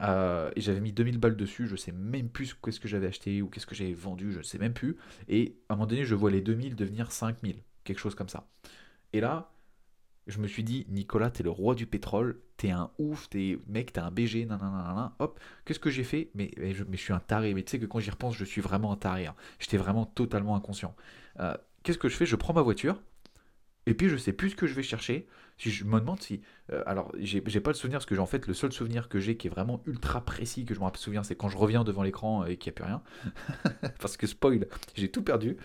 Euh, 0.00 0.50
et 0.56 0.60
j'avais 0.60 0.80
mis 0.80 0.92
2000 0.92 1.18
balles 1.18 1.36
dessus. 1.36 1.68
Je 1.68 1.76
sais 1.76 1.92
même 1.92 2.28
plus 2.28 2.54
qu'est-ce 2.54 2.80
que 2.80 2.88
j'avais 2.88 3.06
acheté 3.06 3.40
ou 3.40 3.48
qu'est-ce 3.48 3.66
que 3.66 3.76
j'avais 3.76 3.94
vendu. 3.94 4.32
Je 4.32 4.38
ne 4.38 4.42
sais 4.42 4.58
même 4.58 4.74
plus. 4.74 4.96
Et 5.28 5.56
à 5.68 5.74
un 5.74 5.76
moment 5.76 5.86
donné, 5.86 6.04
je 6.04 6.16
vois 6.16 6.32
les 6.32 6.40
2000 6.40 6.74
devenir 6.74 7.12
5000. 7.12 7.62
Quelque 7.84 7.98
chose 7.98 8.16
comme 8.16 8.28
ça. 8.28 8.48
Et 9.14 9.20
là, 9.20 9.52
je 10.26 10.40
me 10.40 10.48
suis 10.48 10.64
dit, 10.64 10.86
Nicolas, 10.88 11.30
t'es 11.30 11.44
le 11.44 11.50
roi 11.50 11.76
du 11.76 11.86
pétrole. 11.86 12.40
T'es 12.56 12.70
un 12.70 12.90
ouf. 12.98 13.30
T'es 13.30 13.58
mec, 13.68 13.92
t'es 13.92 14.00
un 14.00 14.10
BG. 14.10 14.44
Nanana, 14.44 15.14
hop. 15.20 15.38
Qu'est-ce 15.64 15.78
que 15.78 15.88
j'ai 15.88 16.02
fait? 16.02 16.30
Mais, 16.34 16.50
je, 16.58 16.84
suis 16.96 17.12
un 17.12 17.20
taré. 17.20 17.54
Mais 17.54 17.62
tu 17.62 17.70
sais 17.70 17.78
que 17.78 17.86
quand 17.86 18.00
j'y 18.00 18.10
repense, 18.10 18.34
je 18.34 18.44
suis 18.44 18.60
vraiment 18.60 18.90
un 18.90 18.96
taré. 18.96 19.26
Hein. 19.26 19.36
J'étais 19.60 19.76
vraiment 19.76 20.04
totalement 20.04 20.56
inconscient. 20.56 20.96
Euh, 21.38 21.56
qu'est-ce 21.84 21.98
que 21.98 22.08
je 22.08 22.16
fais? 22.16 22.26
Je 22.26 22.34
prends 22.34 22.54
ma 22.54 22.62
voiture. 22.62 23.00
Et 23.86 23.94
puis 23.94 24.08
je 24.08 24.16
sais 24.16 24.32
plus 24.32 24.50
ce 24.50 24.56
que 24.56 24.66
je 24.66 24.74
vais 24.74 24.82
chercher. 24.82 25.26
Si 25.56 25.70
je 25.70 25.84
me 25.84 26.00
demande 26.00 26.20
si. 26.20 26.40
Euh, 26.72 26.82
alors, 26.84 27.12
j'ai 27.18 27.40
pas 27.40 27.70
le 27.70 27.74
souvenir, 27.74 27.98
parce 27.98 28.06
que 28.06 28.16
en 28.16 28.26
fait, 28.26 28.46
le 28.48 28.54
seul 28.54 28.72
souvenir 28.72 29.08
que 29.08 29.20
j'ai 29.20 29.36
qui 29.36 29.46
est 29.46 29.50
vraiment 29.50 29.82
ultra 29.86 30.24
précis, 30.24 30.64
que 30.64 30.74
je 30.74 30.80
me 30.80 30.86
souviens, 30.96 31.22
c'est 31.22 31.36
quand 31.36 31.48
je 31.48 31.56
reviens 31.56 31.84
devant 31.84 32.02
l'écran 32.02 32.44
et 32.44 32.56
qu'il 32.56 32.72
n'y 32.72 32.74
a 32.74 32.76
plus 32.76 32.84
rien. 32.84 33.02
parce 34.00 34.16
que 34.16 34.26
spoil, 34.26 34.66
j'ai 34.94 35.10
tout 35.10 35.22
perdu. 35.22 35.56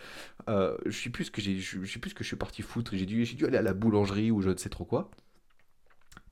Euh, 0.48 0.78
je 0.86 0.96
sais 0.98 1.10
plus 1.10 1.26
ce 1.26 1.32
que 1.32 1.42
j'ai. 1.42 1.58
Je 1.58 1.84
sais 1.86 2.00
plus 2.00 2.12
ce 2.12 2.16
que 2.16 2.24
je 2.24 2.28
suis 2.28 2.38
parti 2.38 2.62
foutre. 2.62 2.96
J'ai 2.96 3.06
dû, 3.06 3.24
dû 3.24 3.46
aller 3.46 3.58
à 3.58 3.64
la 3.64 3.74
boulangerie 3.74 4.32
ou 4.32 4.42
je 4.42 4.50
ne 4.50 4.58
sais 4.58 4.70
trop 4.70 4.86
quoi. 4.86 5.10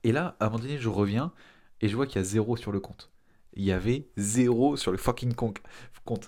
Et 0.03 0.11
là, 0.11 0.35
à 0.39 0.45
un 0.45 0.49
moment 0.49 0.59
donné, 0.59 0.77
je 0.77 0.89
reviens 0.89 1.33
et 1.81 1.87
je 1.87 1.95
vois 1.95 2.05
qu'il 2.05 2.17
y 2.17 2.19
a 2.19 2.23
zéro 2.23 2.57
sur 2.57 2.71
le 2.71 2.79
compte 2.79 3.11
il 3.53 3.63
y 3.63 3.71
avait 3.71 4.07
zéro 4.17 4.77
sur 4.77 4.91
le 4.91 4.97
fucking 4.97 5.33
compte. 5.33 5.59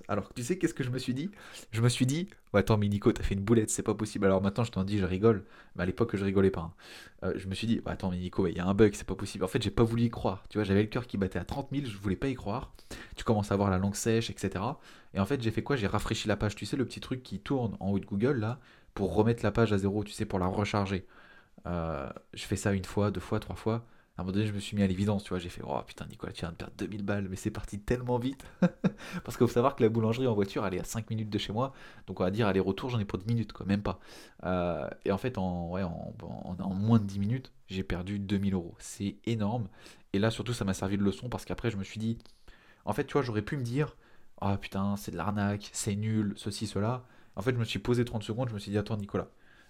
Alors, 0.08 0.34
tu 0.34 0.44
sais, 0.44 0.58
qu'est-ce 0.58 0.74
que 0.74 0.84
je 0.84 0.90
me 0.90 1.00
suis 1.00 1.14
dit? 1.14 1.30
Je 1.72 1.82
me 1.82 1.90
suis 1.90 2.06
dit, 2.06 2.28
attends, 2.54 2.78
mais 2.78 2.90
t'as 2.90 3.24
fait 3.24 3.36
une 3.36 3.42
boulette, 3.42 3.70
c'est 3.70 3.84
pas 3.84 3.94
possible. 3.94 4.26
Alors 4.26 4.42
maintenant, 4.42 4.64
je 4.64 4.72
t'en 4.72 4.84
dis, 4.84 4.98
je 4.98 5.06
rigole, 5.06 5.46
mais 5.76 5.84
à 5.84 5.86
l'époque, 5.86 6.16
je 6.16 6.26
rigolais 6.26 6.52
pas. 6.52 6.62
Hein. 6.62 6.74
Euh, 7.24 7.34
je 7.38 7.48
me 7.48 7.54
suis 7.54 7.68
dit, 7.68 7.82
attends, 7.86 8.12
mais 8.12 8.18
il 8.18 8.58
y 8.58 8.60
a 8.60 8.66
un 8.66 8.74
bug, 8.74 8.94
c'est 8.94 9.08
pas 9.08 9.16
possible. 9.16 9.44
En 9.44 9.48
fait, 9.48 9.62
j'ai 9.62 9.72
pas 9.72 9.84
voulu 9.84 10.04
y 10.04 10.10
croire. 10.10 10.44
Tu 10.50 10.58
vois, 10.58 10.66
j'avais 10.66 10.82
le 10.82 10.88
cœur 10.88 11.08
qui 11.08 11.18
battait 11.18 11.40
à 11.40 11.46
30 11.46 11.70
000, 11.72 11.86
je 11.86 11.98
voulais 11.98 12.16
pas 12.16 12.28
y 12.28 12.36
croire. 12.36 12.74
Tu 13.16 13.24
commences 13.24 13.52
à 13.52 13.56
voir 13.56 13.70
la 13.70 13.78
langue 13.78 13.96
sèche, 13.96 14.30
etc. 14.30 14.64
Et 15.14 15.20
en 15.20 15.26
fait, 15.26 15.42
j'ai 15.42 15.52
fait 15.52 15.64
quoi? 15.64 15.76
J'ai 15.76 15.88
rafraîchi 15.88 16.28
la 16.28 16.36
page. 16.38 16.56
Tu 16.56 16.66
sais, 16.66 16.78
le 16.78 16.86
petit 16.86 17.00
truc 17.00 17.24
qui 17.24 17.40
tourne 17.40 17.78
en 17.80 17.92
haut 17.92 18.00
de 18.00 18.06
Google, 18.06 18.40
là, 18.40 18.60
pour 18.94 19.16
remettre 19.16 19.44
la 19.44 19.52
page 19.52 19.72
à 19.74 19.78
zéro, 19.78 20.04
tu 20.04 20.12
sais, 20.12 20.26
pour 20.26 20.40
la 20.40 20.48
recharger. 20.48 21.06
Euh, 21.68 22.10
je 22.34 22.44
fais 22.44 22.56
ça 22.56 22.74
une 22.74 22.86
fois, 22.86 23.12
deux 23.12 23.20
fois, 23.20 23.40
trois 23.40 23.56
fois. 23.56 23.86
À 24.20 24.22
un 24.22 24.26
moment 24.26 24.34
donné, 24.34 24.48
je 24.48 24.52
me 24.52 24.60
suis 24.60 24.76
mis 24.76 24.84
à 24.84 24.88
l'évidence, 24.88 25.24
tu 25.24 25.30
vois, 25.30 25.40
j'ai 25.40 25.48
fait, 25.48 25.62
oh 25.66 25.80
putain, 25.88 26.06
Nicolas, 26.06 26.34
tu 26.34 26.42
viens 26.42 26.52
de 26.52 26.56
perdre 26.58 26.74
2000 26.78 27.04
balles, 27.04 27.28
mais 27.30 27.38
c'est 27.38 27.52
parti 27.52 27.80
tellement 27.80 28.18
vite. 28.18 28.44
Parce 29.24 29.38
qu'il 29.38 29.48
faut 29.48 29.54
savoir 29.54 29.78
que 29.78 29.84
la 29.84 29.88
boulangerie 29.88 30.28
en 30.28 30.34
voiture, 30.34 30.68
elle 30.68 30.74
est 30.74 30.80
à 30.82 30.84
5 30.84 31.10
minutes 31.10 31.30
de 31.30 31.38
chez 31.38 31.54
moi, 31.54 31.72
donc 32.06 32.20
on 32.20 32.26
va 32.26 32.30
dire 32.30 32.46
aller-retour, 32.46 32.90
j'en 32.90 33.00
ai 33.00 33.06
pour 33.06 33.18
10 33.18 33.26
minutes, 33.28 33.54
quoi, 33.54 33.66
même 33.66 33.82
pas. 33.82 34.02
Euh, 34.44 34.90
et 35.06 35.14
en 35.14 35.18
fait, 35.18 35.38
en, 35.38 35.70
ouais, 35.70 35.84
en, 35.84 36.74
moins 36.74 37.00
de 37.00 37.06
10 37.06 37.18
minutes, 37.18 37.54
j'ai 37.70 37.84
perdu 37.84 38.20
2000 38.20 38.56
euros. 38.56 38.76
C'est 38.80 39.16
énorme. 39.26 39.70
Et 40.12 40.20
là, 40.20 40.32
surtout, 40.32 40.52
ça 40.52 40.66
m'a 40.66 40.74
servi 40.74 40.98
de 40.98 41.04
leçon 41.04 41.30
parce 41.30 41.46
qu'après, 41.46 41.72
je 41.72 41.78
me 41.78 41.86
suis 41.86 42.02
dit, 42.02 42.18
en 42.84 42.92
fait, 42.92 43.06
tu 43.06 43.14
vois, 43.14 43.22
j'aurais 43.22 43.42
pu 43.42 43.56
me 43.56 43.64
dire, 43.64 43.96
ah 44.42 44.58
putain, 44.58 44.98
c'est 44.98 45.12
de 45.12 45.18
l'arnaque, 45.18 45.70
c'est 45.72 45.96
nul, 45.96 46.34
ceci, 46.36 46.68
cela. 46.68 47.06
En 47.38 47.42
fait, 47.42 47.54
je 47.54 47.58
me 47.58 47.64
suis 47.64 47.80
posé 47.80 48.04
30 48.04 48.24
secondes, 48.24 48.50
je 48.50 48.54
me 48.54 48.60
suis 48.60 48.70
dit, 48.72 48.78
attends, 48.78 48.98
Nicolas, 48.98 49.30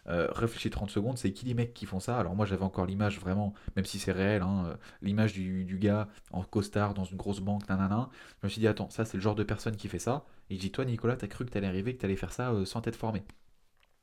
euh, 0.10 0.28
réfléchis 0.32 0.70
30 0.70 0.90
secondes, 0.90 1.18
c'est 1.18 1.32
qui 1.32 1.46
les 1.46 1.54
mecs 1.54 1.74
qui 1.74 1.86
font 1.86 2.00
ça? 2.00 2.20
Alors 2.20 2.36
moi 2.36 2.46
j'avais 2.46 2.64
encore 2.64 2.86
l'image 2.86 3.20
vraiment, 3.20 3.54
même 3.76 3.86
si 3.86 4.00
c'est 4.00 4.12
réel, 4.12 4.42
hein, 4.42 4.66
euh, 4.68 4.76
l'image 5.02 5.34
du, 5.34 5.78
gars 5.80 6.08
en 6.32 6.44
costard 6.44 6.94
dans 6.94 7.04
une 7.04 7.18
grosse 7.18 7.42
banque, 7.42 7.68
nanana. 7.70 8.10
Je 8.42 8.48
me 8.48 8.50
suis 8.50 8.60
dit, 8.60 8.68
attends, 8.68 8.90
ça 8.90 9.06
c'est 9.06 9.18
le 9.18 9.22
genre 9.22 9.36
de 9.36 9.44
personne 9.44 9.76
qui 9.76 9.88
fait 9.88 10.00
ça. 10.00 10.26
Et 10.50 10.56
je 10.56 10.60
dis, 10.60 10.72
toi 10.72 10.86
Nicolas, 10.86 11.16
t'as 11.16 11.28
cru 11.28 11.46
que 11.46 11.52
t'allais 11.52 11.68
arriver, 11.68 11.96
que 11.96 12.02
t'allais 12.02 12.16
faire 12.16 12.34
ça 12.34 12.52
euh, 12.52 12.66
sans 12.66 12.82
t'être 12.82 12.96
formé. 12.96 13.24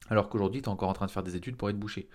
Alors 0.08 0.28
qu'aujourd'hui, 0.28 0.62
t'es 0.62 0.68
encore 0.68 0.88
en 0.88 0.92
train 0.92 1.06
de 1.06 1.10
faire 1.10 1.24
des 1.24 1.34
études 1.34 1.56
pour 1.56 1.68
être 1.68 1.78
bouché. 1.78 2.08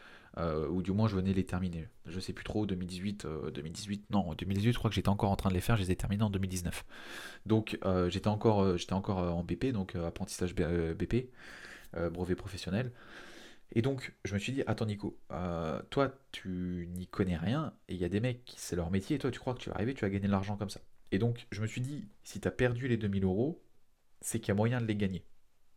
ou 0.69 0.81
du 0.81 0.93
moins, 0.93 1.09
je 1.09 1.15
venais 1.17 1.33
les 1.33 1.45
terminer. 1.45 1.89
Je 2.05 2.21
sais 2.21 2.31
plus 2.31 2.45
trop, 2.45 2.65
2018, 2.65 3.27
2018, 3.53 4.05
non, 4.11 4.33
2018, 4.33 4.71
je 4.71 4.77
crois 4.77 4.89
que 4.89 4.95
j'étais 4.95 5.09
encore 5.09 5.29
en 5.31 5.35
train 5.35 5.49
de 5.49 5.55
les 5.55 5.59
faire, 5.61 5.75
je 5.75 5.81
les 5.81 5.91
ai 5.91 5.95
terminés 5.97 6.23
en 6.23 6.29
2019. 6.29 6.85
Donc, 7.45 7.77
j'étais 8.07 8.29
encore, 8.29 8.77
j'étais 8.77 8.93
encore 8.93 9.17
en 9.17 9.43
BP, 9.43 9.73
donc 9.73 9.95
apprentissage 9.95 10.55
BP, 10.55 11.31
brevet 12.13 12.35
professionnel. 12.35 12.93
Et 13.73 13.81
donc, 13.81 14.13
je 14.25 14.33
me 14.33 14.39
suis 14.39 14.53
dit, 14.53 14.63
attends 14.67 14.85
Nico, 14.85 15.17
euh, 15.31 15.81
toi, 15.89 16.13
tu 16.31 16.89
n'y 16.93 17.07
connais 17.07 17.37
rien, 17.37 17.73
et 17.87 17.93
il 17.93 17.99
y 17.99 18.05
a 18.05 18.09
des 18.09 18.19
mecs 18.19 18.53
c'est 18.57 18.75
leur 18.75 18.91
métier, 18.91 19.15
et 19.15 19.19
toi, 19.19 19.31
tu 19.31 19.39
crois 19.39 19.53
que 19.53 19.59
tu 19.59 19.69
vas 19.69 19.75
arriver, 19.75 19.93
tu 19.93 20.01
vas 20.01 20.09
gagner 20.09 20.27
de 20.27 20.31
l'argent 20.31 20.57
comme 20.57 20.69
ça. 20.69 20.81
Et 21.11 21.19
donc, 21.19 21.47
je 21.51 21.61
me 21.61 21.67
suis 21.67 21.81
dit, 21.81 22.07
si 22.23 22.39
tu 22.41 22.47
as 22.47 22.51
perdu 22.51 22.87
les 22.87 22.97
2000 22.97 23.23
euros, 23.23 23.63
c'est 24.21 24.39
qu'il 24.39 24.49
y 24.49 24.51
a 24.51 24.55
moyen 24.55 24.81
de 24.81 24.85
les 24.85 24.95
gagner. 24.95 25.25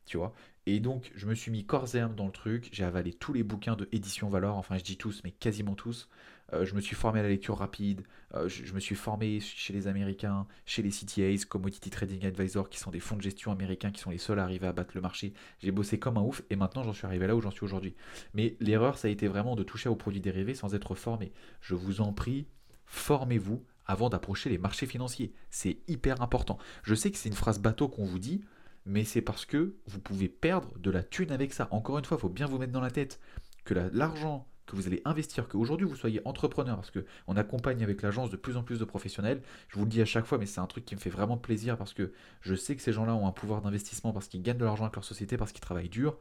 Tu 0.07 0.17
vois 0.17 0.35
Et 0.67 0.81
donc, 0.81 1.13
je 1.15 1.27
me 1.27 1.35
suis 1.35 1.51
mis 1.51 1.65
corps 1.65 1.95
et 1.95 2.01
âme 2.01 2.15
dans 2.15 2.27
le 2.27 2.33
truc, 2.33 2.69
j'ai 2.73 2.85
avalé 2.85 3.13
tous 3.13 3.33
les 3.33 3.43
bouquins 3.43 3.77
de 3.77 3.89
Édition 3.93 4.29
Valor, 4.29 4.57
enfin, 4.57 4.77
je 4.77 4.85
dis 4.85 4.97
tous, 4.97 5.23
mais 5.25 5.31
quasiment 5.31 5.75
tous. 5.75 6.09
Euh, 6.53 6.65
je 6.65 6.75
me 6.75 6.81
suis 6.81 6.95
formé 6.95 7.21
à 7.21 7.23
la 7.23 7.31
lecture 7.31 7.57
rapide, 7.57 8.03
euh, 8.35 8.49
je, 8.49 8.73
me 8.75 8.81
suis 8.81 8.95
formé 8.95 9.41
chez 9.41 9.73
les 9.73 9.87
Américains, 9.87 10.47
chez 10.67 10.83
les 10.83 10.91
CTAs, 10.91 11.47
Commodity 11.49 11.91
Trading 11.91 12.27
Advisor, 12.27 12.69
qui 12.69 12.79
sont 12.79 12.91
des 12.91 13.01
fonds 13.01 13.17
de 13.17 13.23
gestion 13.23 13.51
américains 13.51 13.91
qui 13.91 14.01
sont 14.01 14.11
les 14.11 14.19
seuls 14.19 14.39
à 14.39 14.43
arriver 14.43 14.67
à 14.67 14.73
battre 14.73 14.93
le 14.95 15.01
marché. 15.01 15.33
J'ai 15.61 15.71
bossé 15.71 15.99
comme 15.99 16.19
un 16.19 16.23
ouf 16.23 16.43
et 16.51 16.57
maintenant 16.57 16.83
j'en 16.83 16.93
suis 16.93 17.07
arrivé 17.07 17.27
là 17.27 17.35
où 17.35 17.41
j'en 17.41 17.51
suis 17.51 17.65
aujourd'hui. 17.65 17.95
Mais 18.35 18.57
l'erreur, 18.61 18.99
ça 18.99 19.09
a 19.09 19.11
été 19.11 19.27
vraiment 19.27 19.57
de 19.57 19.63
toucher 19.63 19.89
aux 19.89 19.97
produits 19.97 20.21
dérivés 20.21 20.55
sans 20.55 20.75
être 20.75 20.95
formé. 20.95 21.33
Je 21.61 21.75
vous 21.75 22.01
en 22.01 22.13
prie, 22.13 22.47
formez-vous 22.87 23.65
avant 23.87 24.09
d'approcher 24.09 24.51
les 24.51 24.59
marchés 24.59 24.87
financiers. 24.87 25.33
C'est 25.51 25.79
hyper 25.89 26.21
important. 26.23 26.59
Je 26.83 26.95
sais 26.95 27.11
que 27.11 27.17
c'est 27.17 27.29
une 27.29 27.35
phrase 27.35 27.59
bateau 27.59 27.89
qu'on 27.89 28.05
vous 28.05 28.19
dit, 28.19 28.43
mais 28.87 29.05
c'est 29.05 29.23
parce 29.23 29.47
que 29.47 29.77
vous 29.87 30.01
pouvez 30.01 30.29
perdre 30.29 30.79
de 30.79 30.91
la 30.91 31.03
thune 31.03 31.33
avec 31.33 31.53
ça. 31.53 31.69
Encore 31.71 31.99
une 31.99 32.05
fois, 32.05 32.19
il 32.19 32.21
faut 32.21 32.29
bien 32.29 32.47
vous 32.47 32.59
mettre 32.59 32.73
dans 32.73 32.81
la 32.81 32.91
tête 32.91 33.21
que 33.65 33.75
l'argent 33.75 34.47
que 34.67 34.77
vous 34.77 34.87
allez 34.87 35.03
investir, 35.05 35.49
qu'aujourd'hui 35.49 35.87
vous 35.87 35.97
soyez 35.97 36.21
entrepreneur, 36.25 36.77
parce 36.77 36.91
qu'on 36.91 37.37
accompagne 37.37 37.83
avec 37.83 38.03
l'agence 38.03 38.31
de 38.31 38.37
plus 38.37 38.57
en 38.57 38.63
plus 38.63 38.79
de 38.79 38.85
professionnels. 38.85 39.43
Je 39.69 39.77
vous 39.77 39.85
le 39.85 39.91
dis 39.91 40.01
à 40.01 40.05
chaque 40.07 40.25
fois, 40.25 40.39
mais 40.39 40.47
c'est 40.47 40.61
un 40.61 40.67
truc 40.67 40.85
qui 40.85 40.95
me 40.95 41.01
fait 41.01 41.11
vraiment 41.11 41.37
plaisir 41.37 41.77
parce 41.77 41.93
que 41.93 42.13
je 42.41 42.55
sais 42.55 42.75
que 42.77 42.83
ces 42.83 42.93
gens-là 42.93 43.15
ont 43.15 43.27
un 43.27 43.33
pouvoir 43.33 43.61
d'investissement 43.63 44.13
parce 44.13 44.29
qu'ils 44.29 44.43
gagnent 44.43 44.59
de 44.59 44.65
l'argent 44.65 44.85
avec 44.85 44.95
leur 44.95 45.05
société, 45.05 45.37
parce 45.37 45.53
qu'ils 45.53 45.61
travaillent 45.61 45.89
dur. 45.89 46.19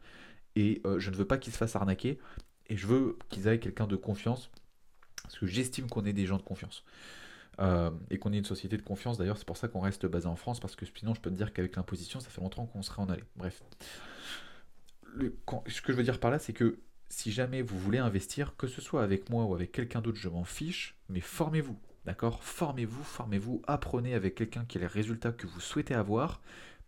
Et 0.56 0.82
euh, 0.86 1.00
je 1.00 1.10
ne 1.10 1.16
veux 1.16 1.26
pas 1.26 1.38
qu'ils 1.38 1.54
se 1.54 1.58
fassent 1.58 1.76
arnaquer. 1.76 2.20
Et 2.68 2.78
je 2.78 2.88
veux 2.88 3.18
qu'ils 3.30 3.48
aient 3.48 3.60
quelqu'un 3.60 3.88
de 3.88 3.96
confiance. 3.96 4.50
Parce 5.24 5.38
que 5.38 5.46
j'estime 5.46 5.88
qu'on 5.88 6.06
est 6.06 6.14
des 6.14 6.26
gens 6.26 6.38
de 6.38 6.44
confiance. 6.44 6.84
Euh, 7.60 7.92
et 8.10 8.18
qu'on 8.18 8.34
ait 8.34 8.38
une 8.38 8.46
société 8.46 8.78
de 8.78 8.82
confiance. 8.82 9.18
D'ailleurs, 9.18 9.38
c'est 9.38 9.48
pour 9.48 9.58
ça 9.58 9.68
qu'on 9.68 9.80
reste 9.80 10.06
basé 10.06 10.28
en 10.28 10.36
France, 10.36 10.60
parce 10.60 10.76
que 10.76 10.86
sinon, 10.86 11.14
je 11.14 11.22
peux 11.22 11.30
te 11.30 11.36
dire 11.36 11.54
qu'avec 11.54 11.76
l'imposition, 11.76 12.20
ça 12.20 12.30
fait 12.30 12.42
longtemps 12.42 12.66
qu'on 12.66 12.82
serait 12.82 13.02
en 13.02 13.10
allé. 13.10 13.24
Bref. 13.36 13.64
ce 15.68 15.82
que 15.82 15.92
je 15.94 15.98
veux 15.98 16.04
dire 16.04 16.20
par 16.20 16.32
là, 16.32 16.40
c'est 16.40 16.54
que 16.54 16.80
si 17.14 17.32
jamais 17.32 17.62
vous 17.62 17.78
voulez 17.78 18.00
investir, 18.00 18.56
que 18.58 18.68
ce 18.68 18.82
soit 18.82 19.04
avec 19.04 19.30
moi 19.30 19.46
ou 19.46 19.54
avec 19.54 19.72
quelqu'un 19.72 20.02
d'autre, 20.02 20.18
je 20.18 20.30
m'en 20.30 20.44
fiche, 20.44 20.98
mais 21.10 21.22
formez-vous, 21.22 21.78
d'accord? 22.06 22.44
Formez-vous, 22.44 23.04
formez-vous, 23.04 23.62
apprenez 23.68 24.16
avec 24.16 24.36
quelqu'un 24.36 24.66
qui 24.66 24.80
a 24.80 24.82
les 24.82 24.88
résultats 24.88 25.32
que 25.32 25.46
vous 25.46 25.60
souhaitez 25.60 25.94
avoir, 25.94 26.42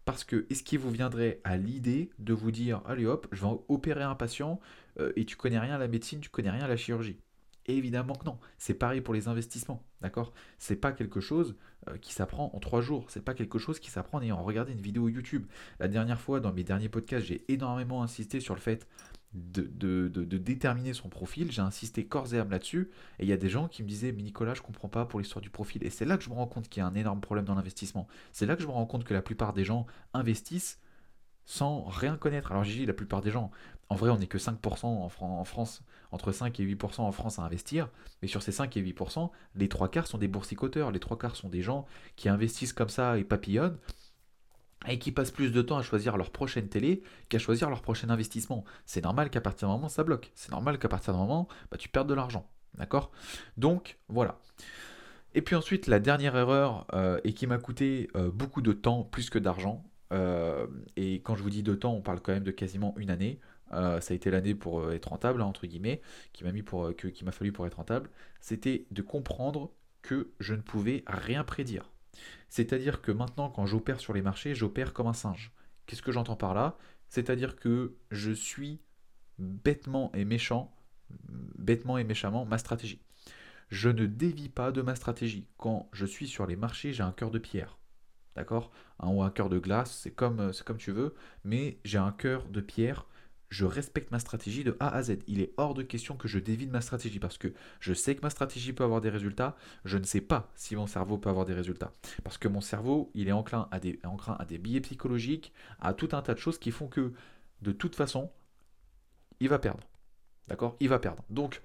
parce 0.03 0.23
que 0.23 0.45
est-ce 0.49 0.63
qu'il 0.63 0.79
vous 0.79 0.91
viendrait 0.91 1.41
à 1.43 1.57
l'idée 1.57 2.09
de 2.17 2.33
vous 2.33 2.51
dire, 2.51 2.81
allez 2.85 3.05
hop, 3.05 3.27
je 3.31 3.45
vais 3.45 3.51
opérer 3.69 4.03
un 4.03 4.15
patient 4.15 4.59
euh, 4.99 5.13
et 5.15 5.25
tu 5.25 5.35
connais 5.35 5.59
rien 5.59 5.75
à 5.75 5.77
la 5.77 5.87
médecine, 5.87 6.19
tu 6.19 6.29
connais 6.29 6.51
rien 6.51 6.65
à 6.65 6.67
la 6.67 6.77
chirurgie? 6.77 7.19
Évidemment 7.67 8.13
que 8.13 8.25
non. 8.25 8.37
C'est 8.57 8.75
pareil 8.75 9.01
pour 9.01 9.13
les 9.13 9.27
investissements, 9.27 9.83
d'accord? 10.01 10.33
C'est 10.59 10.75
pas 10.75 10.91
quelque 10.91 11.19
chose 11.19 11.55
euh, 11.87 11.97
qui 11.97 12.13
s'apprend 12.13 12.51
en 12.53 12.59
trois 12.59 12.81
jours. 12.81 13.05
C'est 13.09 13.23
pas 13.25 13.33
quelque 13.33 13.57
chose 13.57 13.79
qui 13.79 13.89
s'apprend 13.89 14.19
en 14.19 14.21
ayant 14.21 14.43
regardé 14.43 14.71
une 14.71 14.81
vidéo 14.81 15.09
YouTube. 15.09 15.47
La 15.79 15.87
dernière 15.87 16.21
fois, 16.21 16.39
dans 16.39 16.53
mes 16.53 16.63
derniers 16.63 16.89
podcasts, 16.89 17.25
j'ai 17.25 17.43
énormément 17.51 18.03
insisté 18.03 18.39
sur 18.39 18.53
le 18.53 18.61
fait 18.61 18.87
de, 19.35 20.07
de, 20.07 20.37
déterminer 20.37 20.93
son 20.93 21.09
profil. 21.09 21.51
J'ai 21.51 21.61
insisté 21.61 22.05
corps 22.05 22.33
et 22.33 22.39
âme 22.39 22.49
là-dessus. 22.49 22.89
Et 23.19 23.23
il 23.23 23.29
y 23.29 23.33
a 23.33 23.37
des 23.37 23.49
gens 23.49 23.67
qui 23.67 23.83
me 23.83 23.87
disaient, 23.87 24.11
mais 24.11 24.23
Nicolas, 24.23 24.53
je 24.53 24.61
comprends 24.61 24.87
pas 24.87 25.05
pour 25.05 25.19
l'histoire 25.19 25.41
du 25.41 25.49
profil. 25.49 25.83
Et 25.83 25.89
c'est 25.89 26.05
là 26.05 26.17
que 26.17 26.23
je 26.23 26.29
me 26.29 26.35
rends 26.35 26.47
compte 26.47 26.69
qu'il 26.69 26.81
y 26.81 26.83
a 26.83 26.87
un 26.87 26.95
énorme 26.95 27.21
problème 27.21 27.45
dans 27.45 27.55
l'investissement. 27.55 28.07
C'est 28.31 28.45
là 28.45 28.55
que 28.55 28.61
je 28.61 28.67
me 28.67 28.71
rends 28.71 28.85
compte 28.85 29.03
que 29.03 29.13
la 29.13 29.21
plupart 29.21 29.53
des 29.53 29.65
gens 29.65 29.85
investissent 30.13 30.79
sans 31.45 31.83
rien 31.83 32.17
connaître. 32.17 32.51
Alors 32.51 32.63
j'ai 32.63 32.73
dit 32.73 32.85
la 32.85 32.93
plupart 32.93 33.21
des 33.21 33.31
gens, 33.31 33.51
en 33.89 33.95
vrai 33.95 34.09
on 34.09 34.17
n'est 34.17 34.27
que 34.27 34.37
5% 34.37 34.85
en, 34.85 35.11
en, 35.21 35.43
France, 35.43 35.83
entre 36.11 36.31
5 36.31 36.59
et 36.59 36.65
8% 36.65 37.01
en 37.01 37.11
France 37.11 37.39
à 37.39 37.43
investir, 37.43 37.89
mais 38.21 38.27
sur 38.27 38.41
ces 38.41 38.51
5 38.51 38.75
et 38.77 38.81
8%, 38.81 39.29
les 39.55 39.69
trois 39.69 39.89
quarts 39.89 40.07
sont 40.07 40.17
des 40.17 40.27
boursicoteurs, 40.27 40.91
les 40.91 40.99
trois 40.99 41.17
quarts 41.17 41.35
sont 41.35 41.49
des 41.49 41.61
gens 41.61 41.85
qui 42.15 42.29
investissent 42.29 42.73
comme 42.73 42.89
ça 42.89 43.19
et 43.19 43.23
papillonnent, 43.23 43.77
et 44.87 44.99
qui 44.99 45.11
passent 45.11 45.31
plus 45.31 45.51
de 45.51 45.61
temps 45.61 45.77
à 45.77 45.83
choisir 45.83 46.17
leur 46.17 46.31
prochaine 46.31 46.67
télé 46.67 47.03
qu'à 47.29 47.39
choisir 47.39 47.69
leur 47.69 47.81
prochain 47.81 48.09
investissement. 48.09 48.63
C'est 48.85 49.03
normal 49.03 49.29
qu'à 49.29 49.41
partir 49.41 49.67
d'un 49.67 49.75
moment, 49.75 49.89
ça 49.89 50.03
bloque. 50.03 50.31
C'est 50.35 50.51
normal 50.51 50.79
qu'à 50.79 50.87
partir 50.87 51.13
d'un 51.13 51.19
moment, 51.19 51.47
bah, 51.71 51.77
tu 51.77 51.89
perdes 51.89 52.09
de 52.09 52.13
l'argent. 52.13 52.49
D'accord? 52.77 53.11
Donc, 53.57 53.97
voilà. 54.07 54.39
Et 55.33 55.41
puis 55.41 55.55
ensuite, 55.55 55.87
la 55.87 55.99
dernière 55.99 56.35
erreur, 56.35 56.87
euh, 56.93 57.19
et 57.23 57.33
qui 57.33 57.45
m'a 57.45 57.57
coûté 57.57 58.09
euh, 58.15 58.31
beaucoup 58.31 58.61
de 58.61 58.71
temps 58.71 59.03
plus 59.03 59.29
que 59.29 59.37
d'argent, 59.39 59.83
euh, 60.13 60.65
et 60.95 61.15
quand 61.15 61.35
je 61.35 61.43
vous 61.43 61.49
dis 61.49 61.63
de 61.63 61.75
temps, 61.75 61.93
on 61.93 62.01
parle 62.01 62.21
quand 62.21 62.31
même 62.31 62.43
de 62.43 62.51
quasiment 62.51 62.93
une 62.97 63.09
année. 63.09 63.39
ça 63.71 63.99
a 63.99 64.13
été 64.13 64.31
l'année 64.31 64.55
pour 64.55 64.91
être 64.93 65.09
rentable, 65.09 65.41
hein, 65.41 65.45
entre 65.45 65.67
guillemets, 65.67 66.01
qui 66.31 66.45
m'a 66.45 66.53
mis 66.53 66.61
pour, 66.63 66.95
que, 66.95 67.09
qui 67.09 67.25
m'a 67.25 67.33
fallu 67.33 67.51
pour 67.51 67.67
être 67.67 67.75
rentable, 67.75 68.09
c'était 68.39 68.85
de 68.91 69.01
comprendre 69.01 69.71
que 70.01 70.31
je 70.39 70.53
ne 70.53 70.61
pouvais 70.61 71.03
rien 71.07 71.43
prédire. 71.43 71.91
C'est-à-dire 72.49 73.01
que 73.01 73.11
maintenant, 73.11 73.49
quand 73.49 73.65
j'opère 73.65 73.99
sur 73.99 74.13
les 74.13 74.21
marchés, 74.21 74.55
j'opère 74.55 74.93
comme 74.93 75.07
un 75.07 75.13
singe. 75.13 75.51
Qu'est-ce 75.85 76.01
que 76.01 76.11
j'entends 76.11 76.35
par 76.35 76.53
là? 76.53 76.77
C'est-à-dire 77.09 77.55
que 77.55 77.95
je 78.11 78.31
suis 78.31 78.81
bêtement 79.37 80.11
et 80.13 80.25
méchant, 80.25 80.75
bêtement 81.57 81.97
et 81.97 82.03
méchamment 82.03 82.45
ma 82.45 82.57
stratégie. 82.57 83.01
Je 83.69 83.89
ne 83.89 84.05
dévie 84.05 84.49
pas 84.49 84.71
de 84.71 84.81
ma 84.81 84.95
stratégie. 84.95 85.47
Quand 85.57 85.89
je 85.91 86.05
suis 86.05 86.27
sur 86.27 86.45
les 86.45 86.55
marchés, 86.55 86.93
j'ai 86.93 87.03
un 87.03 87.11
cœur 87.11 87.31
de 87.31 87.39
pierre. 87.39 87.77
D'accord? 88.35 88.71
Ou 89.01 89.23
un 89.23 89.29
cœur 89.29 89.49
de 89.49 89.59
glace, 89.59 89.97
c'est 90.01 90.11
comme, 90.11 90.51
comme 90.65 90.77
tu 90.77 90.91
veux, 90.91 91.15
mais 91.43 91.79
j'ai 91.85 91.97
un 91.97 92.11
cœur 92.11 92.47
de 92.47 92.61
pierre 92.61 93.05
je 93.49 93.65
respecte 93.65 94.11
ma 94.11 94.19
stratégie 94.19 94.63
de 94.63 94.75
A 94.79 94.89
à 94.89 95.03
Z. 95.03 95.17
Il 95.27 95.41
est 95.41 95.53
hors 95.57 95.73
de 95.73 95.83
question 95.83 96.15
que 96.15 96.27
je 96.27 96.39
dévie 96.39 96.67
de 96.67 96.71
ma 96.71 96.81
stratégie 96.81 97.19
parce 97.19 97.37
que 97.37 97.53
je 97.79 97.93
sais 97.93 98.15
que 98.15 98.21
ma 98.21 98.29
stratégie 98.29 98.73
peut 98.73 98.83
avoir 98.83 99.01
des 99.01 99.09
résultats, 99.09 99.55
je 99.85 99.97
ne 99.97 100.03
sais 100.03 100.21
pas 100.21 100.51
si 100.55 100.75
mon 100.75 100.87
cerveau 100.87 101.17
peut 101.17 101.29
avoir 101.29 101.45
des 101.45 101.53
résultats. 101.53 101.91
Parce 102.23 102.37
que 102.37 102.47
mon 102.47 102.61
cerveau, 102.61 103.11
il 103.13 103.27
est 103.27 103.33
enclin 103.33 103.67
à 103.71 103.79
des, 103.79 103.99
enclin 104.03 104.35
à 104.39 104.45
des 104.45 104.57
billets 104.57 104.81
psychologiques, 104.81 105.53
à 105.79 105.93
tout 105.93 106.09
un 106.13 106.21
tas 106.21 106.33
de 106.33 106.39
choses 106.39 106.59
qui 106.59 106.71
font 106.71 106.87
que, 106.87 107.13
de 107.61 107.71
toute 107.71 107.95
façon, 107.95 108.31
il 109.39 109.49
va 109.49 109.59
perdre. 109.59 109.87
D'accord? 110.47 110.75
Il 110.79 110.89
va 110.89 110.99
perdre. 110.99 111.23
Donc, 111.29 111.61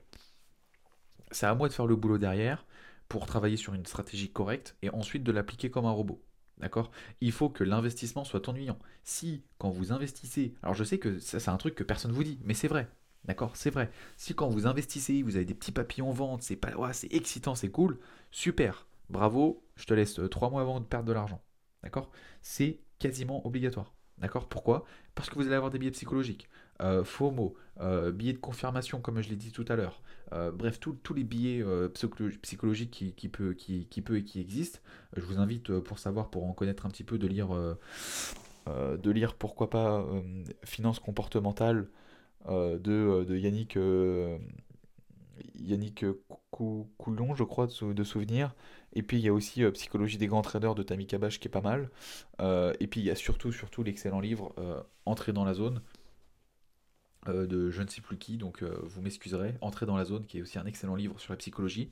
c'est 1.31 1.47
à 1.47 1.55
moi 1.55 1.69
de 1.69 1.73
faire 1.73 1.87
le 1.87 1.97
boulot 1.97 2.19
derrière 2.19 2.66
pour 3.09 3.27
travailler 3.27 3.57
sur 3.57 3.75
une 3.75 3.87
stratégie 3.87 4.31
correcte 4.31 4.77
et 4.83 4.90
ensuite 4.90 5.25
de 5.25 5.33
l'appliquer 5.33 5.71
comme 5.71 5.87
un 5.87 5.90
robot. 5.90 6.23
D'accord? 6.61 6.90
Il 7.20 7.33
faut 7.33 7.49
que 7.49 7.64
l'investissement 7.64 8.25
soit 8.25 8.49
ennuyant. 8.49 8.79
Si, 9.03 9.42
quand 9.59 9.70
vous 9.70 9.92
investissez, 9.92 10.55
alors 10.62 10.75
je 10.75 10.85
sais 10.85 10.99
que 10.99 11.18
ça, 11.18 11.40
c'est 11.40 11.51
un 11.51 11.57
truc 11.57 11.75
que 11.75 11.85
personne 11.85 12.11
ne 12.11 12.16
vous 12.16 12.25
dit, 12.25 12.38
mais 12.44 12.55
c'est 12.55 12.68
vrai. 12.68 12.88
D'accord? 13.25 13.57
C'est 13.57 13.70
vrai. 13.70 13.90
Si 14.16 14.35
quand 14.35 14.49
vous 14.49 14.66
investissez, 14.66 15.23
vous 15.23 15.37
avez 15.37 15.44
des 15.44 15.55
petits 15.55 15.73
papiers 15.73 16.03
en 16.03 16.11
vente, 16.12 16.42
c'est 16.42 16.57
pas, 16.57 16.75
ouais, 16.77 16.92
c'est 16.92 17.12
excitant, 17.12 17.55
c'est 17.55 17.70
cool, 17.70 17.99
super, 18.31 18.87
bravo, 19.09 19.64
je 19.77 19.87
te 19.87 19.94
laisse 19.94 20.18
euh, 20.18 20.29
trois 20.29 20.51
mois 20.51 20.62
avant 20.62 20.81
de 20.81 20.85
perdre 20.87 21.09
de 21.09 21.12
l'argent. 21.12 21.42
D'accord? 21.83 22.11
C'est 22.42 22.81
quasiment 22.99 23.46
obligatoire. 23.46 23.94
D'accord? 24.18 24.49
Pourquoi? 24.49 24.85
Parce 25.14 25.31
que 25.31 25.37
vous 25.37 25.46
allez 25.46 25.57
avoir 25.57 25.70
des 25.70 25.79
biais 25.79 25.90
psychologiques. 25.90 26.49
Euh, 26.81 27.05
FOMO, 27.05 27.55
euh, 27.81 28.11
billets 28.11 28.33
de 28.33 28.38
confirmation, 28.38 29.01
comme 29.01 29.21
je 29.21 29.29
l'ai 29.29 29.37
dit 29.37 29.53
tout 29.53 29.64
à 29.69 29.77
l'heure. 29.77 30.03
Euh, 30.33 30.51
bref, 30.51 30.79
tous 30.81 31.14
les 31.14 31.25
billets 31.25 31.64
psychologiques 32.43 32.90
qui, 32.90 33.12
qui, 33.12 33.29
peut, 33.29 33.57
et 34.16 34.25
qui 34.25 34.40
existent. 34.40 34.79
Je 35.16 35.23
vous 35.23 35.38
invite, 35.38 35.79
pour 35.81 35.99
savoir, 35.99 36.31
pour 36.31 36.45
en 36.45 36.53
connaître 36.53 36.87
un 36.87 36.90
petit 36.90 37.05
peu, 37.05 37.19
de 37.19 37.27
lire, 37.27 37.49
de 38.69 39.11
lire 39.11 39.35
pourquoi 39.35 39.71
pas, 39.71 40.07
Finance 40.64 41.01
comportementale 41.01 41.88
de, 42.49 43.37
Yannick, 43.37 43.79
Coulon, 46.51 47.35
je 47.35 47.45
crois, 47.45 47.66
de, 47.66 47.93
de 47.93 48.05
souvenir. 48.05 48.55
Et 48.93 49.03
puis 49.03 49.19
il 49.19 49.25
y 49.25 49.29
a 49.29 49.33
aussi 49.33 49.62
euh, 49.62 49.71
Psychologie 49.71 50.19
des 50.19 50.27
grands 50.27 50.43
traders 50.43 50.75
de 50.75 50.83
Tammy 50.83 51.07
Kabash 51.07 51.38
qui 51.38 51.49
est 51.49 51.51
pas 51.51 51.61
mal. 51.61 51.90
Euh, 52.40 52.73
et 52.81 52.87
puis 52.87 53.01
il 53.01 53.07
y 53.07 53.11
a 53.11 53.14
surtout, 53.14 53.53
surtout 53.53 53.83
l'excellent 53.83 54.21
livre 54.21 54.53
euh, 54.59 54.81
Entrer 55.07 55.33
dans 55.33 55.45
la 55.45 55.55
zone 55.55 55.81
de 57.26 57.70
je 57.70 57.83
ne 57.83 57.88
sais 57.88 58.00
plus 58.00 58.16
qui, 58.16 58.37
donc 58.37 58.62
vous 58.62 59.02
m'excuserez. 59.02 59.54
Entrer 59.61 59.87
dans 59.87 59.96
la 59.96 60.04
zone 60.04 60.24
qui 60.26 60.38
est 60.38 60.42
aussi 60.42 60.59
un 60.59 60.66
excellent 60.66 60.94
livre 60.94 61.20
sur 61.20 61.33
la 61.33 61.37
psychologie. 61.37 61.88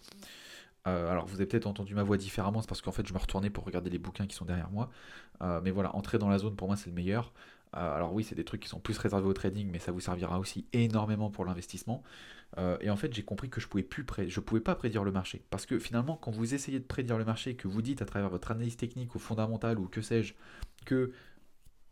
alors 0.84 1.26
vous 1.26 1.36
avez 1.36 1.46
peut-être 1.46 1.66
entendu 1.66 1.94
ma 1.94 2.02
voix 2.02 2.16
différemment, 2.16 2.62
c'est 2.62 2.68
parce 2.68 2.80
qu'en 2.80 2.92
fait 2.92 3.06
je 3.06 3.12
me 3.12 3.18
retournais 3.18 3.50
pour 3.50 3.64
regarder 3.64 3.90
les 3.90 3.98
bouquins 3.98 4.26
qui 4.26 4.34
sont 4.34 4.44
derrière 4.44 4.70
moi. 4.70 4.90
mais 5.62 5.70
voilà, 5.70 5.94
entrer 5.94 6.18
dans 6.18 6.28
la 6.28 6.38
zone 6.38 6.56
pour 6.56 6.68
moi 6.68 6.76
c'est 6.76 6.88
le 6.88 6.96
meilleur. 6.96 7.32
alors 7.72 8.14
oui, 8.14 8.24
c'est 8.24 8.34
des 8.34 8.44
trucs 8.44 8.62
qui 8.62 8.68
sont 8.68 8.80
plus 8.80 8.96
réservés 8.98 9.28
au 9.28 9.34
trading, 9.34 9.68
mais 9.70 9.78
ça 9.78 9.92
vous 9.92 10.00
servira 10.00 10.38
aussi 10.38 10.66
énormément 10.72 11.30
pour 11.30 11.44
l'investissement. 11.44 12.02
Euh, 12.56 12.78
et 12.80 12.90
en 12.90 12.96
fait, 12.96 13.12
j'ai 13.12 13.22
compris 13.22 13.50
que 13.50 13.60
je 13.60 13.68
pouvais 13.68 13.82
plus 13.82 14.06
je 14.28 14.40
pouvais 14.40 14.60
pas 14.60 14.74
prédire 14.74 15.04
le 15.04 15.12
marché. 15.12 15.42
Parce 15.50 15.66
que 15.66 15.78
finalement, 15.78 16.16
quand 16.16 16.30
vous 16.30 16.54
essayez 16.54 16.78
de 16.78 16.84
prédire 16.84 17.18
le 17.18 17.24
marché, 17.24 17.54
que 17.54 17.68
vous 17.68 17.82
dites 17.82 18.00
à 18.00 18.06
travers 18.06 18.30
votre 18.30 18.50
analyse 18.50 18.76
technique 18.76 19.14
ou 19.14 19.18
fondamentale 19.18 19.78
ou 19.78 19.86
que 19.86 20.00
sais-je, 20.00 20.34
que 20.86 21.12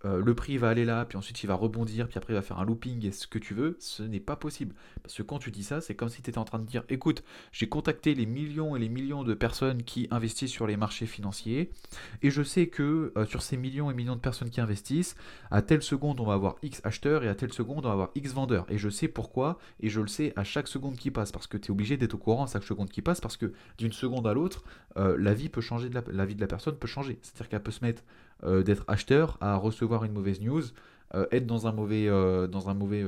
euh, 0.07 0.23
le 0.25 0.35
prix 0.35 0.57
va 0.57 0.69
aller 0.69 0.85
là, 0.85 1.05
puis 1.05 1.19
ensuite 1.19 1.43
il 1.43 1.47
va 1.47 1.55
rebondir, 1.55 2.09
puis 2.09 2.17
après 2.19 2.33
il 2.33 2.37
va 2.37 2.43
faire 2.43 2.59
un 2.59 2.65
looping 2.65 3.05
et 3.05 3.13
ce 3.13 3.27
que 3.27 3.39
tu 3.39 3.55
veux, 3.55 3.77
ce 3.81 4.03
n'est 4.03 4.21
pas 4.21 4.37
possible. 4.37 4.75
Parce 5.03 5.15
que 5.15 5.23
quand 5.23 5.39
tu 5.39 5.51
dis 5.51 5.65
ça, 5.65 5.81
c'est 5.81 5.95
comme 5.95 6.09
si 6.09 6.23
tu 6.23 6.31
étais 6.31 6.39
en 6.39 6.45
train 6.45 6.59
de 6.59 6.65
dire 6.67 6.85
écoute, 6.89 7.25
j'ai 7.53 7.69
contacté 7.69 8.15
les 8.15 8.27
millions 8.27 8.77
et 8.77 8.79
les 8.79 8.89
millions 8.89 9.25
de 9.25 9.35
personnes 9.35 9.83
qui 9.83 10.09
investissent 10.11 10.53
sur 10.53 10.67
les 10.67 10.77
marchés 10.77 11.07
financiers, 11.07 11.73
et 12.23 12.31
je 12.31 12.43
sais 12.43 12.69
que 12.69 13.13
euh, 13.17 13.27
sur 13.27 13.43
ces 13.43 13.57
millions 13.57 13.91
et 13.91 13.95
millions 13.95 14.17
de 14.17 14.21
personnes 14.21 14.51
qui 14.51 14.61
investissent, 14.61 15.17
à 15.51 15.63
telle 15.63 15.83
seconde 15.83 16.21
on 16.21 16.25
va 16.25 16.35
avoir 16.35 16.57
X 16.63 16.81
acheteurs 16.85 17.25
et 17.25 17.29
à 17.29 17.35
telle 17.35 17.53
seconde 17.53 17.85
on 17.85 17.89
va 17.89 17.93
avoir 17.93 18.11
X 18.15 18.33
vendeurs. 18.33 18.67
Et 18.71 18.79
je 18.79 18.89
sais 18.89 19.09
pourquoi, 19.09 19.59
et 19.81 19.89
je 19.89 20.01
le 20.01 20.09
sais 20.09 20.33
à 20.37 20.45
chaque 20.45 20.69
seconde 20.69 20.97
qui 20.97 21.11
passe, 21.11 21.33
parce 21.33 21.47
que 21.47 21.57
tu 21.57 21.69
es 21.69 21.71
obligé 21.71 21.97
d'être 21.97 22.15
au 22.15 22.19
courant 22.19 22.45
à 22.45 22.49
chaque 22.49 22.65
seconde 22.65 22.91
qui 22.91 23.03
passe, 23.03 23.21
parce 23.21 23.37
que 23.37 23.53
d'une 23.79 23.93
seconde 23.93 24.27
à 24.27 24.35
l'autre, 24.35 24.65
euh, 24.97 25.17
la 25.19 25.35
vie 25.35 25.51
la 26.13 26.27
vie 26.27 26.35
de 26.35 26.41
la 26.41 26.47
personne 26.47 26.77
peut 26.77 26.87
changer. 26.87 27.19
C'est-à-dire 27.23 27.49
qu'elle 27.49 27.63
peut 27.63 27.71
se 27.71 27.85
mettre 27.85 28.03
euh, 28.45 28.63
d'être 28.63 28.85
acheteur 28.87 29.39
à 29.41 29.57
recevoir 29.57 30.05
une 30.05 30.13
mauvaise 30.13 30.41
news, 30.41 30.63
euh, 31.15 31.27
être 31.33 31.47
dans 31.47 31.67
un 31.67 31.73
mauvais, 31.73 32.07
euh, 32.07 32.47
dans 32.47 32.69
un 32.69 32.75
mauvais, 32.75 33.03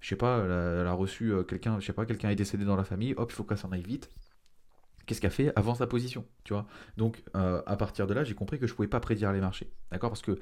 je 0.00 0.08
sais 0.08 0.16
pas, 0.16 0.44
elle 0.44 0.86
a, 0.86 0.92
reçu 0.92 1.32
quelqu'un, 1.48 1.80
je 1.80 1.86
sais 1.86 1.92
pas, 1.92 2.04
quelqu'un 2.04 2.30
est 2.30 2.36
décédé 2.36 2.64
dans 2.64 2.76
la 2.76 2.84
famille, 2.84 3.14
hop, 3.16 3.30
il 3.30 3.34
faut 3.34 3.44
qu'elle 3.44 3.58
s'en 3.58 3.72
aille 3.72 3.82
vite. 3.82 4.10
Qu'est-ce 5.06 5.20
qu'elle 5.20 5.32
fait 5.32 5.52
avant 5.56 5.74
sa 5.74 5.88
position, 5.88 6.24
tu 6.44 6.52
vois? 6.52 6.66
Donc 6.96 7.24
à 7.34 7.76
partir 7.76 8.06
de 8.06 8.14
là, 8.14 8.22
j'ai 8.24 8.34
compris 8.34 8.58
que 8.58 8.66
je 8.66 8.74
pouvais 8.74 8.88
pas 8.88 9.00
prédire 9.00 9.32
les 9.32 9.40
marchés, 9.40 9.72
d'accord? 9.90 10.10
Parce 10.10 10.22
que 10.22 10.38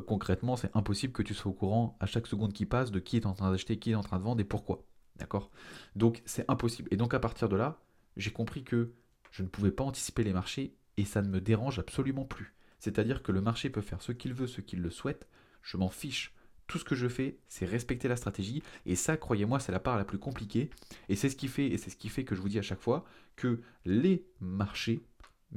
concrètement, 0.00 0.56
c'est 0.56 0.70
impossible 0.76 1.12
que 1.12 1.22
tu 1.22 1.34
sois 1.34 1.50
au 1.50 1.54
courant 1.54 1.96
à 1.98 2.06
chaque 2.06 2.26
seconde 2.26 2.52
qui 2.52 2.66
passe 2.66 2.92
de 2.92 3.00
qui 3.00 3.16
est 3.16 3.26
en 3.26 3.32
train 3.32 3.50
d'acheter, 3.50 3.78
qui 3.78 3.92
est 3.92 3.94
en 3.96 4.02
train 4.02 4.18
de 4.18 4.22
vendre 4.22 4.40
et 4.40 4.44
pourquoi, 4.44 4.84
d'accord? 5.16 5.50
Donc 5.96 6.22
c'est 6.24 6.44
impossible. 6.48 6.88
Et 6.92 6.96
donc 6.96 7.14
à 7.14 7.18
partir 7.18 7.48
de 7.48 7.56
là, 7.56 7.80
j'ai 8.16 8.30
compris 8.30 8.62
que 8.62 8.92
je 9.32 9.42
ne 9.42 9.48
pouvais 9.48 9.72
pas 9.72 9.84
anticiper 9.84 10.22
les 10.22 10.32
marchés 10.32 10.76
et 10.96 11.04
ça 11.04 11.20
ne 11.20 11.28
me 11.28 11.40
dérange 11.40 11.78
absolument 11.78 12.24
plus. 12.24 12.55
C'est-à-dire 12.86 13.24
que 13.24 13.32
le 13.32 13.40
marché 13.40 13.68
peut 13.68 13.80
faire 13.80 14.00
ce 14.00 14.12
qu'il 14.12 14.32
veut, 14.32 14.46
ce 14.46 14.60
qu'il 14.60 14.80
le 14.80 14.90
souhaite, 14.90 15.26
je 15.60 15.76
m'en 15.76 15.88
fiche. 15.88 16.32
Tout 16.68 16.78
ce 16.78 16.84
que 16.84 16.94
je 16.94 17.08
fais, 17.08 17.36
c'est 17.48 17.66
respecter 17.66 18.06
la 18.06 18.14
stratégie. 18.14 18.62
Et 18.86 18.94
ça, 18.94 19.16
croyez-moi, 19.16 19.58
c'est 19.58 19.72
la 19.72 19.80
part 19.80 19.96
la 19.96 20.04
plus 20.04 20.20
compliquée. 20.20 20.70
Et 21.08 21.16
c'est 21.16 21.28
ce 21.28 21.34
qui 21.34 21.48
fait, 21.48 21.66
et 21.66 21.78
c'est 21.78 21.90
ce 21.90 21.96
qui 21.96 22.08
fait 22.08 22.22
que 22.22 22.36
je 22.36 22.40
vous 22.40 22.48
dis 22.48 22.60
à 22.60 22.62
chaque 22.62 22.80
fois 22.80 23.04
que 23.34 23.60
les 23.84 24.24
marchés 24.38 25.02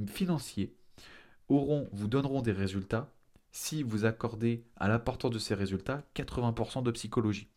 financiers 0.07 0.73
vous 1.49 2.07
donneront 2.07 2.41
des 2.41 2.51
résultats 2.51 3.13
si 3.51 3.83
vous 3.83 4.05
accordez 4.05 4.63
à 4.75 4.87
l'importance 4.87 5.29
de 5.29 5.37
ces 5.37 5.53
résultats 5.53 6.01
80% 6.15 6.81
de 6.81 6.89
psychologie. 6.89 7.47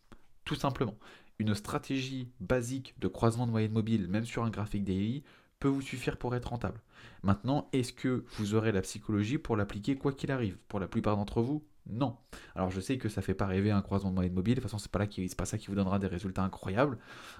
Tout 0.45 0.55
simplement. 0.55 0.99
Une 1.39 1.55
stratégie 1.55 2.29
basique 2.39 2.93
de 2.99 3.07
croisement 3.07 3.47
de 3.47 3.51
moyenne 3.51 3.71
mobile, 3.71 4.07
même 4.07 4.25
sur 4.25 4.43
un 4.43 4.51
graphique 4.51 4.83
daily, 4.83 5.23
peut 5.63 5.69
vous 5.69 5.81
suffire 5.81 6.17
pour 6.17 6.35
être 6.35 6.49
rentable. 6.49 6.81
Maintenant, 7.23 7.69
est-ce 7.71 7.93
que 7.93 8.25
vous 8.35 8.53
aurez 8.53 8.73
la 8.73 8.81
psychologie 8.81 9.37
pour 9.37 9.55
l'appliquer 9.55 9.95
quoi 9.95 10.11
qu'il 10.11 10.29
arrive? 10.29 10.57
Pour 10.67 10.81
la 10.81 10.89
plupart 10.89 11.15
d'entre 11.15 11.41
vous, 11.41 11.63
non. 11.89 12.17
Alors 12.53 12.69
je 12.69 12.81
sais 12.81 12.97
que 12.97 13.07
ça 13.07 13.21
fait 13.21 13.33
pas 13.33 13.45
rêver 13.45 13.71
un 13.71 13.81
croisement 13.81 14.09
de 14.09 14.15
moyenne 14.15 14.33
mobile, 14.33 14.55
de 14.55 14.59
toute 14.59 14.69
façon 14.69 14.77
c'est 14.77 14.91
pas 14.91 14.99
là 14.99 15.07
qui, 15.07 15.25
pas 15.37 15.45
ça 15.45 15.57
qui 15.57 15.67
vous 15.67 15.75
donnera 15.75 15.99
des 15.99 16.07
résultats 16.07 16.43
incroyables, 16.43 16.97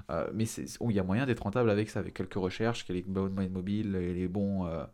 euh, 0.10 0.30
mais 0.34 0.46
il 0.46 0.92
y 0.96 1.00
a 1.00 1.04
moyen 1.04 1.26
d'être 1.26 1.44
rentable 1.44 1.70
avec 1.70 1.90
ça, 1.90 2.00
avec 2.00 2.14
quelques 2.14 2.36
recherches, 2.36 2.88
les 2.88 3.02
bonnes 3.02 3.34
moyennes 3.34 3.52
mobiles 3.52 3.92
les 3.92 4.28
bons, 4.30 4.68
euh, 4.68 4.86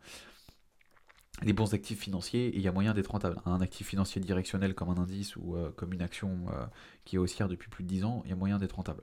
les 1.42 1.52
bons 1.52 1.72
actifs 1.74 1.98
financiers, 1.98 2.48
et 2.48 2.56
il 2.56 2.62
y 2.62 2.68
a 2.68 2.72
moyen 2.72 2.94
d'être 2.94 3.10
rentable. 3.10 3.40
Un 3.46 3.60
actif 3.60 3.88
financier 3.88 4.20
directionnel 4.20 4.74
comme 4.74 4.90
un 4.90 4.98
indice 4.98 5.36
ou 5.36 5.56
euh, 5.56 5.70
comme 5.74 5.92
une 5.92 6.02
action 6.02 6.46
euh, 6.52 6.66
qui 7.04 7.16
est 7.16 7.18
haussière 7.18 7.48
depuis 7.48 7.70
plus 7.70 7.84
de 7.84 7.88
10 7.88 8.04
ans, 8.04 8.22
il 8.24 8.30
y 8.30 8.32
a 8.32 8.36
moyen 8.36 8.58
d'être 8.58 8.76
rentable. 8.76 9.02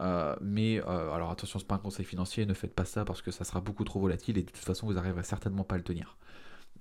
Euh, 0.00 0.36
mais 0.40 0.80
alors 0.80 1.30
attention, 1.30 1.58
ce 1.58 1.64
n'est 1.64 1.68
pas 1.68 1.74
un 1.74 1.78
conseil 1.78 2.04
financier, 2.04 2.46
ne 2.46 2.54
faites 2.54 2.74
pas 2.74 2.84
ça 2.84 3.04
parce 3.04 3.22
que 3.22 3.30
ça 3.30 3.44
sera 3.44 3.60
beaucoup 3.60 3.84
trop 3.84 4.00
volatile 4.00 4.38
et 4.38 4.42
de 4.42 4.50
toute 4.50 4.64
façon 4.64 4.86
vous 4.86 4.94
n'arriverez 4.94 5.24
certainement 5.24 5.64
pas 5.64 5.76
à 5.76 5.78
le 5.78 5.84
tenir. 5.84 6.16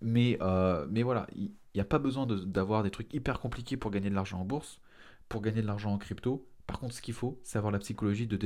Mais, 0.02 0.38
voilà, 0.40 1.28
il 1.36 1.52
n'y 1.76 1.82
a 1.82 1.86
pas 1.86 2.00
besoin 2.00 2.26
d'avoir 2.26 2.84
des 2.84 2.92
trucs 2.92 3.14
hyper 3.14 3.40
compliqués 3.40 3.78
pour 3.78 3.92
gagner 3.92 4.10
de 4.10 4.16
l'argent 4.16 4.40
en 4.40 4.46
bourse, 4.46 4.80
pour 5.28 5.42
gagner 5.42 5.62
de 5.62 5.68
l'argent 5.68 5.94
en 5.94 5.98
crypto. 5.98 6.48
Par 6.68 6.80
contre, 6.80 6.94
ce 6.94 7.02
qu'il 7.02 7.14
faut, 7.14 7.40
c'est 7.44 7.58
avoir 7.58 7.72
la 7.72 7.80
psychologie 7.80 8.28
de 8.28 8.38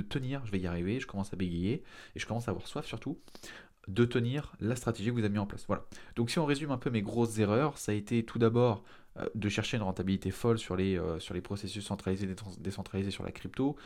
tenir, 0.00 0.46
je 0.46 0.52
vais 0.52 0.60
y 0.60 0.66
arriver, 0.66 1.00
je 1.00 1.06
commence 1.06 1.32
à 1.32 1.36
bégayer, 1.36 1.82
et 2.14 2.18
je 2.18 2.26
commence 2.26 2.48
à 2.48 2.52
avoir 2.52 2.66
soif 2.66 2.86
surtout, 2.86 3.18
de 3.88 4.04
tenir 4.04 4.52
la 4.60 4.76
stratégie 4.76 5.10
que 5.10 5.14
vous 5.14 5.24
avez 5.24 5.28
mis 5.28 5.38
en 5.38 5.46
place. 5.46 5.64
Voilà. 5.66 5.84
Donc 6.16 6.30
si 6.30 6.38
on 6.38 6.44
résume 6.44 6.70
un 6.70 6.78
peu 6.78 6.90
mes 6.90 7.02
grosses 7.02 7.38
erreurs, 7.38 7.78
ça 7.78 7.92
a 7.92 7.94
été 7.94 8.24
tout 8.24 8.38
d'abord 8.38 8.84
euh, 9.18 9.26
de 9.34 9.48
chercher 9.48 9.76
une 9.76 9.82
rentabilité 9.82 10.30
folle 10.30 10.58
sur 10.58 10.76
les, 10.76 10.98
euh, 10.98 11.18
processus 11.42 11.84
centralisés 11.84 12.30
et 12.30 12.34
décentralisés 12.60 13.10
sur 13.10 13.24
la 13.24 13.32
crypto, 13.32 13.76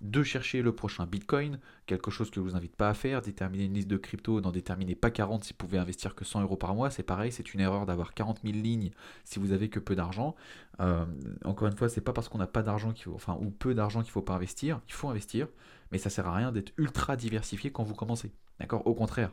de 0.00 0.22
chercher 0.22 0.62
le 0.62 0.72
prochain 0.72 1.06
Bitcoin, 1.06 1.58
quelque 1.86 2.10
chose 2.10 2.28
que 2.30 2.36
je 2.36 2.40
vous 2.40 2.54
invite 2.54 2.76
pas 2.76 2.90
à 2.90 2.94
faire, 2.94 3.22
déterminer 3.22 3.64
une 3.64 3.74
liste 3.74 3.88
de 3.88 3.96
crypto, 3.96 4.40
n'en 4.40 4.52
déterminer 4.52 4.94
pas 4.94 5.10
40 5.10 5.44
si 5.44 5.52
vous 5.52 5.56
pouvez 5.56 5.78
investir 5.78 6.14
que 6.14 6.24
100 6.24 6.42
euros 6.42 6.56
par 6.56 6.74
mois, 6.74 6.90
c'est 6.90 7.02
pareil, 7.02 7.32
c'est 7.32 7.54
une 7.54 7.60
erreur 7.60 7.86
d'avoir 7.86 8.12
40 8.12 8.40
000 8.44 8.54
lignes 8.58 8.90
si 9.24 9.38
vous 9.38 9.52
avez 9.52 9.70
que 9.70 9.80
peu 9.80 9.96
d'argent. 9.96 10.36
Euh, 10.80 11.06
encore 11.44 11.68
une 11.68 11.76
fois, 11.76 11.88
c'est 11.88 12.02
pas 12.02 12.12
parce 12.12 12.28
qu'on 12.28 12.38
n'a 12.38 12.46
pas 12.46 12.62
d'argent 12.62 12.92
qu'il 12.92 13.04
faut, 13.04 13.14
enfin 13.14 13.38
ou 13.40 13.50
peu 13.50 13.74
d'argent 13.74 14.02
qu'il 14.02 14.12
faut 14.12 14.22
pas 14.22 14.34
investir, 14.34 14.80
il 14.86 14.92
faut 14.92 15.08
investir, 15.08 15.48
mais 15.90 15.98
ça 15.98 16.10
sert 16.10 16.26
à 16.26 16.34
rien 16.34 16.52
d'être 16.52 16.72
ultra 16.76 17.16
diversifié 17.16 17.70
quand 17.70 17.84
vous 17.84 17.94
commencez. 17.94 18.32
Au 18.70 18.94
contraire, 18.94 19.32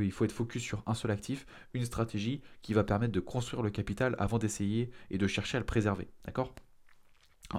il 0.00 0.12
faut 0.12 0.24
être 0.24 0.32
focus 0.32 0.62
sur 0.62 0.82
un 0.86 0.94
seul 0.94 1.10
actif, 1.10 1.46
une 1.74 1.84
stratégie 1.84 2.40
qui 2.62 2.72
va 2.72 2.82
permettre 2.82 3.12
de 3.12 3.20
construire 3.20 3.62
le 3.62 3.70
capital 3.70 4.16
avant 4.18 4.38
d'essayer 4.38 4.90
et 5.10 5.18
de 5.18 5.26
chercher 5.26 5.58
à 5.58 5.60
le 5.60 5.66
préserver. 5.66 6.08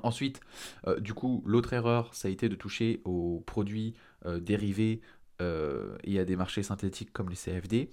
Ensuite, 0.03 0.39
euh, 0.87 0.99
du 0.99 1.13
coup, 1.13 1.43
l'autre 1.45 1.73
erreur, 1.73 2.13
ça 2.13 2.27
a 2.27 2.31
été 2.31 2.47
de 2.47 2.55
toucher 2.55 3.01
aux 3.05 3.43
produits 3.45 3.95
euh, 4.25 4.39
dérivés 4.39 5.01
euh, 5.41 5.97
et 6.03 6.19
à 6.19 6.25
des 6.25 6.35
marchés 6.35 6.63
synthétiques 6.63 7.13
comme 7.13 7.29
les 7.29 7.35
CFD. 7.35 7.89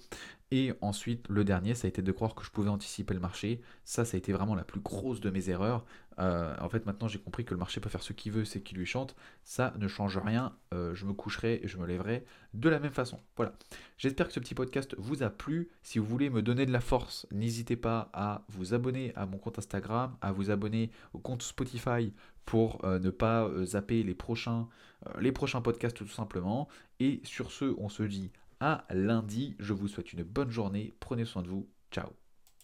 Et 0.53 0.72
ensuite, 0.80 1.28
le 1.28 1.44
dernier, 1.44 1.74
ça 1.74 1.86
a 1.86 1.88
été 1.88 2.03
de 2.03 2.12
croire 2.12 2.34
que 2.34 2.44
je 2.44 2.51
pouvais 2.51 2.68
anticiper 2.68 3.14
le 3.14 3.20
marché. 3.20 3.61
Ça, 3.84 4.05
ça 4.05 4.16
a 4.16 4.18
été 4.18 4.32
vraiment 4.32 4.55
la 4.55 4.62
plus 4.62 4.80
grosse 4.80 5.20
de 5.20 5.28
mes 5.28 5.51
erreurs. 5.51 5.84
Euh, 6.20 6.55
en 6.61 6.68
fait, 6.68 6.86
maintenant, 6.86 7.09
j'ai 7.09 7.18
compris 7.18 7.44
que 7.44 7.51
le 7.53 7.59
marché 7.59 7.80
peut 7.80 7.88
faire 7.88 8.03
ce 8.03 8.12
qu'il 8.12 8.30
veut, 8.32 8.44
c'est 8.44 8.61
qu'il 8.61 8.78
lui 8.78 8.86
chante. 8.86 9.16
Ça 9.44 9.74
ne 9.78 9.88
change 9.88 10.18
rien. 10.18 10.55
Euh, 10.72 10.94
je 10.94 11.05
me 11.05 11.12
coucherai 11.12 11.61
et 11.64 11.68
je 11.68 11.78
me 11.78 11.86
lèverai 11.86 12.24
de 12.55 12.68
la 12.68 12.78
même 12.78 12.92
façon. 12.92 13.18
Voilà. 13.36 13.53
J'espère 13.99 14.28
que 14.28 14.32
ce 14.32 14.40
petit 14.40 14.55
podcast 14.55 14.94
vous 14.99 15.24
a 15.24 15.30
plu. 15.30 15.68
Si 15.82 15.99
vous 15.99 16.07
voulez 16.07 16.30
me 16.30 16.42
donner 16.42 16.64
de 16.64 16.72
la 16.72 16.80
force, 16.80 17.26
n'hésitez 17.32 17.76
pas 17.76 18.09
à 18.12 18.44
vous 18.49 18.72
abonner 18.72 19.12
à 19.16 19.26
mon 19.26 19.38
compte 19.38 19.59
Instagram, 19.59 20.16
à 20.20 20.30
vous 20.30 20.51
abonner 20.51 20.90
au 21.12 21.18
compte 21.18 21.42
Spotify 21.42 22.12
pour 22.44 22.84
euh, 22.84 23.01
ne 23.01 23.11
pas 23.11 23.51
zapper 23.64 24.05
les 24.05 24.14
prochains, 24.14 24.68
les 25.18 25.32
prochains 25.32 25.61
podcasts 25.61 25.97
tout 25.97 26.09
simplement. 26.09 26.68
Et 27.01 27.20
sur 27.24 27.53
ce, 27.53 27.74
on 27.78 27.88
se 27.88 28.03
dit 28.03 28.32
à 28.61 28.84
lundi. 28.90 29.55
Je 29.59 29.72
vous 29.72 29.88
souhaite 29.88 30.12
une 30.12 30.22
bonne 30.22 30.51
journée. 30.51 30.94
Prenez 31.01 31.24
soin 31.24 31.42
de 31.42 31.49
vous. 31.49 31.68
Ciao 31.90 32.26